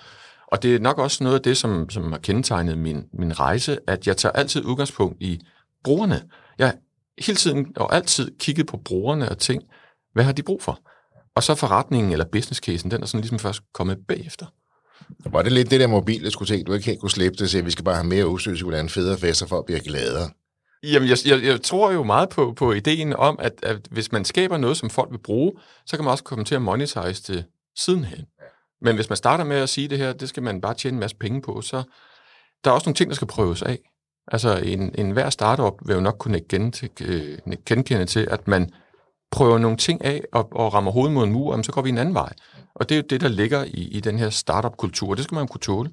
Og 0.48 0.64
det 0.64 0.76
er 0.76 0.80
nok 0.80 1.00
også 1.00 1.24
noget 1.24 1.36
af 1.36 1.42
det, 1.42 1.58
som, 1.58 1.90
som 1.90 2.12
har 2.12 2.20
kendetegnet 2.20 2.78
min, 2.78 3.06
min 3.14 3.40
rejse, 3.40 3.78
at 3.88 4.08
jeg 4.08 4.18
tager 4.18 4.34
altid 4.34 4.66
udgangspunkt 4.66 5.18
i 5.20 5.40
brugerne. 5.84 6.22
Jeg 6.58 6.74
hele 7.20 7.36
tiden 7.36 7.74
og 7.76 7.96
altid 7.96 8.32
kigget 8.40 8.68
på 8.68 8.78
brugerne 8.78 9.30
og 9.30 9.38
tænkt, 9.38 9.66
hvad 10.14 10.24
har 10.24 10.32
de 10.32 10.44
brug 10.44 10.64
for? 10.64 10.80
Og 11.36 11.44
så 11.44 11.56
forretningen 11.56 12.12
eller 12.12 12.26
business 12.26 12.60
casen, 12.60 12.92
den 12.92 13.02
er 13.02 13.06
sådan 13.06 13.22
ligesom 13.22 13.40
først 13.40 13.62
kommet 13.74 13.98
bagefter. 14.08 14.46
Var 15.26 15.42
det 15.42 15.52
lidt 15.52 15.72
det 15.72 15.80
der 15.80 15.88
mobile 15.88 16.32
skulle 16.32 16.64
du 16.64 16.74
ikke 16.74 16.86
helt 16.86 17.00
kunne 17.00 17.12
slippe 17.12 17.38
det, 17.38 17.50
så 17.50 17.62
vi 17.62 17.72
skal 17.72 17.86
bare 17.86 17.96
have 17.96 18.08
mere 18.08 18.28
udstyr, 18.28 18.52
vi 18.52 18.90
federe 18.90 19.18
fester 19.18 19.48
for 19.48 19.60
at 19.60 19.66
blive 19.66 19.80
gladere? 19.80 20.30
Jamen, 20.84 21.10
jeg, 21.10 21.18
jeg, 21.26 21.44
jeg 21.44 21.62
tror 21.62 21.92
jo 21.92 22.04
meget 22.04 22.30
på, 22.30 22.54
på 22.56 22.72
ideen 22.72 23.16
om, 23.16 23.40
at, 23.40 23.54
at 23.64 23.78
hvis 23.92 24.12
man 24.12 24.26
skaber 24.26 24.58
noget, 24.58 24.78
som 24.78 24.90
folk 24.90 25.12
vil 25.12 25.18
bruge, 25.18 25.52
så 25.86 25.98
kan 25.98 26.04
man 26.04 26.12
også 26.12 26.24
komme 26.24 26.46
til 26.46 26.56
at 26.56 26.62
monetize 26.62 27.34
det 27.34 27.46
sidenhen. 27.76 28.26
Men 28.82 28.96
hvis 28.96 29.10
man 29.10 29.18
starter 29.18 29.44
med 29.44 29.58
at 29.58 29.70
sige 29.70 29.88
det 29.88 29.98
her, 29.98 30.14
det 30.14 30.30
skal 30.30 30.44
man 30.44 30.62
bare 30.62 30.74
tjene 30.74 30.96
en 30.96 31.00
masse 31.00 31.16
penge 31.16 31.42
på, 31.42 31.62
så 31.62 31.84
der 32.64 32.70
er 32.70 32.76
også 32.76 32.88
nogle 32.88 32.96
ting, 32.96 33.10
der 33.10 33.16
skal 33.16 33.28
prøves 33.28 33.62
af. 33.62 33.80
Altså, 34.28 34.58
en, 34.58 34.96
en 34.98 35.12
hver 35.12 35.30
startup 35.30 35.74
vil 35.86 35.94
jo 35.94 36.00
nok 36.00 36.16
kunne 36.20 36.42
øh, 37.02 37.38
genkende 37.66 38.06
til, 38.06 38.28
at 38.32 38.48
man 38.48 38.70
prøver 39.32 39.58
nogle 39.58 39.78
ting 39.78 40.06
af 40.06 40.24
og, 40.32 40.50
og 40.52 40.74
rammer 40.74 40.92
hovedet 40.92 41.14
mod 41.14 41.24
en 41.24 41.32
mur, 41.32 41.62
så 41.62 41.72
går 41.72 41.82
vi 41.82 41.90
en 41.90 41.98
anden 41.98 42.16
vej. 42.16 42.34
Og 42.76 42.90
det 42.90 42.96
er 42.96 43.00
jo 43.00 43.06
det, 43.10 43.22
der 43.22 43.28
ligger 43.28 43.64
i, 43.64 43.88
i 43.92 44.00
den 44.00 44.20
her 44.20 44.30
startup-kultur. 44.30 45.16
Det 45.16 45.24
skal 45.24 45.36
man 45.36 45.48
kunne 45.48 45.62
tåle. 45.62 45.90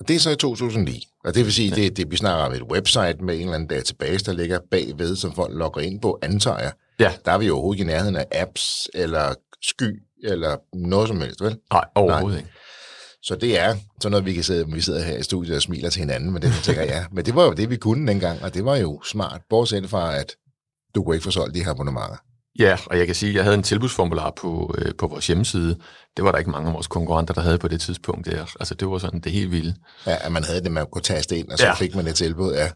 Og 0.00 0.08
det 0.08 0.16
er 0.16 0.20
så 0.20 0.30
i 0.30 0.36
2009. 0.36 1.07
Og 1.24 1.34
det 1.34 1.44
vil 1.44 1.52
sige, 1.52 1.68
ja. 1.68 1.74
det, 1.74 1.96
det, 1.96 2.10
vi 2.10 2.16
snakker 2.16 2.44
om 2.44 2.52
et 2.52 2.62
website 2.62 3.16
med 3.20 3.34
en 3.34 3.40
eller 3.40 3.54
anden 3.54 3.68
database, 3.68 4.24
der 4.24 4.32
ligger 4.32 4.58
bagved, 4.70 5.16
som 5.16 5.32
folk 5.32 5.54
logger 5.54 5.80
ind 5.80 6.00
på, 6.00 6.18
antager 6.22 6.58
jeg. 6.58 6.72
Ja. 7.00 7.12
Der 7.24 7.32
er 7.32 7.38
vi 7.38 7.46
jo 7.46 7.52
overhovedet 7.52 7.80
ikke 7.80 7.90
i 7.90 7.94
nærheden 7.94 8.16
af 8.16 8.26
apps, 8.32 8.88
eller 8.94 9.34
sky, 9.62 10.02
eller 10.24 10.56
noget 10.74 11.08
som 11.08 11.20
helst, 11.20 11.40
vel? 11.40 11.58
Nej, 11.72 11.84
overhovedet 11.94 12.28
Nej. 12.28 12.38
ikke. 12.38 12.50
Så 13.22 13.36
det 13.36 13.58
er 13.58 13.76
sådan 14.00 14.10
noget, 14.10 14.26
vi 14.26 14.32
kan 14.32 14.44
sidde, 14.44 14.72
vi 14.72 14.80
sidder 14.80 15.02
her 15.02 15.16
i 15.16 15.22
studiet 15.22 15.56
og 15.56 15.62
smiler 15.62 15.90
til 15.90 16.00
hinanden, 16.00 16.32
men 16.32 16.42
det 16.42 16.52
tænker 16.62 16.82
jeg, 16.82 16.90
ja. 16.90 17.04
Men 17.12 17.24
det 17.24 17.34
var 17.34 17.44
jo 17.44 17.52
det, 17.52 17.70
vi 17.70 17.76
kunne 17.76 18.06
dengang, 18.06 18.42
og 18.42 18.54
det 18.54 18.64
var 18.64 18.76
jo 18.76 19.02
smart, 19.02 19.40
bortset 19.50 19.90
fra, 19.90 20.16
at 20.16 20.36
du 20.94 21.02
kunne 21.02 21.16
ikke 21.16 21.24
få 21.24 21.30
solgt 21.30 21.54
de 21.54 21.64
her 21.64 21.70
abonnementer. 21.70 22.16
Ja, 22.58 22.78
og 22.86 22.98
jeg 22.98 23.06
kan 23.06 23.14
sige, 23.14 23.30
at 23.30 23.34
jeg 23.34 23.44
havde 23.44 23.56
en 23.56 23.62
tilbudsformular 23.62 24.30
på, 24.30 24.74
øh, 24.78 24.94
på 24.94 25.06
vores 25.06 25.26
hjemmeside. 25.26 25.78
Det 26.16 26.24
var 26.24 26.32
der 26.32 26.38
ikke 26.38 26.50
mange 26.50 26.68
af 26.68 26.74
vores 26.74 26.86
konkurrenter, 26.86 27.34
der 27.34 27.40
havde 27.40 27.58
på 27.58 27.68
det 27.68 27.80
tidspunkt. 27.80 28.26
Der. 28.26 28.56
Altså, 28.60 28.74
det 28.74 28.88
var 28.88 28.98
sådan 28.98 29.20
det 29.20 29.32
helt 29.32 29.50
vilde. 29.50 29.74
Ja, 30.06 30.16
at 30.20 30.32
man 30.32 30.44
havde 30.44 30.62
det, 30.62 30.72
man 30.72 30.86
kunne 30.92 31.02
taste 31.02 31.38
ind, 31.38 31.48
og 31.48 31.58
så 31.58 31.66
ja. 31.66 31.74
fik 31.74 31.94
man 31.94 32.06
et 32.06 32.14
tilbud. 32.14 32.52
Ja. 32.52 32.70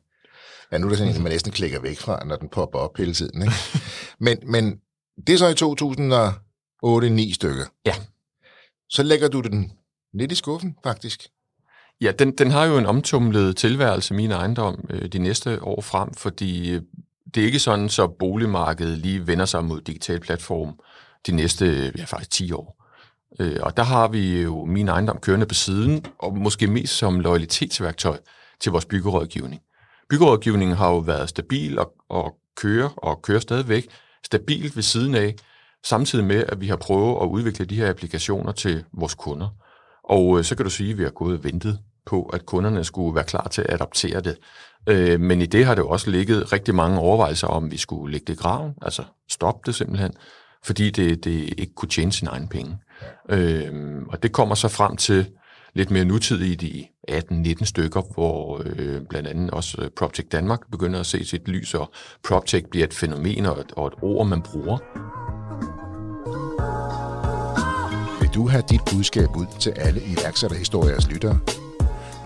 ja, 0.73 0.79
nu 0.79 0.87
er 0.87 0.89
det 0.89 0.99
sådan, 0.99 1.15
at 1.15 1.21
man 1.21 1.33
næsten 1.33 1.53
klikker 1.53 1.81
væk 1.81 1.99
fra, 1.99 2.25
når 2.25 2.37
den 2.37 2.49
popper 2.49 2.79
op 2.79 2.97
hele 2.97 3.15
tiden. 3.15 3.43
Ikke? 3.43 3.55
men, 4.27 4.39
men 4.47 4.81
det 5.27 5.33
er 5.33 5.39
så 5.39 5.49
i 5.49 7.29
2008-9 7.31 7.35
stykker. 7.35 7.65
Ja. 7.87 7.95
Så 8.89 9.03
lægger 9.03 9.29
du 9.29 9.41
den 9.41 9.73
lidt 10.15 10.33
i 10.33 10.35
skuffen, 10.35 10.77
faktisk. 10.85 11.29
Ja, 12.01 12.13
den, 12.13 12.39
den 12.39 12.51
har 12.51 12.65
jo 12.65 12.79
en 12.79 12.87
omtumlet 12.87 13.57
tilværelse, 13.57 14.15
min 14.15 14.31
ejendom, 14.31 14.85
øh, 14.91 15.09
de 15.09 15.19
næste 15.19 15.63
år 15.63 15.81
frem, 15.81 16.15
fordi 16.15 16.71
øh, 16.71 16.83
det 17.35 17.41
er 17.41 17.47
ikke 17.47 17.59
sådan, 17.59 17.89
så 17.89 18.07
boligmarkedet 18.07 18.99
lige 18.99 19.27
vender 19.27 19.45
sig 19.45 19.65
mod 19.65 19.81
digital 19.81 20.21
platform 20.21 20.79
de 21.27 21.33
næste, 21.33 21.93
ja 21.99 22.05
faktisk 22.05 22.31
10 22.31 22.53
år. 22.53 22.83
Øh, 23.41 23.57
og 23.63 23.77
der 23.77 23.83
har 23.83 24.09
vi 24.09 24.43
jo 24.43 24.65
min 24.65 24.89
ejendom 24.89 25.19
kørende 25.19 25.47
på 25.47 25.55
siden, 25.55 26.07
og 26.19 26.37
måske 26.37 26.67
mest 26.67 26.97
som 26.97 27.21
loyalitetsværktøj 27.21 28.19
til 28.61 28.73
vores 28.73 28.85
byggerådgivning. 28.85 29.63
Byggerådgivningen 30.11 30.77
har 30.77 30.89
jo 30.89 30.99
været 30.99 31.29
stabil 31.29 31.79
og, 31.79 31.93
og 32.09 32.35
kører, 32.57 32.89
og 32.89 33.23
kører 33.23 33.41
stadigvæk 33.41 33.89
stabilt 34.25 34.77
ved 34.77 34.83
siden 34.83 35.15
af, 35.15 35.35
samtidig 35.85 36.25
med, 36.25 36.45
at 36.49 36.61
vi 36.61 36.67
har 36.67 36.77
prøvet 36.77 37.23
at 37.23 37.27
udvikle 37.27 37.65
de 37.65 37.77
her 37.77 37.91
applikationer 37.91 38.53
til 38.53 38.85
vores 38.93 39.15
kunder. 39.15 39.49
Og 40.05 40.39
øh, 40.39 40.45
så 40.45 40.57
kan 40.57 40.65
du 40.65 40.71
sige, 40.71 40.91
at 40.91 40.99
vi 40.99 41.03
har 41.03 41.11
gået 41.11 41.39
og 41.39 41.45
ventet 41.45 41.79
på, 42.07 42.23
at 42.23 42.47
kunderne 42.47 42.85
skulle 42.85 43.15
være 43.15 43.25
klar 43.25 43.49
til 43.49 43.63
at 43.63 43.75
adoptere 43.75 44.21
det. 44.21 44.39
Øh, 44.87 45.21
men 45.21 45.43
i 45.43 45.47
det 45.47 45.65
har 45.65 45.75
det 45.75 45.83
jo 45.83 45.89
også 45.89 46.11
ligget 46.11 46.53
rigtig 46.53 46.75
mange 46.75 46.99
overvejelser 46.99 47.47
om, 47.47 47.71
vi 47.71 47.77
skulle 47.77 48.13
lægge 48.13 48.25
det 48.27 48.33
i 48.33 48.37
graven, 48.37 48.75
altså 48.83 49.03
stoppe 49.31 49.61
det 49.67 49.75
simpelthen, 49.75 50.13
fordi 50.65 50.91
det, 50.91 51.25
det 51.25 51.55
ikke 51.59 51.75
kunne 51.75 51.89
tjene 51.89 52.13
sine 52.13 52.31
egne 52.31 52.49
penge. 52.49 52.77
Øh, 53.29 54.03
og 54.09 54.23
det 54.23 54.33
kommer 54.33 54.55
så 54.55 54.69
frem 54.69 54.97
til 54.97 55.27
lidt 55.75 55.91
mere 55.91 56.05
nutid 56.05 56.41
i 56.41 56.55
de 56.55 56.87
18-19 57.11 57.65
stykker, 57.65 58.03
hvor 58.15 58.63
øh, 58.65 59.03
blandt 59.09 59.29
andet 59.29 59.51
også 59.51 59.83
øh, 59.83 59.91
PropTech 59.97 60.29
Danmark 60.33 60.61
begynder 60.71 61.01
at 61.01 61.07
se 61.07 61.25
sit 61.25 61.49
lys, 61.49 61.75
og 61.75 61.93
PropTech 62.25 62.67
bliver 62.71 62.87
et 62.87 62.95
fænomen 62.95 63.47
og 63.47 63.61
et, 63.61 63.73
og 63.73 63.87
et 63.87 63.95
ord, 64.03 64.27
man 64.27 64.43
bruger. 64.43 64.79
Vil 68.21 68.31
du 68.35 68.49
have 68.49 68.63
dit 68.71 68.81
budskab 68.93 69.37
ud 69.37 69.47
til 69.61 69.71
alle 69.71 70.01
iværksætterhistoriers 70.01 71.11
lyttere? 71.11 71.39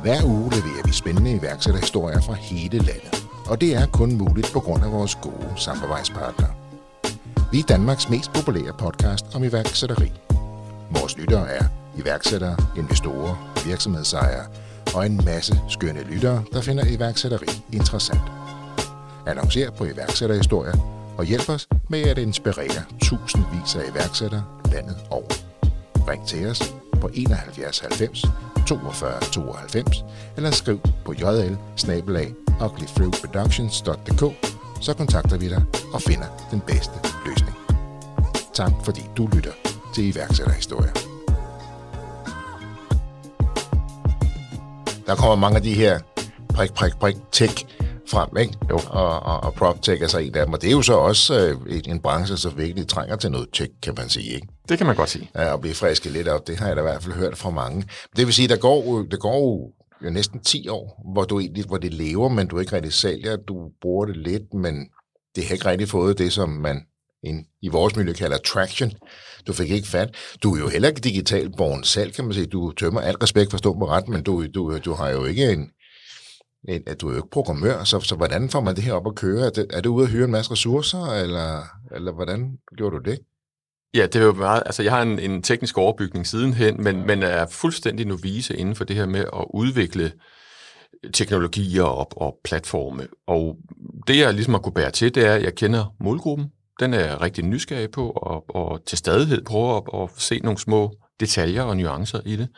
Hver 0.07 0.25
uge 0.25 0.51
leverer 0.51 0.87
vi 0.87 0.93
spændende 0.93 1.33
iværksætterhistorier 1.33 2.21
fra 2.21 2.33
hele 2.33 2.79
landet, 2.79 3.27
og 3.47 3.61
det 3.61 3.75
er 3.75 3.87
kun 3.87 4.17
muligt 4.17 4.51
på 4.53 4.61
grund 4.61 4.85
af 4.85 4.93
vores 4.93 5.15
gode 5.15 5.53
samarbejdspartnere. 5.57 6.51
Vi 7.53 7.59
er 7.59 7.63
Danmarks 7.63 8.09
mest 8.09 8.33
populære 8.33 8.73
podcast 8.79 9.35
om 9.35 9.45
iværksætteri. 9.45 10.13
Vores 10.91 11.19
lyttere 11.19 11.49
er 11.49 11.65
iværksættere, 11.99 12.57
investorer, 12.77 13.53
virksomhedsejere 13.67 14.47
og 14.95 15.07
en 15.07 15.21
masse 15.25 15.61
skønne 15.69 16.03
lyttere, 16.03 16.43
der 16.53 16.61
finder 16.61 16.85
iværksætteri 16.85 17.63
interessant. 17.73 18.23
Annoncer 19.27 19.71
på 19.71 19.85
iværksætterhistorier 19.85 20.75
og 21.19 21.25
hjælp 21.25 21.49
os 21.49 21.69
med 21.89 22.03
at 22.03 22.19
inspirere 22.19 22.83
tusindvis 23.03 23.77
af 23.77 23.91
iværksættere 23.93 24.45
landet 24.73 24.97
over. 25.11 25.29
Ring 26.09 26.27
til 26.27 26.47
os 26.47 26.75
på 27.00 27.11
71 27.15 27.81
90 27.81 28.25
42 28.67 29.21
92 29.21 30.05
eller 30.37 30.50
skriv 30.50 30.81
på 31.05 31.12
jl 31.12 31.57
så 34.81 34.95
kontakter 34.95 35.38
vi 35.38 35.49
dig 35.49 35.65
og 35.93 36.03
finder 36.03 36.26
den 36.50 36.61
bedste 36.61 36.93
løsning. 37.26 37.57
Tak 38.55 38.73
fordi 38.85 39.00
du 39.17 39.26
lytter 39.26 39.53
til 39.95 40.05
iværksætterhistorier. 40.05 40.93
Der 45.07 45.15
kommer 45.15 45.35
mange 45.35 45.57
af 45.57 45.62
de 45.62 45.75
her 45.75 46.00
prik, 46.55 46.73
prik, 46.73 46.97
prik, 47.00 47.17
tech 47.33 47.67
frem, 48.09 48.37
ikke? 48.37 48.55
Jo. 48.71 48.81
Og, 48.89 49.21
og, 49.21 49.41
og 49.43 49.55
PropTech 49.55 50.03
er 50.03 50.07
så 50.07 50.19
en 50.19 50.35
af 50.35 50.47
dem. 50.47 50.53
Og 50.53 50.63
det 50.63 50.69
er 50.69 50.73
jo 50.73 50.83
så 50.83 50.95
også 50.95 51.57
øh, 51.67 51.81
en 51.89 52.01
branche, 52.01 52.37
som 52.37 52.59
virkelig 52.59 52.89
trænger 52.89 53.17
til 53.17 53.31
noget 53.31 53.49
tech, 53.53 53.71
kan 53.83 53.95
man 53.97 54.09
sige, 54.09 54.35
ikke? 54.35 54.49
Det 54.69 54.79
kan 54.79 54.87
man 54.87 54.97
godt 54.97 55.09
sige. 55.09 55.31
Ja, 55.35 55.53
og 55.53 55.61
blive 55.61 55.75
frisket 55.75 56.13
lidt 56.13 56.29
op. 56.29 56.47
Det 56.47 56.57
har 56.57 56.67
jeg 56.67 56.77
da 56.77 56.81
i 56.81 56.83
hvert 56.83 57.03
fald 57.03 57.15
hørt 57.15 57.39
fra 57.39 57.51
mange. 57.51 57.85
Det 58.17 58.27
vil 58.27 58.35
sige, 58.35 58.49
der 58.49 58.57
går, 58.57 59.07
der 59.11 59.17
går 59.17 59.73
jo 60.05 60.11
næsten 60.11 60.41
10 60.41 60.69
år, 60.69 61.13
hvor, 61.13 61.25
du 61.25 61.41
egentlig, 61.41 61.65
hvor 61.65 61.77
det 61.77 61.95
lever, 61.95 62.29
men 62.29 62.47
du 62.47 62.59
ikke 62.59 62.73
rigtig 62.73 62.93
sælger. 62.93 63.37
Du 63.37 63.71
bruger 63.83 64.07
det 64.07 64.17
lidt, 64.17 64.55
men 64.55 64.89
det 65.37 65.45
har 65.45 65.53
ikke 65.53 65.67
rigtig 65.67 65.89
fået 65.89 66.19
det, 66.19 66.33
som 66.33 66.49
man 66.49 66.83
en, 67.23 67.47
i 67.63 67.69
vores 67.69 67.97
miljø 67.97 68.13
kalder 68.13 68.39
traction. 68.39 68.93
Du 69.47 69.53
fik 69.53 69.71
ikke 69.71 69.89
fat. 69.89 70.15
Du 70.43 70.55
er 70.55 70.59
jo 70.59 70.69
heller 70.69 70.89
ikke 70.89 71.01
digitalt 71.01 71.57
borgen 71.57 71.85
selv, 71.85 72.13
kan 72.13 72.25
man 72.25 72.35
sige. 72.35 72.47
Du 72.47 72.73
tømmer 72.73 73.01
alt 73.01 73.23
respekt 73.23 73.51
for 73.51 73.59
på 73.59 73.89
ret, 73.89 74.09
men 74.09 74.23
du, 74.23 74.47
du, 74.47 74.79
du 74.79 74.93
har 74.93 75.09
jo 75.09 75.25
ikke 75.25 75.53
en, 75.53 75.71
en, 76.69 76.83
du 77.01 77.09
er 77.09 77.13
jo 77.13 77.17
ikke 77.17 77.31
programmør, 77.31 77.85
så, 77.85 78.01
så 78.01 78.15
hvordan 78.15 78.51
får 78.51 78.61
man 78.61 78.77
det 78.77 78.85
her 78.85 78.93
op 78.93 79.07
at 79.07 79.15
køre? 79.15 79.47
Er 79.47 79.51
det, 79.51 79.67
er 79.71 79.81
det 79.81 79.89
ude 79.89 80.05
at 80.05 80.11
hyre 80.11 80.25
en 80.25 80.31
masse 80.31 80.53
ressourcer, 80.53 81.07
eller, 81.23 81.63
eller 81.97 82.13
hvordan 82.13 82.59
gjorde 82.77 82.97
du 82.97 83.11
det? 83.11 83.19
Ja, 83.95 84.07
det 84.07 84.17
er 84.17 84.25
jo 84.25 84.33
meget, 84.33 84.63
altså 84.67 84.83
jeg 84.83 84.93
har 84.93 85.03
en, 85.03 85.19
en 85.19 85.43
teknisk 85.43 85.79
overbygning 85.79 86.27
sidenhen, 86.27 86.83
men, 86.83 87.07
men 87.07 87.23
er 87.23 87.47
fuldstændig 87.47 88.07
novise 88.07 88.57
inden 88.57 88.75
for 88.75 88.85
det 88.85 88.97
her 88.97 89.07
med 89.07 89.21
at 89.21 89.45
udvikle 89.55 90.13
teknologier 91.15 91.83
og, 91.83 92.09
og 92.17 92.39
platforme. 92.45 93.07
Og 93.26 93.57
det 94.07 94.19
jeg 94.19 94.35
ligesom 94.35 94.55
har 94.55 94.61
kunne 94.61 94.73
bære 94.73 94.91
til, 94.91 95.15
det 95.15 95.26
er, 95.26 95.35
at 95.35 95.43
jeg 95.43 95.55
kender 95.55 95.95
målgruppen. 96.00 96.47
Den 96.81 96.95
er 96.95 97.00
jeg 97.00 97.21
rigtig 97.21 97.45
nysgerrig 97.45 97.91
på, 97.91 98.11
og, 98.11 98.57
og 98.57 98.85
til 98.87 98.99
stadighed 98.99 99.45
prøver 99.45 99.76
at, 99.76 100.02
at 100.02 100.23
se 100.23 100.41
nogle 100.43 100.59
små 100.59 100.93
detaljer 101.21 101.63
og 101.63 101.76
nuancer 101.76 102.21
i 102.25 102.37
det. 102.37 102.49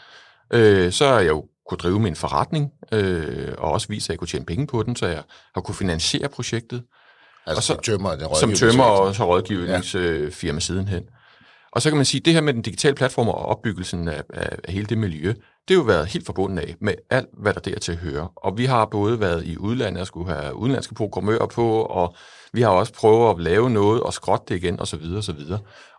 Øh, 0.53 0.93
så 0.93 1.05
er 1.05 1.21
jeg 1.21 1.29
jo 1.29 1.45
kunne 1.69 1.79
drive 1.79 2.01
min 2.01 2.17
forretning, 2.17 2.71
øh, 2.93 3.55
og 3.59 3.73
også 3.73 3.89
vise, 3.89 4.07
at 4.07 4.09
jeg 4.09 4.19
kunne 4.19 4.29
tjene 4.29 4.45
penge 4.45 4.67
på 4.67 4.83
den, 4.83 4.97
så 4.97 5.07
jeg 5.07 5.23
har 5.55 5.61
kunne 5.61 5.75
finansiere 5.75 6.29
projektet. 6.29 6.83
Altså 7.47 7.59
og 7.59 7.63
så, 7.63 7.73
som 7.73 7.83
tømmer, 7.83 8.35
som 8.41 8.53
tømmer 8.53 8.85
og 8.85 9.15
så 9.15 9.27
rådgivningsfirma 9.27 10.57
ja. 10.57 10.61
sidenhen. 10.61 11.03
Og 11.73 11.83
så 11.83 11.91
kan 11.91 11.97
man 11.97 12.07
sige, 12.07 12.21
at 12.21 12.25
det 12.25 12.33
her 12.33 12.41
med 12.41 12.55
den 12.55 12.63
digitale 12.63 12.95
platform 12.95 13.29
og 13.29 13.35
opbyggelsen 13.35 14.09
af, 14.09 14.23
af, 14.35 14.57
af 14.65 14.73
hele 14.73 14.87
det 14.87 14.99
miljø, 14.99 15.29
det 15.69 15.77
har 15.77 15.83
jo 15.83 15.83
været 15.83 16.07
helt 16.07 16.27
forbundet 16.27 16.63
af 16.63 16.75
med 16.81 16.95
alt, 17.11 17.29
hvad 17.33 17.55
der 17.55 17.61
dertil 17.61 17.97
hører. 17.97 18.33
Og 18.37 18.59
vi 18.59 18.65
har 18.65 18.85
både 18.85 19.21
været 19.21 19.45
i 19.47 19.57
udlandet 19.57 20.01
og 20.01 20.07
skulle 20.07 20.35
have 20.35 20.55
udenlandske 20.55 20.95
programmører 20.95 21.47
på, 21.47 21.83
og 21.83 22.15
vi 22.53 22.63
har 22.63 22.69
også 22.69 22.93
prøvet 22.93 23.31
at 23.31 23.41
lave 23.41 23.71
noget 23.71 24.03
og 24.03 24.13
skrotte 24.13 24.45
det 24.49 24.63
igen, 24.63 24.81
osv. 24.81 25.03
osv. 25.17 25.41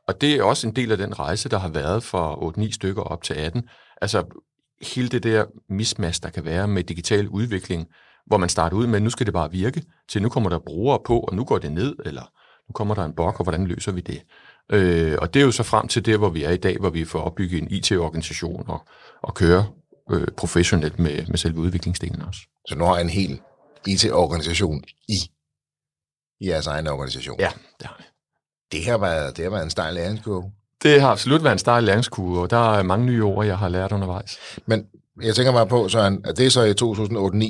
Og 0.07 0.21
det 0.21 0.35
er 0.35 0.43
også 0.43 0.67
en 0.67 0.75
del 0.75 0.91
af 0.91 0.97
den 0.97 1.19
rejse, 1.19 1.49
der 1.49 1.59
har 1.59 1.69
været 1.69 2.03
fra 2.03 2.33
8-9 2.33 2.71
stykker 2.71 3.01
op 3.01 3.23
til 3.23 3.33
18. 3.33 3.63
Altså 4.01 4.23
hele 4.81 5.09
det 5.09 5.23
der 5.23 5.45
mismas, 5.69 6.19
der 6.19 6.29
kan 6.29 6.45
være 6.45 6.67
med 6.67 6.83
digital 6.83 7.27
udvikling, 7.27 7.87
hvor 8.25 8.37
man 8.37 8.49
starter 8.49 8.77
ud 8.77 8.87
med, 8.87 8.95
at 8.95 9.01
nu 9.01 9.09
skal 9.09 9.25
det 9.25 9.33
bare 9.33 9.51
virke, 9.51 9.83
til 10.09 10.21
nu 10.21 10.29
kommer 10.29 10.49
der 10.49 10.59
brugere 10.59 10.99
på, 11.05 11.19
og 11.19 11.35
nu 11.35 11.43
går 11.43 11.57
det 11.57 11.71
ned, 11.71 11.95
eller 12.05 12.21
nu 12.69 12.73
kommer 12.73 12.95
der 12.95 13.05
en 13.05 13.13
bok, 13.13 13.39
og 13.39 13.43
hvordan 13.43 13.67
løser 13.67 13.91
vi 13.91 14.01
det? 14.01 14.21
Øh, 14.71 15.17
og 15.21 15.33
det 15.33 15.39
er 15.39 15.45
jo 15.45 15.51
så 15.51 15.63
frem 15.63 15.87
til 15.87 16.05
det, 16.05 16.17
hvor 16.17 16.29
vi 16.29 16.43
er 16.43 16.49
i 16.49 16.57
dag, 16.57 16.77
hvor 16.77 16.89
vi 16.89 17.05
får 17.05 17.19
opbygget 17.19 17.61
en 17.61 17.71
IT-organisation 17.71 18.63
og, 18.67 18.87
og 19.21 19.33
køre 19.33 19.67
øh, 20.11 20.27
professionelt 20.37 20.99
med, 20.99 21.27
med 21.27 21.37
selve 21.37 21.57
udviklingsdelen 21.57 22.21
også. 22.21 22.41
Så 22.67 22.75
nu 22.75 22.85
har 22.85 22.95
jeg 22.95 23.03
en 23.03 23.09
hel 23.09 23.41
IT-organisation 23.87 24.83
i, 25.07 25.17
i 26.39 26.49
jeres 26.49 26.67
egen 26.67 26.87
organisation? 26.87 27.39
Ja, 27.39 27.51
det 27.79 27.87
har 27.87 27.95
vi. 27.99 28.03
Det 28.71 28.85
har 28.85 28.97
været, 28.97 29.37
det 29.37 29.43
har 29.43 29.51
været 29.51 29.63
en 29.63 29.69
stejl 29.69 29.93
læringskurve. 29.93 30.51
Det 30.83 31.01
har 31.01 31.09
absolut 31.09 31.43
været 31.43 31.53
en 31.53 31.59
stejl 31.59 31.83
læringskurve, 31.83 32.39
og 32.41 32.49
der 32.49 32.73
er 32.73 32.83
mange 32.83 33.05
nye 33.05 33.23
ord, 33.23 33.45
jeg 33.45 33.57
har 33.57 33.69
lært 33.69 33.91
undervejs. 33.91 34.37
Men 34.65 34.85
jeg 35.21 35.35
tænker 35.35 35.51
mig 35.51 35.67
på, 35.67 35.89
Søren, 35.89 36.21
at 36.25 36.37
det 36.37 36.45
er 36.45 36.49
så 36.49 36.63
i 36.63 36.71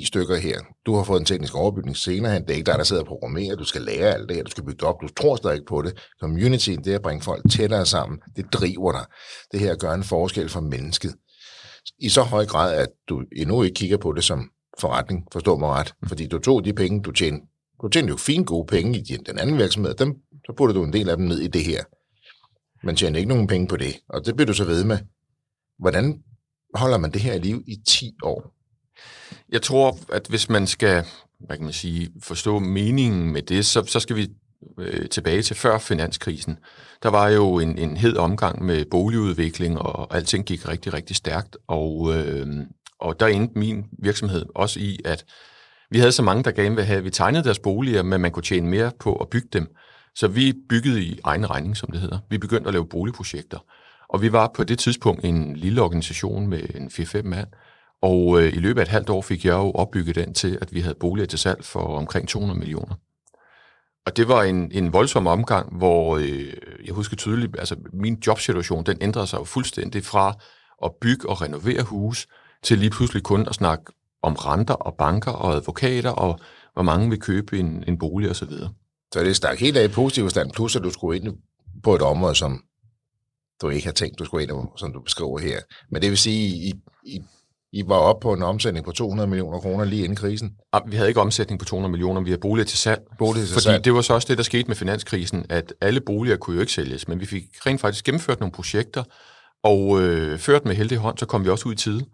2008-9 0.01 0.05
stykker 0.05 0.35
her. 0.35 0.59
Du 0.85 0.95
har 0.95 1.03
fået 1.03 1.19
en 1.19 1.25
teknisk 1.25 1.55
overbygning 1.55 1.97
senere 1.97 2.33
hen. 2.33 2.41
Det 2.41 2.49
er 2.49 2.55
ikke 2.55 2.71
dig, 2.71 2.77
der 2.77 2.83
sidder 2.83 3.01
og 3.01 3.07
programmerer. 3.07 3.55
Du 3.55 3.63
skal 3.63 3.81
lære 3.81 4.13
alt 4.13 4.29
det 4.29 4.35
her. 4.35 4.43
Du 4.43 4.51
skal 4.51 4.65
bygge 4.65 4.85
op. 4.85 4.95
Du 5.01 5.07
tror 5.07 5.35
stadig 5.35 5.55
ikke 5.55 5.65
på 5.69 5.81
det. 5.81 5.93
Community, 6.21 6.69
det 6.69 6.87
er 6.87 6.95
at 6.95 7.01
bringe 7.01 7.23
folk 7.23 7.51
tættere 7.51 7.85
sammen. 7.85 8.19
Det 8.35 8.53
driver 8.53 8.91
dig. 8.91 9.05
Det 9.51 9.59
her 9.59 9.75
gør 9.75 9.93
en 9.93 10.03
forskel 10.03 10.49
for 10.49 10.59
mennesket. 10.59 11.15
I 11.99 12.09
så 12.09 12.21
høj 12.21 12.45
grad, 12.45 12.75
at 12.75 12.89
du 13.09 13.23
endnu 13.35 13.63
ikke 13.63 13.75
kigger 13.75 13.97
på 13.97 14.11
det 14.11 14.23
som 14.23 14.49
forretning, 14.79 15.23
forstår 15.33 15.57
mig 15.57 15.69
ret. 15.69 15.93
Fordi 16.07 16.27
du 16.27 16.39
tog 16.39 16.65
de 16.65 16.73
penge, 16.73 17.01
du 17.01 17.11
tjente. 17.11 17.45
Du 17.81 17.87
tjente 17.87 18.09
jo 18.09 18.17
fint 18.17 18.47
gode 18.47 18.67
penge 18.67 18.99
i 18.99 19.17
den 19.27 19.39
anden 19.39 19.57
virksomhed. 19.57 19.93
Dem, 19.93 20.15
så 20.45 20.53
putter 20.57 20.73
du 20.73 20.83
en 20.83 20.93
del 20.93 21.09
af 21.09 21.17
dem 21.17 21.25
ned 21.25 21.39
i 21.39 21.47
det 21.47 21.63
her. 21.63 21.83
Man 22.83 22.95
tjener 22.95 23.17
ikke 23.17 23.29
nogen 23.29 23.47
penge 23.47 23.67
på 23.67 23.77
det. 23.77 23.95
Og 24.09 24.25
det 24.25 24.35
bliver 24.35 24.47
du 24.47 24.53
så 24.53 24.65
ved 24.65 24.83
med. 24.83 24.97
Hvordan 25.79 26.23
holder 26.73 26.97
man 26.97 27.11
det 27.11 27.21
her 27.21 27.33
i 27.33 27.39
liv 27.39 27.63
i 27.67 27.75
10 27.87 28.15
år? 28.23 28.53
Jeg 29.49 29.61
tror, 29.61 29.97
at 30.11 30.27
hvis 30.27 30.49
man 30.49 30.67
skal 30.67 31.05
hvad 31.39 31.57
kan 31.57 31.63
man 31.63 31.73
sige, 31.73 32.09
forstå 32.23 32.59
meningen 32.59 33.33
med 33.33 33.41
det, 33.41 33.65
så, 33.65 33.83
så 33.85 33.99
skal 33.99 34.15
vi 34.15 34.27
øh, 34.79 35.09
tilbage 35.09 35.41
til 35.41 35.55
før 35.55 35.77
finanskrisen. 35.77 36.57
Der 37.03 37.09
var 37.09 37.29
jo 37.29 37.59
en, 37.59 37.77
en 37.77 37.97
hed 37.97 38.17
omgang 38.17 38.65
med 38.65 38.85
boligudvikling, 38.91 39.79
og 39.79 40.15
alting 40.15 40.45
gik 40.45 40.67
rigtig, 40.67 40.93
rigtig 40.93 41.15
stærkt. 41.15 41.57
Og, 41.67 42.15
øh, 42.15 42.47
og 42.99 43.19
der 43.19 43.27
endte 43.27 43.59
min 43.59 43.85
virksomhed 44.03 44.45
også 44.55 44.79
i, 44.79 44.99
at 45.05 45.25
vi 45.91 45.99
havde 45.99 46.11
så 46.11 46.23
mange, 46.23 46.43
der 46.43 46.51
gerne 46.51 46.75
ville 46.75 46.85
have, 46.85 47.03
vi 47.03 47.09
tegnede 47.09 47.43
deres 47.43 47.59
boliger, 47.59 48.03
men 48.03 48.21
man 48.21 48.31
kunne 48.31 48.43
tjene 48.43 48.69
mere 48.69 48.91
på 48.99 49.15
at 49.15 49.29
bygge 49.29 49.47
dem. 49.53 49.67
Så 50.15 50.27
vi 50.27 50.53
byggede 50.69 51.03
i 51.03 51.19
egen 51.23 51.49
regning, 51.49 51.77
som 51.77 51.91
det 51.91 52.01
hedder. 52.01 52.19
Vi 52.29 52.37
begyndte 52.37 52.67
at 52.67 52.73
lave 52.73 52.87
boligprojekter. 52.87 53.59
Og 54.09 54.21
vi 54.21 54.31
var 54.31 54.51
på 54.55 54.63
det 54.63 54.79
tidspunkt 54.79 55.25
en 55.25 55.55
lille 55.55 55.81
organisation 55.81 56.47
med 56.47 56.61
en 56.75 56.87
4-5 56.87 57.23
mand, 57.23 57.47
og 58.01 58.41
øh, 58.41 58.53
i 58.53 58.59
løbet 58.59 58.81
af 58.81 58.85
et 58.85 58.91
halvt 58.91 59.09
år 59.09 59.21
fik 59.21 59.45
jeg 59.45 59.53
jo 59.53 59.71
opbygget 59.71 60.15
den 60.15 60.33
til, 60.33 60.57
at 60.61 60.73
vi 60.73 60.81
havde 60.81 60.95
boliger 60.99 61.25
til 61.25 61.39
salg 61.39 61.65
for 61.65 61.97
omkring 61.97 62.27
200 62.27 62.59
millioner. 62.59 62.95
Og 64.05 64.17
det 64.17 64.27
var 64.27 64.43
en, 64.43 64.71
en 64.71 64.93
voldsom 64.93 65.27
omgang, 65.27 65.77
hvor 65.77 66.17
øh, 66.17 66.53
jeg 66.85 66.93
husker 66.93 67.15
tydeligt, 67.15 67.59
altså 67.59 67.75
min 67.93 68.17
jobsituation, 68.27 68.83
den 68.83 68.97
ændrede 69.01 69.27
sig 69.27 69.39
jo 69.39 69.43
fuldstændig 69.43 70.05
fra 70.05 70.33
at 70.83 70.91
bygge 71.01 71.29
og 71.29 71.41
renovere 71.41 71.83
hus, 71.83 72.27
til 72.63 72.77
lige 72.77 72.89
pludselig 72.89 73.23
kun 73.23 73.47
at 73.47 73.55
snakke 73.55 73.83
om 74.21 74.33
renter 74.33 74.73
og 74.73 74.95
banker 74.97 75.31
og 75.31 75.55
advokater, 75.55 76.09
og 76.09 76.39
hvor 76.73 76.83
mange 76.83 77.09
vil 77.09 77.19
købe 77.19 77.59
en, 77.59 77.83
en 77.87 77.97
bolig 77.97 78.29
osv. 78.29 78.51
Så, 79.13 79.19
det 79.23 79.35
stak 79.35 79.59
helt 79.59 79.77
af 79.77 79.85
i 79.85 79.87
positiv 79.87 80.29
stand, 80.29 80.51
plus 80.51 80.75
at 80.75 80.83
du 80.83 80.91
skulle 80.91 81.19
ind 81.19 81.37
på 81.83 81.95
et 81.95 82.01
område, 82.01 82.35
som 82.35 82.63
du 83.61 83.69
ikke 83.69 83.85
har 83.85 83.93
tænkt, 83.93 84.19
du 84.19 84.25
skulle 84.25 84.43
ind, 84.43 84.51
som 84.77 84.93
du 84.93 85.01
beskriver 85.01 85.39
her. 85.39 85.59
Men 85.91 86.01
det 86.01 86.09
vil 86.09 86.17
sige, 86.17 86.47
I, 86.47 86.73
I, 87.05 87.21
I 87.71 87.83
var 87.87 87.95
oppe 87.95 88.23
på 88.23 88.33
en 88.33 88.43
omsætning 88.43 88.85
på 88.85 88.91
200 88.91 89.29
millioner 89.29 89.59
kroner 89.59 89.85
lige 89.85 90.03
inden 90.03 90.15
krisen? 90.15 90.51
Ah, 90.73 90.81
vi 90.87 90.95
havde 90.95 91.09
ikke 91.09 91.21
omsætning 91.21 91.59
på 91.59 91.65
200 91.65 91.91
millioner, 91.91 92.21
vi 92.21 92.29
havde 92.29 92.41
boliger 92.41 92.65
til 92.65 92.77
salg. 92.77 93.01
Boliger 93.17 93.45
til 93.45 93.53
fordi 93.53 93.63
salg. 93.63 93.85
det 93.85 93.93
var 93.93 94.01
så 94.01 94.13
også 94.13 94.27
det, 94.27 94.37
der 94.37 94.43
skete 94.43 94.67
med 94.67 94.75
finanskrisen, 94.75 95.45
at 95.49 95.73
alle 95.81 96.01
boliger 96.01 96.37
kunne 96.37 96.55
jo 96.55 96.61
ikke 96.61 96.73
sælges, 96.73 97.07
men 97.07 97.19
vi 97.19 97.25
fik 97.25 97.43
rent 97.65 97.81
faktisk 97.81 98.05
gennemført 98.05 98.39
nogle 98.39 98.51
projekter, 98.51 99.03
og 99.63 100.01
øh, 100.01 100.39
ført 100.39 100.65
med 100.65 100.75
heldig 100.75 100.97
hånd, 100.97 101.17
så 101.17 101.25
kom 101.25 101.43
vi 101.43 101.49
også 101.49 101.69
ud 101.69 101.73
i 101.73 101.77
tide. 101.77 102.05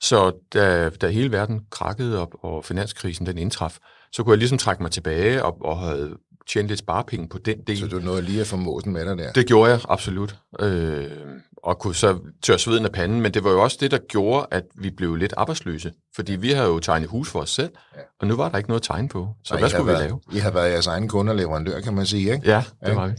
Så 0.00 0.32
da, 0.54 0.88
da 0.88 1.08
hele 1.08 1.32
verden 1.32 1.60
krakkede 1.70 2.18
op, 2.18 2.34
og 2.42 2.64
finanskrisen 2.64 3.26
den 3.26 3.38
indtraf, 3.38 3.78
så 4.12 4.22
kunne 4.22 4.32
jeg 4.32 4.38
ligesom 4.38 4.58
trække 4.58 4.82
mig 4.82 4.92
tilbage 4.92 5.44
og, 5.44 5.56
og 5.60 5.78
havde 5.78 6.16
tjent 6.52 6.68
lidt 6.68 6.78
sparepenge 6.78 7.28
på 7.28 7.38
den 7.38 7.58
del. 7.66 7.78
Så 7.78 7.86
du 7.86 7.98
nåede 7.98 8.22
lige 8.22 8.40
at 8.40 8.46
få 8.46 8.56
måsen 8.56 8.92
med 8.92 9.04
dig 9.06 9.18
der? 9.18 9.32
Det 9.32 9.46
gjorde 9.46 9.70
jeg, 9.70 9.80
absolut. 9.88 10.36
Øh, 10.60 11.10
og 11.56 11.78
kunne 11.78 11.94
så 11.94 12.18
tørre 12.42 12.58
sveden 12.58 12.84
af 12.84 12.92
panden, 12.92 13.20
men 13.20 13.34
det 13.34 13.44
var 13.44 13.50
jo 13.50 13.62
også 13.62 13.76
det, 13.80 13.90
der 13.90 13.98
gjorde, 14.08 14.46
at 14.50 14.64
vi 14.74 14.90
blev 14.90 15.14
lidt 15.16 15.34
arbejdsløse. 15.36 15.92
Fordi 16.16 16.32
vi 16.36 16.50
havde 16.50 16.68
jo 16.68 16.78
tegnet 16.78 17.08
hus 17.08 17.30
for 17.30 17.40
os 17.40 17.50
selv, 17.50 17.70
ja. 17.96 18.00
og 18.20 18.26
nu 18.26 18.36
var 18.36 18.48
der 18.48 18.58
ikke 18.58 18.68
noget 18.70 18.82
tegn 18.82 19.08
på. 19.08 19.28
Så 19.44 19.54
Og 19.54 19.58
hvad 19.60 19.68
I 19.68 19.70
har 19.72 19.78
skulle 19.78 19.92
vi 19.92 19.98
været, 19.98 20.04
lave? 20.04 20.20
I 20.32 20.38
har 20.38 20.50
været 20.50 20.70
jeres 20.72 20.86
egen 20.86 21.08
kunde 21.08 21.32
og 21.32 21.36
leverandør, 21.36 21.80
kan 21.80 21.94
man 21.94 22.06
sige, 22.06 22.32
ikke? 22.32 22.50
Ja, 22.50 22.62
det 22.80 22.88
Ja. 22.88 22.94
var 22.94 23.06
vi. 23.06 23.12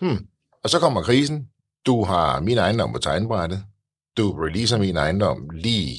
Hmm. 0.00 0.26
Og 0.64 0.70
så 0.70 0.78
kommer 0.78 1.02
krisen. 1.02 1.46
Du 1.86 2.04
har 2.04 2.40
min 2.40 2.58
ejendom 2.58 2.92
på 2.92 2.98
tegnbrættet. 2.98 3.62
Du 4.16 4.32
releaser 4.32 4.78
min 4.78 4.96
ejendom 4.96 5.50
lige 5.50 5.98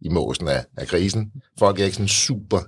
i 0.00 0.08
måsen 0.08 0.48
af, 0.48 0.64
af 0.76 0.86
krisen. 0.86 1.32
Folk 1.58 1.80
er 1.80 1.84
ikke 1.84 1.94
sådan 1.96 2.08
super 2.08 2.60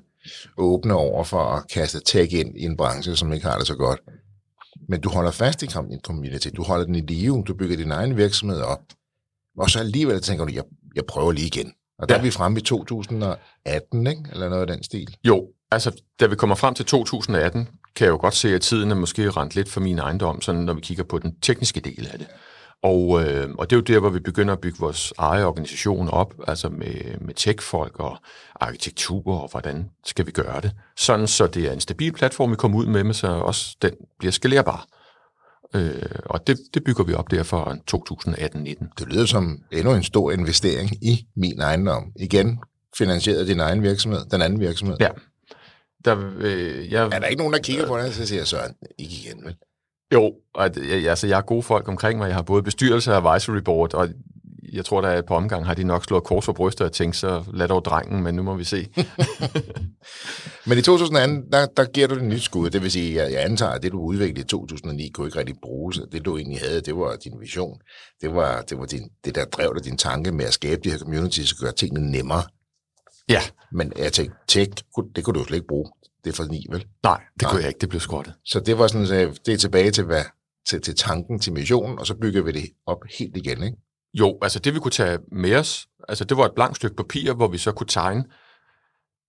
åbne 0.59 0.95
over 0.95 1.25
for 1.25 1.43
at 1.43 1.63
kaste 1.71 2.01
tech 2.07 2.35
ind 2.35 2.57
i 2.59 2.63
en 2.65 2.77
branche, 2.77 3.17
som 3.17 3.33
ikke 3.33 3.47
har 3.47 3.59
det 3.59 3.67
så 3.67 3.75
godt. 3.75 4.01
Men 4.89 5.01
du 5.01 5.09
holder 5.09 5.31
fast 5.31 5.63
i 5.63 5.67
din 5.67 6.01
community. 6.01 6.49
Du 6.57 6.63
holder 6.63 6.85
den 6.85 6.95
i 6.95 7.01
live. 7.01 7.45
Du 7.47 7.55
bygger 7.55 7.77
din 7.77 7.91
egen 7.91 8.17
virksomhed 8.17 8.61
op. 8.61 8.81
Og 9.59 9.71
så 9.71 9.79
alligevel 9.79 10.21
tænker 10.21 10.45
du, 10.45 10.53
jeg, 10.55 10.63
jeg 10.97 11.05
prøver 11.09 11.33
lige 11.33 11.47
igen. 11.47 11.73
Og 11.99 12.09
der 12.09 12.15
Ja. 12.15 12.19
er 12.19 12.23
vi 12.23 12.31
fremme 12.31 12.59
i 12.59 12.63
2018, 12.63 14.07
ikke? 14.07 14.23
Eller 14.33 14.49
noget 14.49 14.61
af 14.61 14.67
den 14.77 14.83
stil. 14.85 15.17
Jo, 15.25 15.49
altså 15.71 16.03
da 16.21 16.27
vi 16.27 16.35
kommer 16.37 16.57
frem 16.57 16.75
til 16.75 16.85
2018, 16.85 17.69
kan 17.97 18.05
jeg 18.05 18.13
jo 18.13 18.17
godt 18.21 18.35
se, 18.35 18.55
at 18.55 18.61
tiden 18.63 18.91
er 18.91 18.95
måske 18.95 19.31
rent 19.31 19.55
lidt 19.55 19.69
for 19.69 19.81
min 19.81 19.99
ejendom, 19.99 20.41
sådan 20.41 20.61
når 20.61 20.75
vi 20.75 20.81
kigger 20.81 21.05
på 21.05 21.19
den 21.19 21.41
tekniske 21.41 21.81
del 21.81 22.09
af 22.13 22.19
det. 22.19 22.27
Og, 22.83 23.25
øh, 23.25 23.49
og 23.59 23.71
det 23.71 23.77
er 23.77 23.81
jo 23.81 23.83
der, 23.95 24.01
hvor 24.01 24.11
vi 24.11 24.21
begynder 24.21 24.53
at 24.53 24.61
bygge 24.61 24.79
vores 24.81 25.13
egen 25.19 25.45
organisation 25.45 26.09
op, 26.09 26.35
altså 26.49 26.69
med, 26.69 27.21
med 27.21 27.35
tech-folk 27.35 28.01
og 28.01 28.19
arkitektur, 28.61 29.41
og 29.41 29.49
hvordan 29.51 29.91
skal 30.05 30.27
vi 30.27 30.31
gøre 30.31 30.61
det. 30.61 30.73
Sådan, 30.97 31.27
så 31.27 31.47
det 31.47 31.65
er 31.69 31.73
en 31.73 31.81
stabil 31.81 32.13
platform, 32.13 32.51
vi 32.51 32.57
kommer 32.57 32.79
ud 32.79 32.87
med, 32.87 33.05
men 33.05 33.15
så 33.15 33.27
også 33.27 33.77
den 33.83 33.93
bliver 34.19 34.33
skalerbar. 34.33 34.87
Øh, 35.75 36.03
og 36.25 36.47
det, 36.47 36.59
det 36.75 36.85
bygger 36.85 37.05
vi 37.05 37.15
op 37.15 37.31
der 37.31 37.43
for 37.43 37.77
2018-19. 37.93 38.95
Det 38.99 39.09
lyder 39.09 39.27
som 39.27 39.59
endnu 39.73 39.95
en 39.95 40.03
stor 40.03 40.33
investering 40.33 41.05
i 41.05 41.27
min 41.37 41.61
ejendom. 41.61 42.13
Igen, 42.17 42.59
finansieret 42.99 43.49
din 43.49 43.61
egen 43.61 43.83
virksomhed, 43.83 44.21
den 44.31 44.43
anden 44.43 44.61
virksomhed. 44.61 44.97
Ja. 45.01 45.09
Der, 46.05 46.33
øh, 46.39 46.93
jeg, 46.93 47.05
Er 47.05 47.19
der 47.19 47.27
ikke 47.27 47.39
nogen, 47.39 47.53
der 47.53 47.61
kigger 47.61 47.87
på 47.87 47.99
det, 47.99 48.15
så 48.15 48.27
siger 48.27 48.45
Søren, 48.45 48.75
ikke 48.99 49.15
igen, 49.15 49.45
vel? 49.45 49.57
Jo, 50.13 50.35
og 50.55 50.71
jeg, 50.77 51.09
altså, 51.09 51.27
jeg 51.27 51.37
har 51.37 51.43
gode 51.43 51.63
folk 51.63 51.89
omkring 51.89 52.19
mig. 52.19 52.27
Jeg 52.27 52.35
har 52.35 52.43
både 52.43 52.63
bestyrelse 52.63 53.13
og 53.13 53.17
advisory 53.17 53.59
board, 53.59 53.95
og 53.95 54.09
jeg 54.73 54.85
tror, 54.85 55.01
der 55.01 55.09
er 55.09 55.19
et 55.19 55.27
par 55.27 55.35
omgang 55.35 55.67
har 55.67 55.75
de 55.75 55.85
nok 55.85 56.05
slået 56.05 56.25
kors 56.25 56.45
for 56.45 56.53
brystet 56.53 56.87
og 56.87 56.93
tænkt, 56.93 57.17
så 57.17 57.45
lad 57.53 57.69
dog 57.69 57.85
drengen, 57.85 58.23
men 58.23 58.35
nu 58.35 58.43
må 58.43 58.55
vi 58.55 58.65
se. 58.65 58.89
Men 60.69 60.79
i 60.79 60.83
2018, 60.83 61.53
der, 61.53 61.67
der 61.67 61.85
giver 61.85 62.07
du 62.07 62.15
det 62.15 62.25
nyt 62.25 62.43
skud. 62.43 62.71
Det 62.71 62.83
vil 62.83 62.91
sige, 62.91 63.23
at 63.23 63.33
jeg 63.33 63.45
antager, 63.45 63.73
at 63.73 63.83
det, 63.83 63.93
du 63.93 64.01
udviklede 64.01 64.41
i 64.41 64.45
2009, 64.45 65.09
kunne 65.09 65.27
ikke 65.27 65.39
rigtig 65.39 65.57
bruges. 65.63 66.01
Det, 66.13 66.25
du 66.25 66.37
egentlig 66.37 66.61
havde, 66.61 66.81
det 66.81 66.97
var 66.97 67.17
din 67.17 67.41
vision. 67.41 67.81
Det 68.21 68.35
var, 68.35 68.63
det 68.63 68.79
var 68.79 68.85
din, 68.85 69.11
det, 69.25 69.35
der 69.35 69.45
drev 69.45 69.75
dig 69.75 69.85
din 69.85 69.99
tanke 69.99 70.33
med 70.33 70.45
at 70.45 70.53
skabe 70.53 70.81
de 70.85 70.91
her 70.91 70.99
communities 70.99 71.53
og 71.53 71.59
gøre 71.59 71.73
tingene 71.73 72.11
nemmere. 72.11 72.43
ja, 73.29 73.41
Men 73.73 73.93
jeg 73.99 74.13
tænkte, 74.13 74.37
tech, 74.49 74.71
det 75.17 75.25
kunne 75.25 75.35
du 75.35 75.39
jo 75.41 75.47
slet 75.47 75.57
ikke 75.57 75.69
bruge. 75.69 75.91
Det 76.27 76.33
er 76.33 76.37
for 76.37 76.45
ni, 76.45 76.67
vel? 76.71 76.87
nej, 77.03 77.21
det 77.35 77.43
Nej. 77.43 77.51
kunne 77.51 77.61
jeg 77.61 77.69
ikke. 77.69 77.79
Det 77.79 77.89
blev 77.89 78.01
skrottet. 78.01 78.35
Så 78.45 78.61
det 78.61 78.79
var 78.79 78.87
sådan, 78.87 79.29
at 79.29 79.47
det 79.47 79.55
er 79.55 79.59
tilbage 79.59 79.91
til, 79.91 80.05
hvad, 80.05 80.23
til, 80.69 80.81
til 80.81 80.95
tanken, 80.97 81.39
til 81.39 81.53
missionen, 81.53 81.99
og 81.99 82.07
så 82.07 82.15
bygger 82.15 82.43
vi 82.43 82.53
det 82.53 82.65
op 82.87 82.99
helt 83.19 83.37
igen, 83.37 83.63
ikke? 83.63 83.77
Jo, 84.15 84.39
altså 84.43 84.59
det 84.59 84.75
vi 84.75 84.79
kunne 84.79 84.91
tage 84.91 85.19
med 85.33 85.55
os, 85.57 85.87
altså 86.09 86.25
det 86.25 86.37
var 86.37 86.45
et 86.45 86.53
blankt 86.55 86.77
stykke 86.77 86.97
papir, 86.97 87.33
hvor 87.33 87.49
vi 87.49 87.59
så 87.59 87.73
kunne 87.73 87.87
tegne 87.87 88.25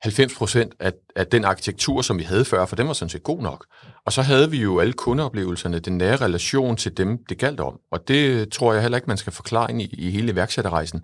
90 0.02 0.36
procent 0.36 0.74
af, 0.80 0.94
af 1.16 1.28
den 1.28 1.46
arkitektur, 1.46 2.02
som 2.02 2.18
vi 2.18 2.24
havde 2.24 2.46
før, 2.46 2.66
for 2.66 2.76
den 2.76 2.88
var 2.88 2.94
sådan 2.94 3.10
set 3.10 3.24
god 3.24 3.42
nok. 3.42 3.66
Og 4.06 4.14
så 4.14 4.22
havde 4.22 4.52
vi 4.52 4.62
jo 4.62 4.80
alle 4.80 4.94
kundeoplevelserne, 4.94 5.80
den 5.80 5.98
nære 5.98 6.16
relation 6.16 6.76
til 6.78 6.98
dem, 6.98 7.18
det 7.30 7.38
galt 7.38 7.60
om. 7.60 7.80
Og 7.92 8.08
det 8.08 8.52
tror 8.52 8.74
jeg 8.74 8.82
heller 8.82 8.98
ikke, 8.98 9.08
man 9.08 9.18
skal 9.18 9.34
forklare 9.34 9.72
ind 9.72 9.82
i, 9.82 9.86
i 9.86 10.10
hele 10.12 10.32
iværksætterrejsen, 10.32 11.02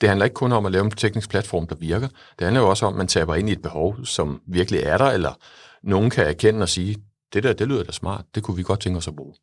det 0.00 0.08
handler 0.08 0.24
ikke 0.24 0.34
kun 0.34 0.52
om 0.52 0.66
at 0.66 0.72
lave 0.72 0.84
en 0.84 0.90
teknisk 0.90 1.30
platform, 1.30 1.66
der 1.66 1.74
virker. 1.74 2.08
Det 2.08 2.44
handler 2.44 2.60
jo 2.60 2.68
også 2.68 2.86
om, 2.86 2.92
at 2.92 2.98
man 2.98 3.06
taber 3.06 3.34
ind 3.34 3.48
i 3.48 3.52
et 3.52 3.62
behov, 3.62 4.04
som 4.04 4.40
virkelig 4.46 4.80
er 4.80 4.98
der, 4.98 5.10
eller 5.10 5.32
nogen 5.82 6.10
kan 6.10 6.26
erkende 6.26 6.62
og 6.62 6.68
sige, 6.68 6.96
det 7.32 7.42
der, 7.42 7.52
det 7.52 7.68
lyder 7.68 7.84
da 7.84 7.92
smart, 7.92 8.24
det 8.34 8.42
kunne 8.42 8.56
vi 8.56 8.62
godt 8.62 8.80
tænke 8.80 8.96
os 8.96 9.08
at 9.08 9.16
bruge. 9.16 9.34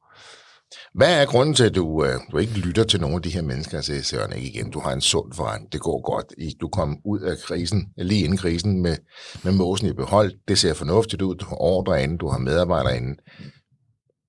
Hvad 0.94 1.22
er 1.22 1.26
grunden 1.26 1.56
til, 1.56 1.64
at 1.64 1.76
du, 1.76 2.06
øh, 2.06 2.20
du 2.32 2.38
ikke 2.38 2.54
lytter 2.54 2.84
til 2.84 3.02
nogle 3.02 3.16
af 3.16 3.22
de 3.22 3.30
her 3.30 3.42
mennesker 3.42 3.78
og 3.78 3.84
siger, 3.84 4.02
Søren, 4.02 4.34
ikke 4.34 4.48
igen, 4.48 4.72
du 4.72 4.80
har 4.80 4.94
en 4.94 5.02
sund 5.02 5.34
forretning, 5.34 5.72
det 5.72 5.82
går 5.82 6.02
godt, 6.12 6.26
du 6.62 6.68
kom 6.68 6.98
ud 7.06 7.20
af 7.20 7.38
krisen, 7.38 7.94
lige 7.98 8.24
inden 8.24 8.38
krisen, 8.38 8.82
med, 8.82 8.98
med 9.44 9.52
måsen 9.52 9.88
i 9.88 9.94
behold, 9.94 10.32
det 10.48 10.58
ser 10.58 10.74
fornuftigt 10.74 11.22
ud, 11.22 11.36
du 11.36 11.46
har 11.46 11.62
ordre 11.62 12.04
inde, 12.04 12.18
du 12.18 12.28
har 12.28 12.38
medarbejdere 12.38 12.98
inde. 12.98 13.16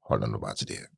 Hold 0.09 0.21
dig 0.21 0.31
nu 0.31 0.39
bare 0.39 0.55
til 0.55 0.69
det 0.69 0.77
her. 0.77 0.98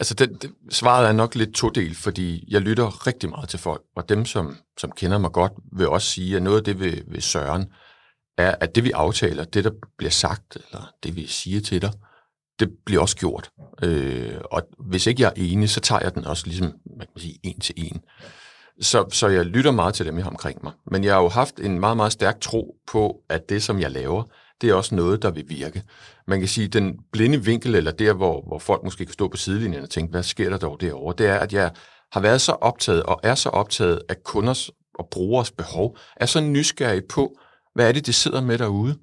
Altså, 0.00 0.14
det, 0.14 0.42
det, 0.42 0.52
svaret 0.70 1.08
er 1.08 1.12
nok 1.12 1.34
lidt 1.34 1.54
todel, 1.54 1.94
fordi 1.94 2.44
jeg 2.48 2.60
lytter 2.60 3.06
rigtig 3.06 3.30
meget 3.30 3.48
til 3.48 3.58
folk, 3.58 3.82
og 3.96 4.08
dem, 4.08 4.24
som, 4.24 4.56
som 4.78 4.90
kender 4.90 5.18
mig 5.18 5.32
godt, 5.32 5.52
vil 5.72 5.88
også 5.88 6.10
sige, 6.10 6.36
at 6.36 6.42
noget 6.42 6.58
af 6.58 6.64
det 6.64 6.80
ved, 6.80 7.02
ved 7.06 7.20
Søren, 7.20 7.66
er, 8.38 8.54
at 8.60 8.74
det 8.74 8.84
vi 8.84 8.90
aftaler, 8.90 9.44
det 9.44 9.64
der 9.64 9.70
bliver 9.98 10.10
sagt, 10.10 10.56
eller 10.56 10.92
det 11.02 11.16
vi 11.16 11.26
siger 11.26 11.60
til 11.60 11.82
dig, 11.82 11.92
det 12.60 12.70
bliver 12.86 13.02
også 13.02 13.16
gjort. 13.16 13.50
Øh, 13.82 14.40
og 14.50 14.62
hvis 14.78 15.06
ikke 15.06 15.22
jeg 15.22 15.28
er 15.28 15.42
enig, 15.42 15.70
så 15.70 15.80
tager 15.80 16.00
jeg 16.02 16.14
den 16.14 16.24
også 16.24 16.46
ligesom, 16.46 16.74
man 16.98 17.06
kan 17.06 17.20
sige, 17.20 17.38
en 17.42 17.60
til 17.60 17.74
en. 17.76 18.00
Så, 18.80 19.04
så 19.12 19.28
jeg 19.28 19.46
lytter 19.46 19.70
meget 19.70 19.94
til 19.94 20.06
dem, 20.06 20.16
jeg 20.16 20.24
har 20.24 20.30
omkring 20.30 20.60
mig. 20.62 20.72
Men 20.90 21.04
jeg 21.04 21.14
har 21.14 21.22
jo 21.22 21.28
haft 21.28 21.60
en 21.60 21.80
meget, 21.80 21.96
meget 21.96 22.12
stærk 22.12 22.40
tro 22.40 22.76
på, 22.86 23.16
at 23.28 23.48
det, 23.48 23.62
som 23.62 23.80
jeg 23.80 23.90
laver, 23.90 24.22
det 24.60 24.70
er 24.70 24.74
også 24.74 24.94
noget, 24.94 25.22
der 25.22 25.30
vil 25.30 25.44
virke. 25.48 25.82
Man 26.26 26.38
kan 26.38 26.48
sige, 26.48 26.68
den 26.68 26.98
blinde 27.12 27.44
vinkel, 27.44 27.74
eller 27.74 27.90
der, 27.90 28.12
hvor, 28.12 28.44
hvor 28.46 28.58
folk 28.58 28.84
måske 28.84 29.04
kan 29.04 29.12
stå 29.12 29.28
på 29.28 29.36
sidelinjen 29.36 29.82
og 29.82 29.90
tænke, 29.90 30.10
hvad 30.10 30.22
sker 30.22 30.50
der 30.50 30.58
dog 30.58 30.80
derovre, 30.80 31.14
det 31.18 31.26
er, 31.26 31.38
at 31.38 31.52
jeg 31.52 31.70
har 32.12 32.20
været 32.20 32.40
så 32.40 32.52
optaget, 32.52 33.02
og 33.02 33.20
er 33.22 33.34
så 33.34 33.48
optaget 33.48 34.02
af 34.08 34.22
kunders 34.24 34.70
og 34.94 35.08
brugers 35.10 35.50
behov, 35.50 35.96
er 36.16 36.26
så 36.26 36.40
nysgerrig 36.40 37.04
på, 37.04 37.38
hvad 37.74 37.88
er 37.88 37.92
det, 37.92 38.06
de 38.06 38.12
sidder 38.12 38.40
med 38.40 38.58
derude. 38.58 38.98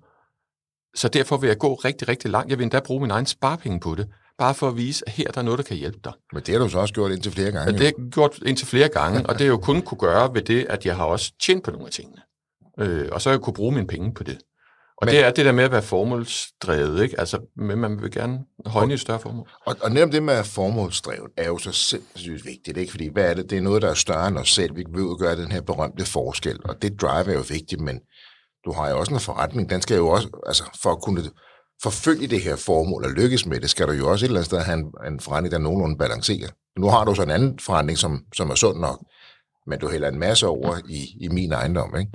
Så 0.95 1.07
derfor 1.07 1.37
vil 1.37 1.47
jeg 1.47 1.57
gå 1.57 1.73
rigtig, 1.73 2.07
rigtig 2.07 2.31
langt. 2.31 2.49
Jeg 2.49 2.57
vil 2.57 2.63
endda 2.63 2.79
bruge 2.79 3.01
min 3.01 3.11
egen 3.11 3.25
sparpenge 3.25 3.79
på 3.79 3.95
det, 3.95 4.07
bare 4.37 4.53
for 4.53 4.67
at 4.67 4.77
vise, 4.77 5.03
at 5.07 5.13
her 5.13 5.31
der 5.31 5.37
er 5.37 5.45
noget, 5.45 5.57
der 5.57 5.63
kan 5.63 5.77
hjælpe 5.77 5.99
dig. 6.03 6.13
Men 6.33 6.43
det 6.43 6.53
har 6.53 6.59
du 6.59 6.69
så 6.69 6.79
også 6.79 6.93
gjort 6.93 7.11
indtil 7.11 7.31
flere 7.31 7.51
gange. 7.51 7.67
Og 7.67 7.73
det 7.73 7.79
har 7.79 7.85
jeg 7.85 8.11
gjort 8.11 8.39
indtil 8.45 8.67
flere 8.67 8.89
gange, 8.89 9.25
og 9.25 9.33
det 9.33 9.45
jeg 9.45 9.49
jo 9.49 9.57
kun 9.57 9.81
kunne 9.81 9.97
gøre 9.97 10.33
ved 10.33 10.41
det, 10.41 10.65
at 10.69 10.85
jeg 10.85 10.95
har 10.95 11.05
også 11.05 11.33
tjent 11.41 11.63
på 11.63 11.71
nogle 11.71 11.85
af 11.85 11.91
tingene. 11.91 12.21
Øh, 12.79 13.09
og 13.11 13.21
så 13.21 13.29
har 13.29 13.33
jeg 13.33 13.41
kunne 13.41 13.53
bruge 13.53 13.73
mine 13.75 13.87
penge 13.87 14.13
på 14.13 14.23
det. 14.23 14.37
Og 14.97 15.05
Men- 15.05 15.15
det 15.15 15.23
er 15.25 15.31
det 15.31 15.45
der 15.45 15.51
med 15.51 15.63
at 15.63 15.71
være 15.71 15.81
formålsdrevet, 15.81 17.03
ikke? 17.03 17.19
Altså, 17.19 17.39
men 17.57 17.77
man 17.77 18.01
vil 18.01 18.11
gerne 18.11 18.39
højne 18.65 18.93
et 18.93 18.99
større 18.99 19.19
formål. 19.19 19.49
Og, 19.65 19.75
og 19.81 19.91
netop 19.91 20.11
det 20.11 20.23
med 20.23 20.43
formålsdrevet 20.43 21.31
er 21.37 21.45
jo 21.47 21.57
så 21.57 21.71
sindssygt 21.71 22.45
vigtigt, 22.45 22.77
ikke? 22.77 22.91
Fordi 22.91 23.09
hvad 23.13 23.29
er 23.29 23.33
det? 23.33 23.49
Det 23.49 23.57
er 23.57 23.61
noget, 23.61 23.81
der 23.81 23.89
er 23.89 23.93
større 23.93 24.27
end 24.27 24.37
os 24.37 24.53
selv. 24.53 24.75
Vi 24.75 24.83
vil 24.93 25.01
jo 25.01 25.17
gøre 25.19 25.35
den 25.35 25.51
her 25.51 25.61
berømte 25.61 26.05
forskel, 26.05 26.59
og 26.65 26.81
det 26.81 27.01
drive 27.01 27.29
er 27.29 27.33
jo 27.33 27.43
vigtigt, 27.49 27.81
men 27.81 27.99
du 28.65 28.71
har 28.71 28.89
jo 28.89 28.99
også 28.99 29.13
en 29.13 29.19
forretning. 29.19 29.69
Den 29.69 29.81
skal 29.81 29.97
jo 29.97 30.07
også, 30.07 30.27
altså 30.47 30.63
for 30.81 30.91
at 30.91 31.01
kunne 31.01 31.23
forfølge 31.83 32.27
det 32.27 32.41
her 32.41 32.55
formål 32.55 33.05
og 33.05 33.11
lykkes 33.11 33.45
med 33.45 33.59
det, 33.59 33.69
skal 33.69 33.87
du 33.87 33.91
jo 33.91 34.11
også 34.11 34.25
et 34.25 34.27
eller 34.27 34.39
andet 34.39 34.45
sted 34.45 34.59
have 34.59 34.79
en, 34.79 34.91
en 35.13 35.19
forretning, 35.19 35.51
der 35.51 35.57
nogenlunde 35.57 35.97
balancerer. 35.97 36.49
Nu 36.79 36.87
har 36.89 37.03
du 37.05 37.15
så 37.15 37.23
en 37.23 37.29
anden 37.31 37.59
forretning, 37.59 37.97
som, 37.97 38.23
som 38.35 38.49
er 38.49 38.55
sund 38.55 38.79
nok, 38.79 38.99
men 39.67 39.79
du 39.79 39.89
hælder 39.89 40.07
en 40.09 40.19
masse 40.19 40.47
over 40.47 40.77
i, 40.89 41.07
i 41.19 41.27
min 41.27 41.51
ejendom, 41.51 41.95
ikke? 41.99 42.11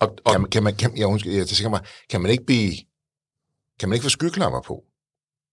Og, 0.00 0.16
og 0.24 0.32
Kan 0.32 0.40
man, 0.40 0.50
kan 0.50 0.62
man, 0.62 0.76
kan, 0.76 0.98
jeg, 0.98 1.06
undskyld, 1.06 1.32
jeg 1.32 1.46
tænker 1.46 1.70
mig, 1.70 1.80
kan 2.10 2.20
man 2.20 2.30
ikke 2.30 2.44
blive, 2.44 2.72
kan 3.80 3.88
man 3.88 3.94
ikke 3.94 4.04
få 4.04 4.08
skyklapper 4.08 4.60
på? 4.60 4.84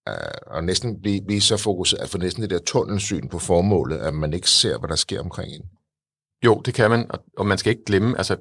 Uh, 0.09 0.55
og 0.55 0.63
næsten 0.63 1.01
blive, 1.01 1.21
blive 1.27 1.41
så 1.41 1.57
fokuseret, 1.57 2.01
at 2.01 2.09
få 2.09 2.17
næsten 2.17 2.41
det 2.41 2.49
der 2.49 2.59
tunnelsyn 2.59 3.27
på 3.29 3.39
formålet, 3.39 3.97
at 3.97 4.13
man 4.13 4.33
ikke 4.33 4.49
ser, 4.49 4.77
hvad 4.79 4.89
der 4.89 4.95
sker 4.95 5.21
omkring 5.21 5.53
en. 5.53 5.61
Jo, 6.45 6.61
det 6.65 6.73
kan 6.73 6.89
man, 6.89 7.11
og, 7.11 7.19
og 7.37 7.45
man 7.45 7.57
skal 7.57 7.69
ikke 7.69 7.85
glemme, 7.85 8.17
altså, 8.17 8.37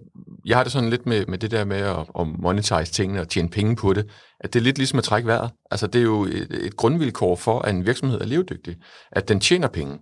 jeg 0.47 0.57
har 0.57 0.63
det 0.63 0.73
sådan 0.73 0.91
lidt 0.91 1.07
med, 1.07 1.27
med 1.27 1.39
det 1.39 1.51
der 1.51 1.65
med 1.65 1.77
at, 1.77 2.07
at 2.19 2.27
monetize 2.39 2.93
tingene 2.93 3.21
og 3.21 3.29
tjene 3.29 3.49
penge 3.49 3.77
på 3.77 3.93
det, 3.93 4.11
at 4.41 4.53
det 4.53 4.59
er 4.59 4.65
lidt 4.65 4.79
ligesom 4.79 4.99
at 4.99 5.05
trække 5.05 5.27
vejret. 5.27 5.51
Altså, 5.71 5.87
det 5.87 5.99
er 5.99 6.03
jo 6.03 6.25
et, 6.25 6.49
et 6.51 6.77
grundvilkår 6.77 7.37
for, 7.37 7.59
at 7.59 7.75
en 7.75 7.87
virksomhed 7.87 8.21
er 8.21 8.27
levedygtig, 8.27 8.77
at 9.13 9.29
den 9.29 9.41
tjener 9.41 9.69
penge. 9.69 9.99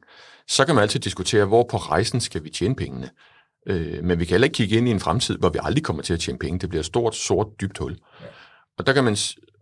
Så 0.49 0.65
kan 0.65 0.75
man 0.75 0.83
altid 0.83 1.01
diskutere, 1.01 1.45
hvor 1.45 1.67
på 1.71 1.77
rejsen 1.77 2.21
skal 2.21 2.45
vi 2.45 2.51
tjene 2.51 2.75
pengene. 2.75 3.11
Øh, 3.69 4.05
men 4.05 4.19
vi 4.19 4.25
kan 4.25 4.35
heller 4.35 4.47
ikke 4.47 4.55
kigge 4.55 4.77
ind 4.77 4.89
i 4.89 4.91
en 4.91 5.01
fremtid, 5.01 5.39
hvor 5.39 5.49
vi 5.49 5.59
aldrig 5.63 5.85
kommer 5.85 6.03
til 6.03 6.15
at 6.15 6.21
tjene 6.21 6.39
penge. 6.39 6.59
Det 6.59 6.69
bliver 6.69 6.81
et 6.81 6.87
stort, 6.87 7.15
sort, 7.15 7.47
dybt 7.61 7.79
hul. 7.79 7.97
Og 8.79 8.87
der 8.87 8.93
kan 8.93 9.05
man, 9.05 9.17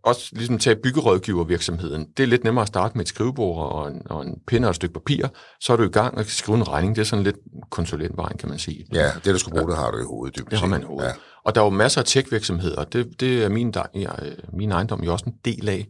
også 0.07 0.31
ligesom 0.33 0.59
tage 0.59 0.77
byggerådgivervirksomheden. 0.77 2.07
Det 2.16 2.23
er 2.23 2.27
lidt 2.27 2.45
nemmere 2.45 2.62
at 2.62 2.69
starte 2.69 2.99
med 2.99 3.05
et 3.05 3.09
skrivebord 3.09 3.73
og 3.73 3.88
en, 3.88 4.03
og 4.11 4.27
en 4.27 4.35
pind 4.47 4.64
og 4.64 4.71
et 4.71 4.77
stykke 4.77 4.92
papir. 4.92 5.27
Så 5.61 5.73
er 5.73 5.77
du 5.77 5.83
i 5.83 5.88
gang 5.88 6.19
og 6.19 6.25
skrive 6.25 6.59
en 6.59 6.69
regning. 6.69 6.97
Det 6.97 7.03
er 7.03 7.07
sådan 7.07 7.25
lidt 7.25 7.37
konsulentvejen, 7.71 8.38
kan 8.38 8.49
man 8.49 8.59
sige. 8.59 8.87
Ja, 8.92 9.11
det 9.25 9.35
du 9.35 9.38
skulle 9.38 9.59
bruge, 9.59 9.71
det 9.71 9.79
har 9.79 9.90
du 9.90 9.99
i 9.99 10.05
hovedet. 10.05 10.51
Det 10.51 10.59
har 10.59 10.66
man 10.66 10.83
i 10.83 10.85
hovedet. 10.85 11.09
Ja. 11.09 11.12
Og 11.45 11.55
der 11.55 11.61
er 11.61 11.64
jo 11.64 11.71
masser 11.71 12.01
af 12.01 12.05
tech-virksomheder. 12.05 12.85
Det, 12.85 13.21
det 13.21 13.45
er 13.45 13.49
min, 13.49 13.75
ja, 13.95 14.11
min 14.53 14.73
ejendom 14.73 15.03
jo 15.03 15.12
også 15.12 15.25
en 15.27 15.35
del 15.45 15.69
af 15.69 15.87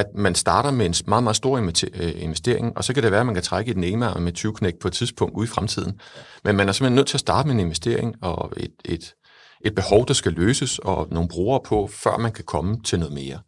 at 0.00 0.06
man 0.14 0.34
starter 0.34 0.70
med 0.70 0.86
en 0.86 0.94
meget, 1.06 1.22
meget 1.22 1.36
stor 1.36 1.58
øh, 1.94 2.12
investering, 2.22 2.76
og 2.76 2.84
så 2.84 2.94
kan 2.94 3.02
det 3.02 3.10
være, 3.10 3.20
at 3.20 3.26
man 3.26 3.34
kan 3.34 3.44
trække 3.44 3.70
et 3.70 3.76
NEMA 3.76 4.14
med 4.14 4.32
20 4.32 4.54
knæk 4.54 4.74
på 4.80 4.88
et 4.88 4.94
tidspunkt 4.94 5.36
ude 5.36 5.44
i 5.44 5.48
fremtiden. 5.48 6.00
Men 6.44 6.56
man 6.56 6.68
er 6.68 6.72
simpelthen 6.72 6.94
nødt 6.94 7.06
til 7.06 7.16
at 7.16 7.20
starte 7.20 7.48
med 7.48 7.54
en 7.54 7.60
investering 7.60 8.14
og 8.22 8.52
et, 8.56 8.72
et, 8.84 9.14
et 9.64 9.74
behov, 9.74 10.06
der 10.08 10.14
skal 10.14 10.32
løses, 10.32 10.78
og 10.78 11.08
nogle 11.10 11.28
brugere 11.28 11.60
på, 11.64 11.88
før 11.92 12.16
man 12.18 12.32
kan 12.32 12.44
komme 12.44 12.80
til 12.82 12.98
noget 12.98 13.14
mere. 13.14 13.38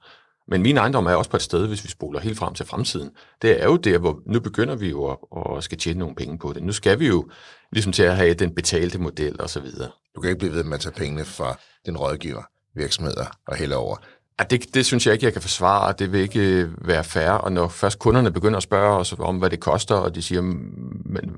Men 0.49 0.63
min 0.63 0.77
ejendom 0.77 1.07
er 1.07 1.15
også 1.15 1.31
på 1.31 1.37
et 1.37 1.43
sted, 1.43 1.67
hvis 1.67 1.85
vi 1.85 1.89
spoler 1.89 2.21
helt 2.21 2.39
frem 2.39 2.55
til 2.55 2.67
fremtiden. 2.67 3.11
Det 3.43 3.63
er 3.63 3.65
jo 3.65 3.77
der, 3.77 3.99
hvor 3.99 4.21
nu 4.27 4.41
begynder 4.41 4.77
vi 4.77 4.91
jo 4.91 5.05
at, 5.05 5.19
at 5.57 5.65
skal 5.65 5.79
tjene 5.79 5.99
nogle 5.99 6.15
penge 6.15 6.39
på 6.39 6.53
det. 6.53 6.63
Nu 6.63 6.73
skal 6.73 6.99
vi 6.99 7.07
jo 7.07 7.31
ligesom 7.73 7.93
til 7.93 8.03
at 8.03 8.17
have 8.17 8.35
den 8.35 8.55
betalte 8.55 8.99
model 8.99 9.41
og 9.41 9.51
så 9.51 9.61
videre. 9.61 9.91
Du 10.15 10.21
kan 10.21 10.31
ikke 10.31 10.39
blive 10.39 10.55
ved 10.55 10.65
med 10.65 10.75
at 10.75 10.81
tage 10.81 10.93
pengene 10.93 11.25
fra 11.25 11.59
den 11.87 11.97
rådgiver 11.97 12.43
virksomheder 12.75 13.27
og 13.49 13.57
hælde 13.57 13.77
over. 13.77 13.97
Ja, 14.43 14.47
det, 14.57 14.75
det 14.75 14.87
synes 14.87 15.07
jeg 15.07 15.13
ikke, 15.13 15.25
jeg 15.25 15.33
kan 15.33 15.43
forsvare. 15.43 15.95
Det 15.99 16.13
vil 16.13 16.21
ikke 16.21 16.41
øh, 16.41 16.89
være 16.89 17.05
fair. 17.05 17.31
Og 17.31 17.53
når 17.53 17.69
først 17.69 17.99
kunderne 17.99 18.31
begynder 18.31 18.57
at 18.57 18.63
spørge 18.63 18.97
os 18.97 19.15
om, 19.19 19.39
hvad 19.39 19.51
det 19.51 19.61
koster, 19.61 19.95
og 19.95 20.15
de 20.15 20.23
siger, 20.23 20.41
men 20.43 21.37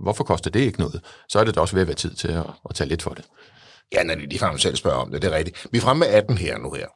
hvorfor 0.00 0.24
koster 0.24 0.50
det 0.50 0.60
ikke 0.60 0.80
noget? 0.80 1.00
Så 1.28 1.38
er 1.38 1.44
det 1.44 1.54
da 1.54 1.60
også 1.60 1.76
ved 1.76 1.82
at 1.82 1.88
være 1.88 1.94
tid 1.94 2.14
til 2.14 2.28
at, 2.28 2.46
at 2.68 2.74
tage 2.74 2.88
lidt 2.88 3.02
for 3.02 3.10
det. 3.10 3.24
Ja, 3.92 4.02
når 4.02 4.14
de 4.14 4.26
ligefrem 4.26 4.58
selv 4.58 4.76
spørger 4.76 4.98
om 4.98 5.10
det, 5.10 5.22
det 5.22 5.32
er 5.32 5.36
rigtigt. 5.36 5.66
Vi 5.72 5.78
er 5.78 5.82
fremme 5.82 6.00
med 6.00 6.08
18 6.08 6.38
her 6.38 6.58
nu 6.58 6.72
her. 6.72 6.86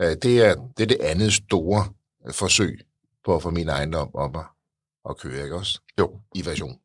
Øh, 0.00 0.16
det 0.22 0.46
er 0.46 0.54
det, 0.54 0.82
er 0.82 0.86
det 0.86 0.98
andet 1.00 1.32
store 1.32 1.84
forsøg 2.32 2.80
på 3.24 3.36
at 3.36 3.42
få 3.42 3.50
min 3.50 3.68
ejendom 3.68 4.14
op 4.14 4.36
at, 4.36 4.44
at 5.10 5.18
køre, 5.18 5.44
ikke 5.44 5.56
også? 5.56 5.80
Jo. 5.98 6.10
I 6.34 6.46
version. 6.46 6.78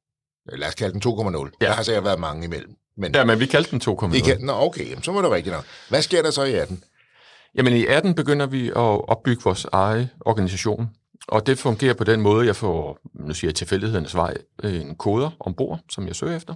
Lad 0.46 0.68
os 0.68 0.76
kalde 0.76 0.94
den 0.94 1.02
2,0. 1.12 1.58
Ja. 1.62 1.66
Der 1.66 1.74
har 1.74 1.84
sikkert 1.84 2.04
været 2.04 2.20
mange 2.20 2.46
imellem. 2.46 2.76
Men, 2.98 3.16
ja, 3.16 3.26
men 3.26 3.40
vi 3.40 3.46
kaldte 3.46 3.72
den 3.72 3.82
2,0. 3.82 4.46
Nå, 4.46 4.54
okay, 4.54 4.96
så 5.02 5.12
må 5.12 5.22
det 5.22 5.32
rigtigt 5.32 5.56
nok. 5.56 5.66
Hvad 5.90 6.02
sker 6.02 6.22
der 6.22 6.32
så 6.32 6.44
i 6.44 6.54
18? 6.54 6.84
Jamen 7.58 7.74
i 7.74 7.86
18 7.86 8.16
begynder 8.16 8.46
vi 8.46 8.68
at 8.68 9.10
opbygge 9.10 9.44
vores 9.44 9.66
egen 9.72 10.10
organisation, 10.20 10.90
og 11.28 11.48
det 11.48 11.60
fungerer 11.60 11.94
på 11.94 12.04
den 12.04 12.22
måde, 12.22 12.46
jeg 12.46 12.56
får, 12.56 13.00
nu 13.14 13.34
siger 13.34 13.50
jeg 13.50 13.56
tilfældighedernes 13.56 14.16
vej, 14.16 14.34
en 14.64 14.96
koder 14.96 15.30
ombord, 15.40 15.80
som 15.90 16.08
jeg 16.08 16.16
søger 16.16 16.36
efter. 16.36 16.54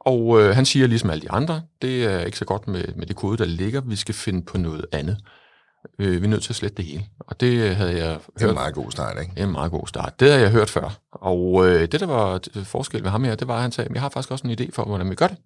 Og 0.00 0.40
øh, 0.40 0.54
han 0.54 0.64
siger 0.64 0.86
ligesom 0.86 1.10
alle 1.10 1.22
de 1.22 1.30
andre, 1.30 1.62
det 1.82 2.04
er 2.04 2.20
ikke 2.20 2.38
så 2.38 2.44
godt 2.44 2.68
med, 2.68 2.84
med 2.96 3.06
det 3.06 3.16
kode, 3.16 3.38
der 3.38 3.44
ligger, 3.44 3.80
vi 3.80 3.96
skal 3.96 4.14
finde 4.14 4.42
på 4.42 4.58
noget 4.58 4.86
andet. 4.92 5.16
Øh, 5.98 6.22
vi 6.22 6.26
er 6.26 6.30
nødt 6.30 6.42
til 6.42 6.52
at 6.52 6.56
slette 6.56 6.76
det 6.76 6.84
hele. 6.84 7.04
Og 7.18 7.40
det 7.40 7.76
havde 7.76 7.96
jeg 7.96 8.10
hørt. 8.10 8.20
Det 8.34 8.42
er 8.42 8.48
en 8.48 8.54
meget 8.54 8.74
god 8.74 8.90
start, 8.90 9.16
ikke? 9.20 9.32
Det 9.34 9.40
er 9.40 9.46
en 9.46 9.52
meget 9.52 9.70
god 9.70 9.86
start. 9.86 10.20
Det 10.20 10.32
har 10.32 10.38
jeg 10.38 10.50
hørt 10.50 10.70
før. 10.70 10.98
Og 11.12 11.66
øh, 11.66 11.80
det, 11.80 12.00
der 12.00 12.06
var 12.06 12.40
forskel 12.64 13.02
ved 13.02 13.10
ham 13.10 13.24
her, 13.24 13.34
det 13.34 13.48
var, 13.48 13.56
at 13.56 13.62
han 13.62 13.72
sagde, 13.72 13.90
jeg 13.94 14.02
har 14.02 14.08
faktisk 14.08 14.30
også 14.30 14.46
en 14.46 14.58
idé 14.60 14.70
for, 14.72 14.84
hvordan 14.84 15.10
vi 15.10 15.14
gør 15.14 15.26
det. 15.26 15.36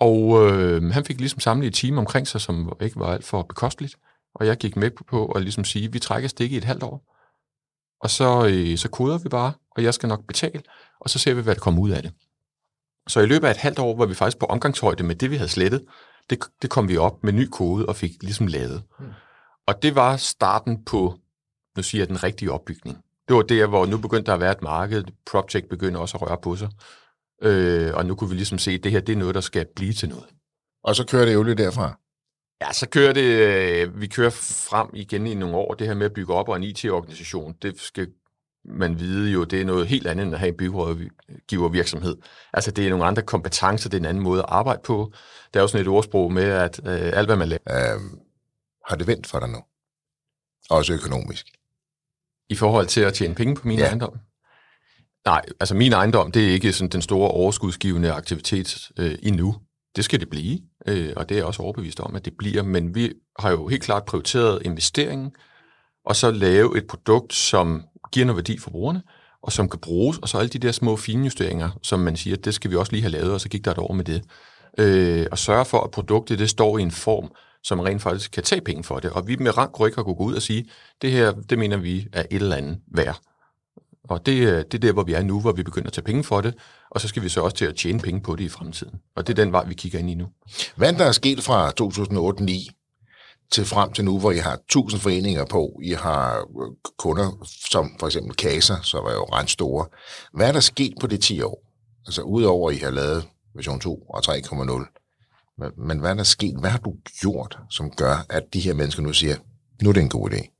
Og 0.00 0.50
øh, 0.50 0.82
han 0.90 1.04
fik 1.04 1.18
ligesom 1.18 1.40
samlet 1.40 1.66
et 1.66 1.74
team 1.74 1.98
omkring 1.98 2.28
sig, 2.28 2.40
som 2.40 2.72
ikke 2.82 3.00
var 3.00 3.12
alt 3.12 3.24
for 3.24 3.42
bekosteligt. 3.42 3.96
Og 4.34 4.46
jeg 4.46 4.56
gik 4.56 4.76
med 4.76 4.90
på 4.90 5.26
at 5.26 5.42
ligesom 5.42 5.64
sige, 5.64 5.92
vi 5.92 5.98
trækker 5.98 6.28
stik 6.28 6.52
i 6.52 6.56
et 6.56 6.64
halvt 6.64 6.82
år. 6.82 7.04
Og 8.00 8.10
så, 8.10 8.46
øh, 8.46 8.78
så 8.78 8.88
koder 8.88 9.18
vi 9.18 9.28
bare, 9.28 9.52
og 9.76 9.82
jeg 9.82 9.94
skal 9.94 10.08
nok 10.08 10.26
betale, 10.26 10.62
og 11.00 11.10
så 11.10 11.18
ser 11.18 11.34
vi, 11.34 11.42
hvad 11.42 11.54
der 11.54 11.60
kommer 11.60 11.82
ud 11.82 11.90
af 11.90 12.02
det. 12.02 12.12
Så 13.08 13.20
i 13.20 13.26
løbet 13.26 13.46
af 13.46 13.50
et 13.50 13.56
halvt 13.56 13.78
år 13.78 13.96
var 13.96 14.06
vi 14.06 14.14
faktisk 14.14 14.38
på 14.38 14.46
omgangshøjde 14.46 15.02
med 15.02 15.14
det, 15.14 15.30
vi 15.30 15.36
havde 15.36 15.50
slettet. 15.50 15.84
Det, 16.30 16.44
det 16.62 16.70
kom 16.70 16.88
vi 16.88 16.96
op 16.96 17.24
med 17.24 17.32
ny 17.32 17.48
kode 17.52 17.86
og 17.86 17.96
fik 17.96 18.22
ligesom 18.22 18.46
lavet. 18.46 18.82
Mm. 18.98 19.06
Og 19.66 19.82
det 19.82 19.94
var 19.94 20.16
starten 20.16 20.84
på, 20.84 21.14
nu 21.76 21.82
siger 21.82 22.02
jeg, 22.02 22.08
den 22.08 22.22
rigtige 22.22 22.52
opbygning. 22.52 22.98
Det 23.28 23.36
var 23.36 23.42
der, 23.42 23.66
hvor 23.66 23.86
nu 23.86 23.98
begyndte 23.98 24.26
der 24.26 24.34
at 24.34 24.40
være 24.40 24.52
et 24.52 24.62
marked. 24.62 25.04
PropTech 25.30 25.66
begyndte 25.68 25.98
også 25.98 26.16
at 26.16 26.22
røre 26.22 26.38
på 26.42 26.56
sig. 26.56 26.68
Øh, 27.42 27.94
og 27.94 28.06
nu 28.06 28.14
kunne 28.14 28.30
vi 28.30 28.36
ligesom 28.36 28.58
se, 28.58 28.70
at 28.70 28.84
det 28.84 28.92
her 28.92 29.00
det 29.00 29.12
er 29.12 29.16
noget, 29.16 29.34
der 29.34 29.40
skal 29.40 29.66
blive 29.76 29.92
til 29.92 30.08
noget. 30.08 30.26
Og 30.84 30.96
så 30.96 31.06
kører 31.06 31.24
det 31.24 31.34
jo 31.34 31.42
lidt 31.42 31.58
derfra? 31.58 31.98
Ja, 32.62 32.72
så 32.72 32.88
kører 32.88 33.12
det, 33.12 33.22
øh, 33.22 34.00
vi 34.00 34.06
kører 34.06 34.30
frem 34.30 34.88
igen 34.94 35.26
i 35.26 35.34
nogle 35.34 35.56
år. 35.56 35.74
Det 35.74 35.86
her 35.86 35.94
med 35.94 36.06
at 36.06 36.12
bygge 36.12 36.34
op 36.34 36.48
og 36.48 36.56
en 36.56 36.62
IT-organisation, 36.62 37.54
det 37.62 37.80
skal 37.80 38.08
man 38.64 38.98
vide 38.98 39.32
jo, 39.32 39.44
det 39.44 39.60
er 39.60 39.64
noget 39.64 39.86
helt 39.86 40.06
andet 40.06 40.26
end 40.26 40.34
at 40.34 40.40
have 40.40 40.48
en 40.48 40.56
byggerådgivervirksomhed. 40.56 42.16
Altså 42.52 42.70
det 42.70 42.86
er 42.86 42.90
nogle 42.90 43.04
andre 43.04 43.22
kompetencer, 43.22 43.88
det 43.88 43.96
er 43.96 44.00
en 44.00 44.06
anden 44.06 44.22
måde 44.22 44.38
at 44.38 44.46
arbejde 44.48 44.80
på. 44.84 45.12
Der 45.54 45.60
er 45.60 45.64
jo 45.64 45.68
sådan 45.68 45.86
et 45.86 45.88
ordsprog 45.88 46.32
med, 46.32 46.44
at 46.44 46.80
øh, 46.84 47.10
alt 47.18 47.28
hvad 47.28 47.36
man 47.36 47.48
laver... 47.48 47.94
Øhm, 47.94 48.18
har 48.88 48.96
det 48.96 49.06
vendt 49.06 49.26
for 49.26 49.38
dig 49.38 49.48
nu? 49.48 49.58
Også 50.70 50.92
økonomisk? 50.92 51.46
I 52.48 52.54
forhold 52.54 52.86
til 52.86 53.00
at 53.00 53.14
tjene 53.14 53.34
penge 53.34 53.54
på 53.54 53.68
min 53.68 53.78
ja. 53.78 53.86
ejendom? 53.86 54.18
Nej, 55.26 55.42
altså 55.60 55.74
min 55.74 55.92
ejendom, 55.92 56.32
det 56.32 56.48
er 56.48 56.52
ikke 56.52 56.72
sådan 56.72 56.88
den 56.88 57.02
store 57.02 57.30
overskudsgivende 57.30 58.12
aktivitet 58.12 58.90
øh, 58.98 59.18
endnu. 59.22 59.54
Det 59.96 60.04
skal 60.04 60.20
det 60.20 60.30
blive, 60.30 60.58
øh, 60.86 61.12
og 61.16 61.28
det 61.28 61.34
er 61.34 61.38
jeg 61.38 61.46
også 61.46 61.62
overbevist 61.62 62.00
om, 62.00 62.16
at 62.16 62.24
det 62.24 62.32
bliver. 62.38 62.62
Men 62.62 62.94
vi 62.94 63.12
har 63.38 63.50
jo 63.50 63.68
helt 63.68 63.82
klart 63.82 64.04
prioriteret 64.04 64.62
investeringen, 64.64 65.32
og 66.06 66.16
så 66.16 66.30
lave 66.30 66.78
et 66.78 66.86
produkt, 66.86 67.34
som 67.34 67.84
giver 68.12 68.26
noget 68.26 68.36
værdi 68.36 68.58
for 68.58 68.70
brugerne, 68.70 69.02
og 69.42 69.52
som 69.52 69.68
kan 69.68 69.80
bruges, 69.80 70.18
og 70.18 70.28
så 70.28 70.38
alle 70.38 70.48
de 70.48 70.58
der 70.58 70.72
små 70.72 70.96
finjusteringer, 70.96 71.70
som 71.82 72.00
man 72.00 72.16
siger, 72.16 72.36
det 72.36 72.54
skal 72.54 72.70
vi 72.70 72.76
også 72.76 72.92
lige 72.92 73.02
have 73.02 73.12
lavet, 73.12 73.32
og 73.32 73.40
så 73.40 73.48
gik 73.48 73.64
der 73.64 73.70
et 73.70 73.78
år 73.78 73.92
med 73.92 74.04
det. 74.04 74.22
Øh, 74.78 75.26
og 75.30 75.38
sørge 75.38 75.64
for, 75.64 75.80
at 75.80 75.90
produktet 75.90 76.38
det 76.38 76.50
står 76.50 76.78
i 76.78 76.82
en 76.82 76.90
form, 76.90 77.32
som 77.62 77.80
rent 77.80 78.02
faktisk 78.02 78.30
kan 78.30 78.42
tage 78.42 78.60
penge 78.60 78.84
for 78.84 78.98
det. 78.98 79.10
Og 79.10 79.28
vi 79.28 79.36
med 79.36 79.58
rank 79.58 79.80
ryg 79.80 79.94
kan 79.94 80.04
gå 80.04 80.12
ud 80.12 80.34
og 80.34 80.42
sige, 80.42 80.70
det 81.02 81.10
her, 81.10 81.32
det 81.32 81.58
mener 81.58 81.76
vi 81.76 82.06
er 82.12 82.24
et 82.30 82.42
eller 82.42 82.56
andet 82.56 82.78
værd. 82.94 83.20
Og 84.10 84.26
det, 84.26 84.32
øh, 84.32 84.58
det 84.58 84.74
er 84.74 84.78
der, 84.78 84.92
hvor 84.92 85.02
vi 85.02 85.12
er 85.12 85.22
nu, 85.22 85.40
hvor 85.40 85.52
vi 85.52 85.62
begynder 85.62 85.86
at 85.86 85.92
tage 85.92 86.04
penge 86.04 86.24
for 86.24 86.40
det, 86.40 86.54
og 86.90 87.00
så 87.00 87.08
skal 87.08 87.22
vi 87.22 87.28
så 87.28 87.40
også 87.40 87.56
til 87.56 87.64
at 87.64 87.76
tjene 87.76 88.00
penge 88.00 88.20
på 88.20 88.36
det 88.36 88.44
i 88.44 88.48
fremtiden. 88.48 89.00
Og 89.16 89.26
det 89.26 89.38
er 89.38 89.44
den 89.44 89.52
vej, 89.52 89.64
vi 89.64 89.74
kigger 89.74 89.98
ind 89.98 90.10
i 90.10 90.14
nu. 90.14 90.26
Hvad 90.76 90.92
der 90.92 91.04
er 91.04 91.12
sket 91.12 91.42
fra 91.42 91.72
2008-2009 91.80 92.70
til 93.52 93.64
frem 93.64 93.92
til 93.92 94.04
nu, 94.04 94.18
hvor 94.18 94.30
I 94.30 94.36
har 94.36 94.54
1000 94.54 95.00
foreninger 95.00 95.44
på, 95.44 95.80
I 95.82 95.92
har 95.92 96.38
øh, 96.38 96.92
kunder 96.98 97.46
som 97.70 97.96
for 98.00 98.06
eksempel 98.06 98.36
Kasa, 98.36 98.74
som 98.82 99.04
er 99.04 99.12
jo 99.12 99.24
ret 99.24 99.50
store. 99.50 99.86
Hvad 100.32 100.48
er 100.48 100.52
der 100.52 100.60
sket 100.60 100.94
på 101.00 101.06
det 101.06 101.20
10 101.20 101.42
år? 101.42 101.66
Altså 102.06 102.22
udover 102.22 102.70
at 102.70 102.76
I 102.76 102.78
har 102.78 102.90
lavet 102.90 103.24
version 103.54 103.80
2 103.80 103.94
og 103.94 104.22
3,0. 104.36 105.76
Men 105.76 105.98
hvad 105.98 106.10
er 106.10 106.14
der 106.14 106.22
sket? 106.22 106.60
Hvad 106.60 106.70
har 106.70 106.78
du 106.78 106.94
gjort, 107.20 107.58
som 107.70 107.90
gør, 107.90 108.26
at 108.28 108.42
de 108.54 108.60
her 108.60 108.74
mennesker 108.74 109.02
nu 109.02 109.12
siger, 109.12 109.36
nu 109.82 109.88
er 109.88 109.92
det 109.92 110.02
en 110.02 110.08
god 110.08 110.30
idé? 110.30 110.59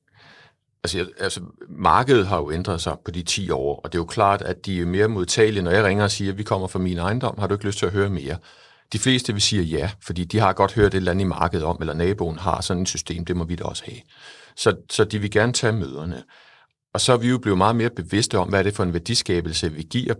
Altså, 0.84 1.06
altså, 1.18 1.40
markedet 1.68 2.26
har 2.26 2.36
jo 2.36 2.52
ændret 2.52 2.80
sig 2.80 2.96
på 3.04 3.10
de 3.10 3.22
10 3.22 3.50
år, 3.50 3.80
og 3.84 3.92
det 3.92 3.98
er 3.98 4.02
jo 4.02 4.06
klart, 4.06 4.42
at 4.42 4.66
de 4.66 4.80
er 4.80 4.86
mere 4.86 5.08
modtagelige, 5.08 5.62
når 5.62 5.70
jeg 5.70 5.84
ringer 5.84 6.04
og 6.04 6.10
siger, 6.10 6.32
at 6.32 6.38
vi 6.38 6.42
kommer 6.42 6.66
fra 6.66 6.78
min 6.78 6.98
ejendom, 6.98 7.38
har 7.38 7.46
du 7.46 7.54
ikke 7.54 7.66
lyst 7.66 7.78
til 7.78 7.86
at 7.86 7.92
høre 7.92 8.08
mere? 8.10 8.36
De 8.92 8.98
fleste 8.98 9.32
vil 9.32 9.42
sige 9.42 9.62
ja, 9.62 9.90
fordi 10.02 10.24
de 10.24 10.38
har 10.38 10.52
godt 10.52 10.72
hørt 10.72 10.94
et 10.94 10.96
eller 10.96 11.10
andet 11.10 11.24
i 11.24 11.28
markedet 11.28 11.64
om, 11.64 11.76
eller 11.80 11.94
naboen 11.94 12.38
har 12.38 12.60
sådan 12.60 12.82
et 12.82 12.88
system, 12.88 13.24
det 13.24 13.36
må 13.36 13.44
vi 13.44 13.54
da 13.54 13.64
også 13.64 13.82
have. 13.86 14.00
Så, 14.56 14.76
så 14.90 15.04
de 15.04 15.18
vil 15.18 15.30
gerne 15.30 15.52
tage 15.52 15.72
møderne. 15.72 16.22
Og 16.94 17.00
så 17.00 17.12
er 17.12 17.16
vi 17.16 17.28
jo 17.28 17.38
blevet 17.38 17.58
meget 17.58 17.76
mere 17.76 17.90
bevidste 17.90 18.38
om, 18.38 18.48
hvad 18.48 18.58
er 18.58 18.62
det 18.62 18.74
for 18.74 18.82
en 18.82 18.92
værdiskabelse, 18.92 19.72
vi 19.72 19.82
giver, 19.82 20.14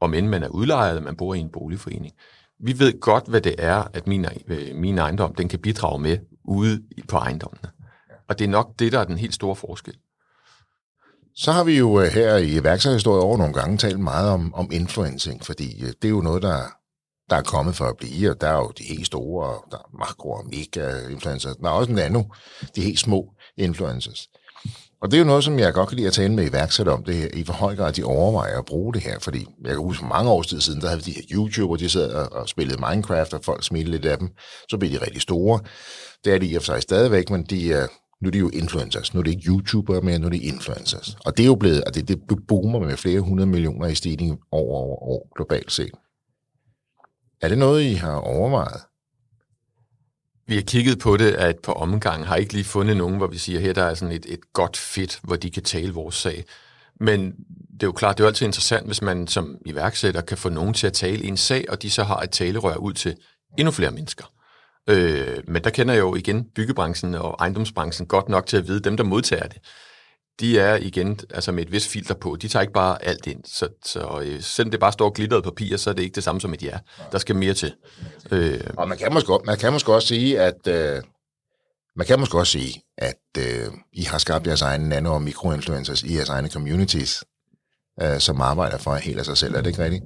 om 0.00 0.14
end 0.14 0.28
man 0.28 0.42
er 0.42 0.48
udlejet, 0.48 1.02
man 1.02 1.16
bor 1.16 1.34
i 1.34 1.38
en 1.38 1.50
boligforening. 1.52 2.12
Vi 2.60 2.78
ved 2.78 3.00
godt, 3.00 3.28
hvad 3.28 3.40
det 3.40 3.54
er, 3.58 3.84
at 3.92 4.06
min, 4.06 4.26
øh, 4.48 4.74
min 4.74 4.98
ejendom 4.98 5.34
den 5.34 5.48
kan 5.48 5.58
bidrage 5.58 5.98
med 5.98 6.18
ude 6.44 6.82
på 7.08 7.16
ejendommene. 7.16 7.70
Og 8.28 8.38
det 8.38 8.44
er 8.44 8.48
nok 8.48 8.78
det, 8.78 8.92
der 8.92 8.98
er 9.00 9.04
den 9.04 9.18
helt 9.18 9.34
store 9.34 9.56
forskel. 9.56 9.94
Så 11.36 11.52
har 11.52 11.64
vi 11.64 11.78
jo 11.78 12.00
øh, 12.00 12.06
her 12.06 12.36
i 12.36 12.64
værksætterhistorie 12.64 13.22
over 13.22 13.38
nogle 13.38 13.54
gange 13.54 13.78
talt 13.78 14.00
meget 14.00 14.30
om, 14.30 14.54
om 14.54 14.68
influencing, 14.72 15.44
fordi 15.44 15.82
øh, 15.82 15.88
det 15.88 16.04
er 16.04 16.08
jo 16.08 16.20
noget, 16.20 16.42
der, 16.42 16.58
der 17.30 17.36
er 17.36 17.42
kommet 17.42 17.76
for 17.76 17.84
at 17.84 17.96
blive, 17.96 18.30
og 18.30 18.40
der 18.40 18.48
er 18.48 18.56
jo 18.56 18.72
de 18.78 18.84
helt 18.84 19.06
store, 19.06 19.54
der 19.70 19.76
er 19.76 19.98
makro 19.98 20.30
og 20.30 20.44
mega 20.46 21.08
influencers. 21.10 21.56
Der 21.56 21.68
er 21.68 21.72
også 21.72 21.92
nano, 21.92 22.22
de 22.76 22.82
helt 22.82 22.98
små 22.98 23.30
influencers. 23.56 24.28
Og 25.02 25.10
det 25.10 25.16
er 25.16 25.18
jo 25.18 25.26
noget, 25.26 25.44
som 25.44 25.58
jeg 25.58 25.74
godt 25.74 25.88
kan 25.88 25.96
lide 25.96 26.06
at 26.06 26.12
tale 26.12 26.34
med 26.34 26.50
iværksætter 26.50 26.92
om, 26.92 27.04
det 27.04 27.14
her, 27.14 27.28
i 27.34 27.42
hvor 27.42 27.54
høj 27.54 27.76
grad 27.76 27.92
de 27.92 28.04
overvejer 28.04 28.58
at 28.58 28.64
bruge 28.64 28.94
det 28.94 29.02
her. 29.02 29.18
Fordi 29.18 29.46
jeg 29.62 29.70
kan 29.70 29.78
huske, 29.78 30.00
for 30.00 30.06
mange 30.08 30.30
år 30.30 30.60
siden, 30.60 30.80
der 30.80 30.88
havde 30.88 31.00
de 31.00 31.12
her 31.12 31.22
YouTuber, 31.32 31.76
de 31.76 31.88
sad 31.88 32.12
og, 32.12 32.32
og 32.32 32.48
spillede 32.48 32.82
Minecraft, 32.88 33.34
og 33.34 33.44
folk 33.44 33.64
smilede 33.64 33.90
lidt 33.90 34.04
af 34.04 34.18
dem. 34.18 34.28
Så 34.70 34.78
blev 34.78 34.90
de 34.90 35.02
rigtig 35.04 35.22
store. 35.22 35.60
Det 36.24 36.34
er 36.34 36.38
de 36.38 36.46
i 36.46 36.54
og 36.54 36.62
for 36.62 36.66
sig 36.72 36.82
stadigvæk, 36.82 37.30
men 37.30 37.44
de 37.44 37.88
nu 38.24 38.28
er 38.28 38.30
det 38.30 38.40
jo 38.40 38.48
influencers. 38.48 39.14
Nu 39.14 39.20
er 39.20 39.24
det 39.24 39.30
ikke 39.30 39.48
YouTubere 39.48 40.00
mere, 40.00 40.18
nu 40.18 40.26
er 40.26 40.30
det 40.30 40.42
influencers. 40.42 41.16
Og 41.24 41.36
det 41.36 41.42
er 41.42 41.46
jo 41.46 41.54
blevet, 41.54 41.82
at 41.86 41.94
det, 41.94 42.08
det 42.08 42.46
boomer 42.48 42.78
med 42.78 42.96
flere 42.96 43.20
hundrede 43.20 43.46
millioner 43.46 43.86
i 43.86 43.94
stigning 43.94 44.40
over, 44.50 44.76
over 44.76 45.02
år 45.02 45.32
globalt 45.36 45.72
set. 45.72 45.90
Er 47.40 47.48
det 47.48 47.58
noget, 47.58 47.82
I 47.82 47.92
har 47.94 48.14
overvejet? 48.14 48.80
Vi 50.46 50.54
har 50.54 50.62
kigget 50.62 50.98
på 50.98 51.16
det 51.16 51.32
at 51.32 51.56
på 51.62 51.72
omgang, 51.72 52.26
har 52.26 52.36
ikke 52.36 52.52
lige 52.52 52.64
fundet 52.64 52.96
nogen, 52.96 53.16
hvor 53.16 53.26
vi 53.26 53.38
siger, 53.38 53.60
her 53.60 53.72
der 53.72 53.84
er 53.84 53.94
sådan 53.94 54.14
et, 54.14 54.26
et 54.28 54.52
godt 54.52 54.76
fit, 54.76 55.20
hvor 55.22 55.36
de 55.36 55.50
kan 55.50 55.62
tale 55.62 55.92
vores 55.92 56.14
sag. 56.14 56.44
Men 57.00 57.20
det 57.72 57.82
er 57.82 57.86
jo 57.86 57.92
klart, 57.92 58.18
det 58.18 58.22
er 58.22 58.24
jo 58.24 58.28
altid 58.28 58.46
interessant, 58.46 58.86
hvis 58.86 59.02
man 59.02 59.26
som 59.26 59.56
iværksætter 59.66 60.20
kan 60.20 60.38
få 60.38 60.48
nogen 60.48 60.74
til 60.74 60.86
at 60.86 60.92
tale 60.92 61.22
i 61.24 61.28
en 61.28 61.36
sag, 61.36 61.64
og 61.68 61.82
de 61.82 61.90
så 61.90 62.02
har 62.02 62.20
et 62.20 62.30
talerør 62.30 62.76
ud 62.76 62.92
til 62.92 63.16
endnu 63.58 63.70
flere 63.70 63.90
mennesker. 63.90 64.24
Øh, 64.88 65.38
men 65.48 65.64
der 65.64 65.70
kender 65.70 65.94
jeg 65.94 66.00
jo 66.00 66.14
igen 66.14 66.44
byggebranchen 66.54 67.14
og 67.14 67.36
ejendomsbranchen 67.40 68.06
godt 68.06 68.28
nok 68.28 68.46
til 68.46 68.56
at 68.56 68.68
vide, 68.68 68.80
dem 68.80 68.96
der 68.96 69.04
modtager 69.04 69.46
det, 69.46 69.58
de 70.40 70.58
er 70.58 70.76
igen 70.76 71.20
altså 71.30 71.52
med 71.52 71.62
et 71.62 71.72
vist 71.72 71.88
filter 71.88 72.14
på. 72.14 72.36
De 72.42 72.48
tager 72.48 72.60
ikke 72.60 72.72
bare 72.72 73.04
alt 73.04 73.26
ind. 73.26 73.40
Så, 73.44 73.68
så 73.84 74.22
øh, 74.24 74.42
selvom 74.42 74.70
det 74.70 74.80
bare 74.80 74.92
står 74.92 75.10
glitteret 75.10 75.44
papir, 75.44 75.76
så 75.76 75.90
er 75.90 75.94
det 75.94 76.02
ikke 76.02 76.14
det 76.14 76.24
samme 76.24 76.40
som 76.40 76.54
et 76.54 76.62
ja. 76.62 76.78
Der 77.12 77.18
skal 77.18 77.36
mere 77.36 77.54
til. 77.54 77.74
Øh. 78.30 78.60
Og 78.76 78.88
man 78.88 78.98
kan, 78.98 79.12
måske, 79.12 79.32
man 79.46 79.58
kan 79.58 79.72
måske 79.72 79.94
også 79.94 80.08
sige, 80.08 80.40
at 80.40 80.66
øh, 80.66 81.02
man 81.96 82.06
kan 82.06 82.20
måske 82.20 82.38
også 82.38 82.52
sige, 82.52 82.82
at 82.98 83.38
øh, 83.38 83.66
I 83.92 84.02
har 84.02 84.18
skabt 84.18 84.46
jeres 84.46 84.62
egne 84.62 84.88
nano- 84.88 85.14
og 85.14 85.22
mikroinfluencers 85.22 86.02
i 86.02 86.16
jeres 86.16 86.28
egne 86.28 86.50
communities, 86.50 87.24
øh, 88.02 88.20
som 88.20 88.40
arbejder 88.40 88.78
for 88.78 88.94
helt 88.94 89.18
af 89.18 89.24
sig 89.24 89.36
selv. 89.36 89.54
Er 89.54 89.60
det 89.60 89.70
ikke 89.70 89.84
rigtigt? 89.84 90.04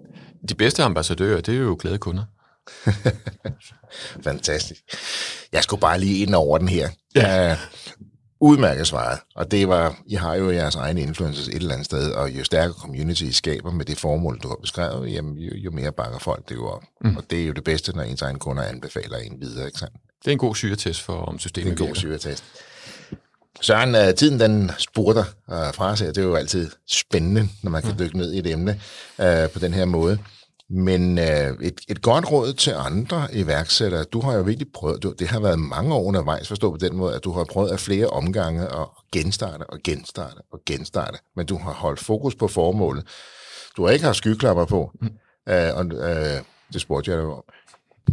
De 0.48 0.54
bedste 0.54 0.82
ambassadører, 0.82 1.40
det 1.40 1.54
er 1.54 1.58
jo 1.58 1.76
glade 1.80 1.98
kunder. 1.98 2.24
Fantastisk. 4.24 4.80
Jeg 5.52 5.62
skulle 5.62 5.80
bare 5.80 6.00
lige 6.00 6.22
ind 6.22 6.34
over 6.34 6.58
den 6.58 6.68
her. 6.68 6.88
Ja. 7.14 7.52
Uh, 7.52 7.58
udmærket 8.40 8.86
svaret. 8.86 9.18
Og 9.34 9.50
det 9.50 9.68
var, 9.68 9.98
I 10.06 10.14
har 10.14 10.34
jo 10.34 10.50
jeres 10.50 10.74
egne 10.74 11.00
influencers 11.00 11.48
et 11.48 11.54
eller 11.54 11.72
andet 11.72 11.86
sted, 11.86 12.12
og 12.12 12.30
jo 12.30 12.44
stærkere 12.44 12.72
community 12.72 13.22
I 13.22 13.32
skaber 13.32 13.70
med 13.70 13.84
det 13.84 13.98
formål, 13.98 14.38
du 14.42 14.48
har 14.48 14.56
beskrevet, 14.56 15.12
jamen, 15.12 15.38
jo, 15.38 15.50
jo 15.54 15.70
mere 15.70 15.92
bakker 15.92 16.18
folk 16.18 16.48
det 16.48 16.54
jo 16.54 16.68
op. 16.68 16.82
Mm. 17.04 17.16
Og 17.16 17.24
det 17.30 17.42
er 17.42 17.46
jo 17.46 17.52
det 17.52 17.64
bedste, 17.64 17.96
når 17.96 18.02
ens 18.02 18.22
egne 18.22 18.38
kunder 18.38 18.62
anbefaler 18.62 19.16
en 19.18 19.40
videre, 19.40 19.66
ikke 19.66 19.78
sandt? 19.78 19.94
Det 20.24 20.28
er 20.28 20.32
en 20.32 20.38
god 20.38 20.54
syretest 20.54 21.02
for, 21.02 21.12
om 21.12 21.38
systemet 21.38 21.70
Det 21.70 21.80
er 21.80 21.84
en 21.84 21.88
god 21.88 21.96
syretest. 21.96 22.44
Søren, 23.60 23.94
uh, 23.94 24.14
tiden 24.14 24.40
den 24.40 24.70
spurter 24.78 25.24
uh, 25.48 25.74
fra 25.74 25.96
sig, 25.96 26.06
det 26.06 26.18
er 26.18 26.26
jo 26.26 26.34
altid 26.34 26.70
spændende, 26.86 27.48
når 27.62 27.70
man 27.70 27.82
kan 27.82 27.92
mm. 27.92 27.98
dykke 27.98 28.18
ned 28.18 28.32
i 28.32 28.38
et 28.38 28.46
emne 28.46 28.80
uh, 29.18 29.50
på 29.52 29.58
den 29.58 29.74
her 29.74 29.84
måde. 29.84 30.18
Men 30.70 31.18
øh, 31.18 31.56
et, 31.62 31.80
et 31.88 32.02
godt 32.02 32.30
råd 32.32 32.52
til 32.52 32.70
andre 32.70 33.28
iværksættere, 33.32 34.04
du 34.04 34.20
har 34.20 34.34
jo 34.34 34.42
virkelig 34.42 34.72
prøvet, 34.72 35.02
du, 35.02 35.12
det 35.18 35.28
har 35.28 35.40
været 35.40 35.58
mange 35.58 35.94
år 35.94 36.02
undervejs, 36.02 36.48
forstå 36.48 36.70
på 36.70 36.76
den 36.76 36.96
måde, 36.96 37.14
at 37.14 37.24
du 37.24 37.32
har 37.32 37.44
prøvet 37.44 37.70
af 37.70 37.80
flere 37.80 38.06
omgange 38.06 38.62
at 38.62 38.86
genstarte 39.12 39.62
og 39.62 39.78
genstarte 39.84 40.40
og 40.52 40.60
genstarte, 40.66 41.18
men 41.36 41.46
du 41.46 41.58
har 41.58 41.72
holdt 41.72 42.00
fokus 42.00 42.34
på 42.34 42.48
formålet. 42.48 43.06
Du 43.76 43.84
har 43.84 43.92
ikke 43.92 44.04
haft 44.04 44.16
skyklapper 44.16 44.64
på, 44.64 44.90
mm. 45.00 45.08
øh, 45.48 45.74
og 45.74 45.84
øh, 45.84 46.42
det 46.72 46.80
spurgte 46.80 47.10
jeg 47.10 47.18
dig 47.18 47.26
om. 47.26 47.44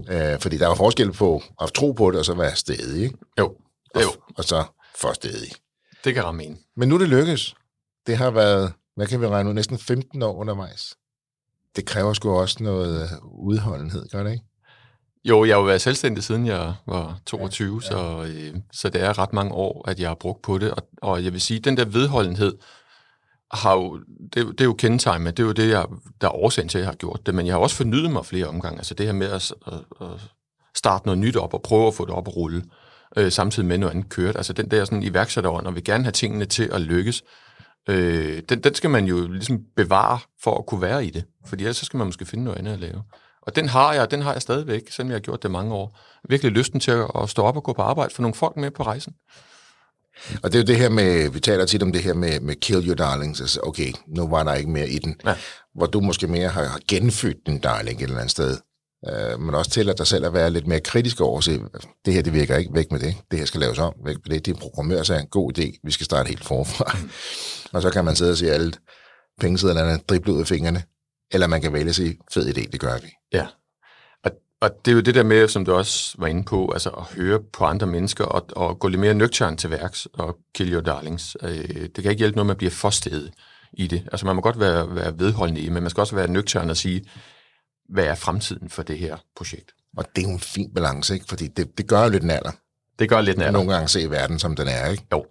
Øh, 0.10 0.40
fordi 0.40 0.58
der 0.58 0.68
var 0.68 0.76
forskel 0.76 1.12
på 1.12 1.44
at 1.62 1.72
tro 1.74 1.92
på 1.92 2.12
det, 2.12 2.20
og 2.20 2.26
så 2.26 2.34
være 2.34 2.56
stedig, 2.56 3.04
ikke? 3.04 3.18
Jo, 3.40 3.56
det 3.96 4.02
jo. 4.02 4.08
Og, 4.10 4.34
og 4.38 4.44
så 4.44 4.64
for 5.02 5.14
stedig. 5.14 5.52
Det 6.04 6.14
kan 6.14 6.24
ramme 6.24 6.44
en. 6.44 6.60
Men 6.76 6.90
nu 6.90 6.96
er 6.96 7.00
det 7.00 7.10
lykkes. 7.10 7.56
Det 8.08 8.18
har 8.18 8.32
været, 8.32 8.74
hvad 8.96 9.08
kan 9.08 9.22
vi 9.22 9.28
regne 9.28 9.50
ud, 9.50 9.54
næsten 9.54 9.78
15 9.78 10.22
år 10.22 10.34
undervejs 10.34 10.96
det 11.76 11.86
kræver 11.86 12.14
sgu 12.14 12.32
også 12.32 12.64
noget 12.64 13.02
øh, 13.02 13.10
udholdenhed, 13.24 14.10
gør 14.12 14.24
det 14.24 14.32
ikke? 14.32 14.46
Jo, 15.26 15.46
jeg 15.46 15.56
har 15.56 15.60
jo 15.60 15.66
været 15.66 15.82
selvstændig 15.82 16.24
siden 16.24 16.46
jeg 16.46 16.74
var 16.88 17.20
22, 17.26 17.82
ja, 17.92 17.98
ja. 17.98 18.26
Så, 18.26 18.32
øh, 18.34 18.56
så 18.72 18.90
det 18.90 19.02
er 19.02 19.20
ret 19.20 19.34
mange 19.34 19.54
år, 19.54 19.90
at 19.90 20.00
jeg 20.00 20.10
har 20.10 20.16
brugt 20.16 20.42
på 20.42 20.58
det. 20.58 20.72
Og, 20.72 20.88
og 21.02 21.24
jeg 21.24 21.34
vil 21.34 21.42
sige, 21.42 21.60
den 21.60 21.78
der 21.78 21.86
vedholdenhed 21.86 22.58
har 23.52 23.74
jo, 23.74 24.00
det, 24.34 24.48
det 24.48 24.62
er 24.62 24.66
jo 24.66 24.74
kendetegnet, 24.74 25.38
det 25.38 25.44
er 25.44 25.48
jo 25.48 25.54
det, 25.54 25.70
jeg, 25.70 25.86
der 26.22 26.28
er 26.28 26.36
årsagen 26.36 26.70
til, 26.70 26.78
at 26.78 26.82
jeg 26.82 26.90
har 26.90 26.96
gjort 26.96 27.26
det. 27.26 27.36
Men 27.36 27.46
jeg 27.46 27.54
har 27.56 27.60
også 27.60 27.76
fornyet 27.76 28.12
mig 28.12 28.26
flere 28.26 28.48
omgange. 28.48 28.78
Altså 28.78 28.94
det 28.94 29.06
her 29.06 29.14
med 29.14 29.28
at, 29.28 29.54
at, 29.68 29.74
at 30.02 30.08
starte 30.76 31.06
noget 31.06 31.20
nyt 31.20 31.36
op 31.36 31.54
og 31.54 31.62
prøve 31.62 31.88
at 31.88 31.94
få 31.94 32.06
det 32.06 32.14
op 32.14 32.28
at 32.28 32.36
rulle, 32.36 32.64
øh, 33.18 33.32
samtidig 33.32 33.68
med 33.68 33.78
noget 33.78 33.94
andet 33.94 34.10
kørt. 34.10 34.36
Altså 34.36 34.54
den 34.54 34.72
der 34.72 34.86
sådan 34.86 35.04
iværksætterånd, 35.04 35.68
og 35.68 35.76
vil 35.76 35.84
gerne 35.84 36.04
have 36.04 36.12
tingene 36.12 36.46
til 36.46 36.70
at 36.72 36.82
lykkes, 36.82 37.24
øh, 37.90 38.42
den, 38.50 38.60
den 38.64 38.76
skal 38.76 38.90
man 38.90 39.06
jo 39.06 39.28
ligesom 39.28 39.60
bevare 39.76 40.20
for 40.44 40.58
at 40.58 40.66
kunne 40.66 40.82
være 40.82 41.06
i 41.06 41.10
det. 41.10 41.24
Fordi 41.46 41.64
ellers 41.64 41.78
så 41.78 41.86
skal 41.86 41.98
man 41.98 42.08
måske 42.08 42.26
finde 42.26 42.44
noget 42.44 42.58
andet 42.58 42.74
at 42.74 42.80
lave. 42.80 43.04
Og 43.42 43.56
den 43.56 43.70
har 43.70 43.94
jeg, 43.94 44.12
den 44.12 44.22
har 44.22 44.34
jeg 44.34 44.42
stadigvæk, 44.42 44.82
selvom 44.90 45.10
jeg 45.10 45.16
har 45.16 45.22
gjort 45.22 45.44
det 45.44 45.52
mange 45.52 45.74
år. 45.74 46.00
Virkelig 46.30 46.52
lysten 46.52 46.80
til 46.80 46.92
at 46.92 47.30
stå 47.30 47.42
op 47.42 47.56
og 47.56 47.64
gå 47.64 47.74
på 47.74 47.82
arbejde, 47.82 48.14
for 48.14 48.22
nogle 48.22 48.36
folk 48.36 48.58
med 48.58 48.72
på 48.72 48.84
rejsen. 48.84 49.14
Og 50.44 50.52
det 50.52 50.56
er 50.56 50.64
jo 50.64 50.68
det 50.68 50.78
her 50.78 50.90
med, 50.90 51.30
vi 51.30 51.40
taler 51.40 51.66
tit 51.66 51.84
om 51.84 51.92
det 51.92 52.02
her 52.02 52.14
med, 52.14 52.40
med 52.40 52.56
kill 52.56 52.88
your 52.88 52.96
darlings, 52.96 53.42
altså 53.42 53.60
okay, 53.64 53.94
nu 54.08 54.28
var 54.28 54.44
der 54.44 54.54
ikke 54.54 54.70
mere 54.70 54.90
i 54.90 55.00
den, 55.00 55.16
ja. 55.26 55.36
hvor 55.76 55.86
du 55.86 56.00
måske 56.00 56.28
mere 56.28 56.50
har, 56.50 56.64
har 56.64 56.80
genfødt 56.88 57.38
din 57.46 57.60
darling 57.60 57.98
et 58.00 58.04
eller 58.04 58.18
andet 58.18 58.32
sted. 58.32 58.58
Uh, 59.10 59.42
men 59.42 59.56
også 59.56 59.72
til 59.72 59.90
at 59.90 59.98
dig 59.98 60.08
selv 60.08 60.26
at 60.26 60.34
være 60.34 60.50
lidt 60.50 60.68
mere 60.68 60.80
kritisk 60.80 61.22
over 61.22 61.38
at 61.38 61.44
se, 61.44 61.62
det 62.06 62.14
her 62.14 62.22
det 62.22 62.34
virker 62.34 62.58
ikke, 62.58 62.74
væk 62.74 62.92
med 62.92 63.00
det, 63.00 63.16
det 63.32 63.40
her 63.40 63.46
skal 63.46 63.60
laves 63.60 63.80
om, 63.80 63.94
væk 64.06 64.18
med 64.26 64.36
det, 64.36 64.46
det 64.46 64.58
programmør 64.60 65.04
sig 65.04 65.20
en 65.20 65.28
god 65.28 65.58
idé, 65.58 65.80
vi 65.84 65.92
skal 65.92 66.06
starte 66.06 66.28
helt 66.28 66.46
forfra. 66.46 66.98
Mm. 66.98 67.10
og 67.74 67.82
så 67.82 67.90
kan 67.90 68.06
man 68.06 68.16
sidde 68.16 68.32
og 68.32 68.38
se 68.38 68.52
alle 68.52 68.74
pengesedlerne 69.42 70.00
drible 70.10 70.34
ud 70.34 70.40
af 70.40 70.48
fingrene, 70.48 70.84
eller 71.32 71.48
man 71.48 71.62
kan 71.62 71.74
vælge 71.74 71.90
at 71.90 71.96
sige, 71.96 72.18
fed 72.34 72.48
idé, 72.48 72.72
det 72.72 72.80
gør 72.80 72.98
vi. 72.98 73.08
Ja, 73.34 73.48
og, 74.24 74.32
og 74.62 74.70
det 74.86 74.92
er 74.92 74.96
jo 74.96 75.02
det 75.02 75.16
der 75.16 75.24
med, 75.24 75.48
som 75.48 75.66
du 75.66 75.74
også 75.74 76.16
var 76.18 76.28
inde 76.28 76.44
på, 76.44 76.72
altså 76.72 76.90
at 76.90 77.04
høre 77.04 77.40
på 77.54 77.66
andre 77.66 77.88
mennesker 77.88 78.26
og, 78.26 78.46
og 78.56 78.80
gå 78.80 78.88
lidt 78.88 79.02
mere 79.02 79.14
nøgtern 79.14 79.58
til 79.58 79.70
værks 79.70 80.08
og 80.14 80.38
kill 80.56 80.74
your 80.74 80.82
darlings. 80.82 81.38
Øh, 81.42 81.90
det 81.96 81.96
kan 81.96 82.12
ikke 82.12 82.20
hjælpe 82.20 82.36
noget 82.36 82.46
med 82.46 82.54
at 82.54 82.58
blive 82.58 82.72
forstedet 82.72 83.32
i 83.74 83.88
det. 83.88 84.04
Altså 84.12 84.26
man 84.26 84.36
må 84.36 84.42
godt 84.42 84.60
være, 84.60 84.96
være 84.96 85.20
vedholdende 85.20 85.62
i, 85.62 85.70
men 85.70 85.84
man 85.84 85.90
skal 85.90 86.02
også 86.02 86.16
være 86.16 86.28
nøgtern 86.28 86.70
og 86.70 86.78
sige, 86.78 87.06
hvad 87.90 88.06
er 88.06 88.16
fremtiden 88.16 88.70
for 88.70 88.84
det 88.84 88.98
her 88.98 89.18
projekt? 89.36 89.72
Og 89.98 90.06
det 90.16 90.24
er 90.24 90.28
jo 90.28 90.34
en 90.34 90.40
fin 90.40 90.74
balance, 90.74 91.14
ikke? 91.14 91.26
Fordi 91.30 91.48
det, 91.48 91.78
det 91.78 91.88
gør 91.88 92.04
jo 92.04 92.10
lidt 92.10 92.24
naller. 92.24 92.52
Det 93.00 93.10
gør 93.10 93.22
lidt 93.22 93.38
naller. 93.38 93.52
Nogle 93.52 93.74
gange 93.74 93.88
se 93.88 94.10
verden, 94.10 94.40
som 94.40 94.56
den 94.56 94.68
er, 94.68 94.92
ikke? 94.92 95.04
Jo. 95.12 95.26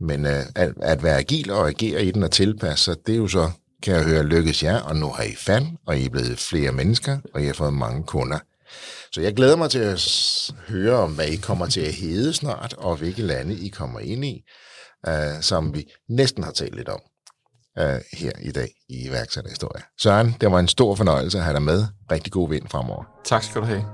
Men 0.00 0.24
uh, 0.24 0.32
at, 0.54 0.72
at 0.82 1.02
være 1.02 1.18
agil 1.18 1.50
og 1.50 1.68
agere 1.68 2.04
i 2.04 2.10
den 2.10 2.22
og 2.22 2.30
tilpasse 2.30 2.84
sig, 2.84 2.96
det 3.06 3.12
er 3.12 3.16
jo 3.16 3.28
så 3.28 3.50
kan 3.82 3.94
jeg 3.94 4.04
høre, 4.04 4.22
lykkes 4.22 4.62
jer, 4.62 4.80
og 4.80 4.96
nu 4.96 5.08
har 5.10 5.22
I 5.22 5.34
fan, 5.34 5.78
og 5.86 5.98
I 5.98 6.04
er 6.04 6.10
blevet 6.10 6.38
flere 6.38 6.72
mennesker, 6.72 7.18
og 7.34 7.42
I 7.42 7.46
har 7.46 7.52
fået 7.52 7.72
mange 7.72 8.02
kunder. 8.02 8.38
Så 9.12 9.20
jeg 9.20 9.34
glæder 9.34 9.56
mig 9.56 9.70
til 9.70 9.78
at 9.78 10.00
høre 10.68 10.96
om, 10.96 11.14
hvad 11.14 11.26
I 11.26 11.36
kommer 11.36 11.66
til 11.66 11.80
at 11.80 11.94
hedde 11.94 12.32
snart, 12.32 12.74
og 12.78 12.96
hvilke 12.96 13.22
lande 13.22 13.54
I 13.54 13.68
kommer 13.68 14.00
ind 14.00 14.24
i, 14.24 14.44
uh, 15.08 15.40
som 15.40 15.74
vi 15.74 15.84
næsten 16.08 16.44
har 16.44 16.52
talt 16.52 16.76
lidt 16.76 16.88
om 16.88 17.00
uh, 17.80 17.84
her 18.12 18.32
i 18.40 18.50
dag 18.50 18.68
i 18.88 19.06
iværksætterhistorie. 19.08 19.82
Søren, 19.98 20.36
det 20.40 20.52
var 20.52 20.58
en 20.58 20.68
stor 20.68 20.94
fornøjelse 20.94 21.38
at 21.38 21.44
have 21.44 21.54
dig 21.54 21.62
med. 21.62 21.86
Rigtig 22.10 22.32
god 22.32 22.48
vind 22.48 22.68
fremover. 22.68 23.04
Tak 23.24 23.42
skal 23.42 23.60
du 23.60 23.66
have. 23.66 23.84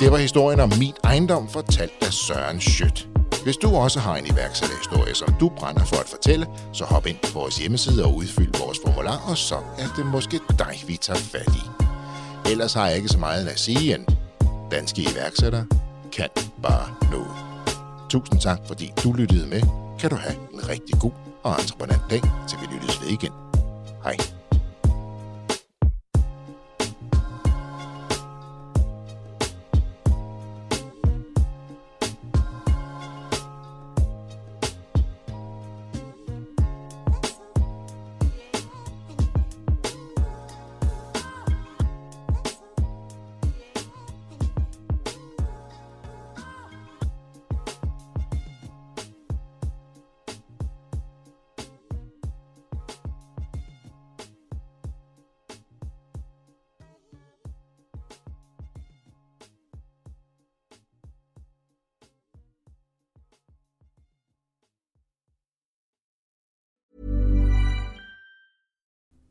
Det 0.00 0.12
var 0.12 0.18
historien 0.18 0.60
om 0.60 0.72
min 0.78 0.94
ejendom, 1.04 1.48
fortalt 1.48 1.92
af 2.00 2.12
Søren 2.12 2.60
Schødt. 2.60 3.08
Hvis 3.44 3.56
du 3.56 3.76
også 3.76 4.00
har 4.00 4.16
en 4.16 4.26
iværksætterhistorie, 4.26 5.14
som 5.14 5.34
du 5.40 5.48
brænder 5.48 5.84
for 5.84 5.96
at 5.96 6.08
fortælle, 6.08 6.46
så 6.72 6.84
hop 6.84 7.06
ind 7.06 7.16
på 7.22 7.38
vores 7.38 7.58
hjemmeside 7.58 8.04
og 8.04 8.14
udfyld 8.14 8.58
vores 8.58 8.78
formular, 8.86 9.30
og 9.30 9.36
så 9.38 9.54
er 9.54 9.86
det 9.96 10.06
måske 10.06 10.40
dig, 10.58 10.82
vi 10.86 10.96
tager 10.96 11.18
fat 11.18 11.48
i. 11.56 11.62
Ellers 12.50 12.74
har 12.74 12.86
jeg 12.86 12.96
ikke 12.96 13.08
så 13.08 13.18
meget 13.18 13.48
at 13.48 13.58
sige 13.58 13.94
end, 13.94 14.06
danske 14.70 15.02
iværksættere 15.02 15.66
kan 16.12 16.28
bare 16.62 16.88
noget. 17.10 17.36
Tusind 18.10 18.40
tak, 18.40 18.58
fordi 18.66 18.92
du 19.04 19.12
lyttede 19.12 19.46
med. 19.46 19.87
Kan 19.98 20.10
du 20.10 20.16
have 20.16 20.34
en 20.52 20.68
rigtig 20.68 21.00
god 21.00 21.12
og 21.42 21.52
entreprenant 21.60 22.02
dag, 22.10 22.22
til 22.48 22.58
vi 22.60 22.74
lyttes 22.74 23.00
ved 23.02 23.08
igen. 23.08 23.32
Hej. 24.04 24.37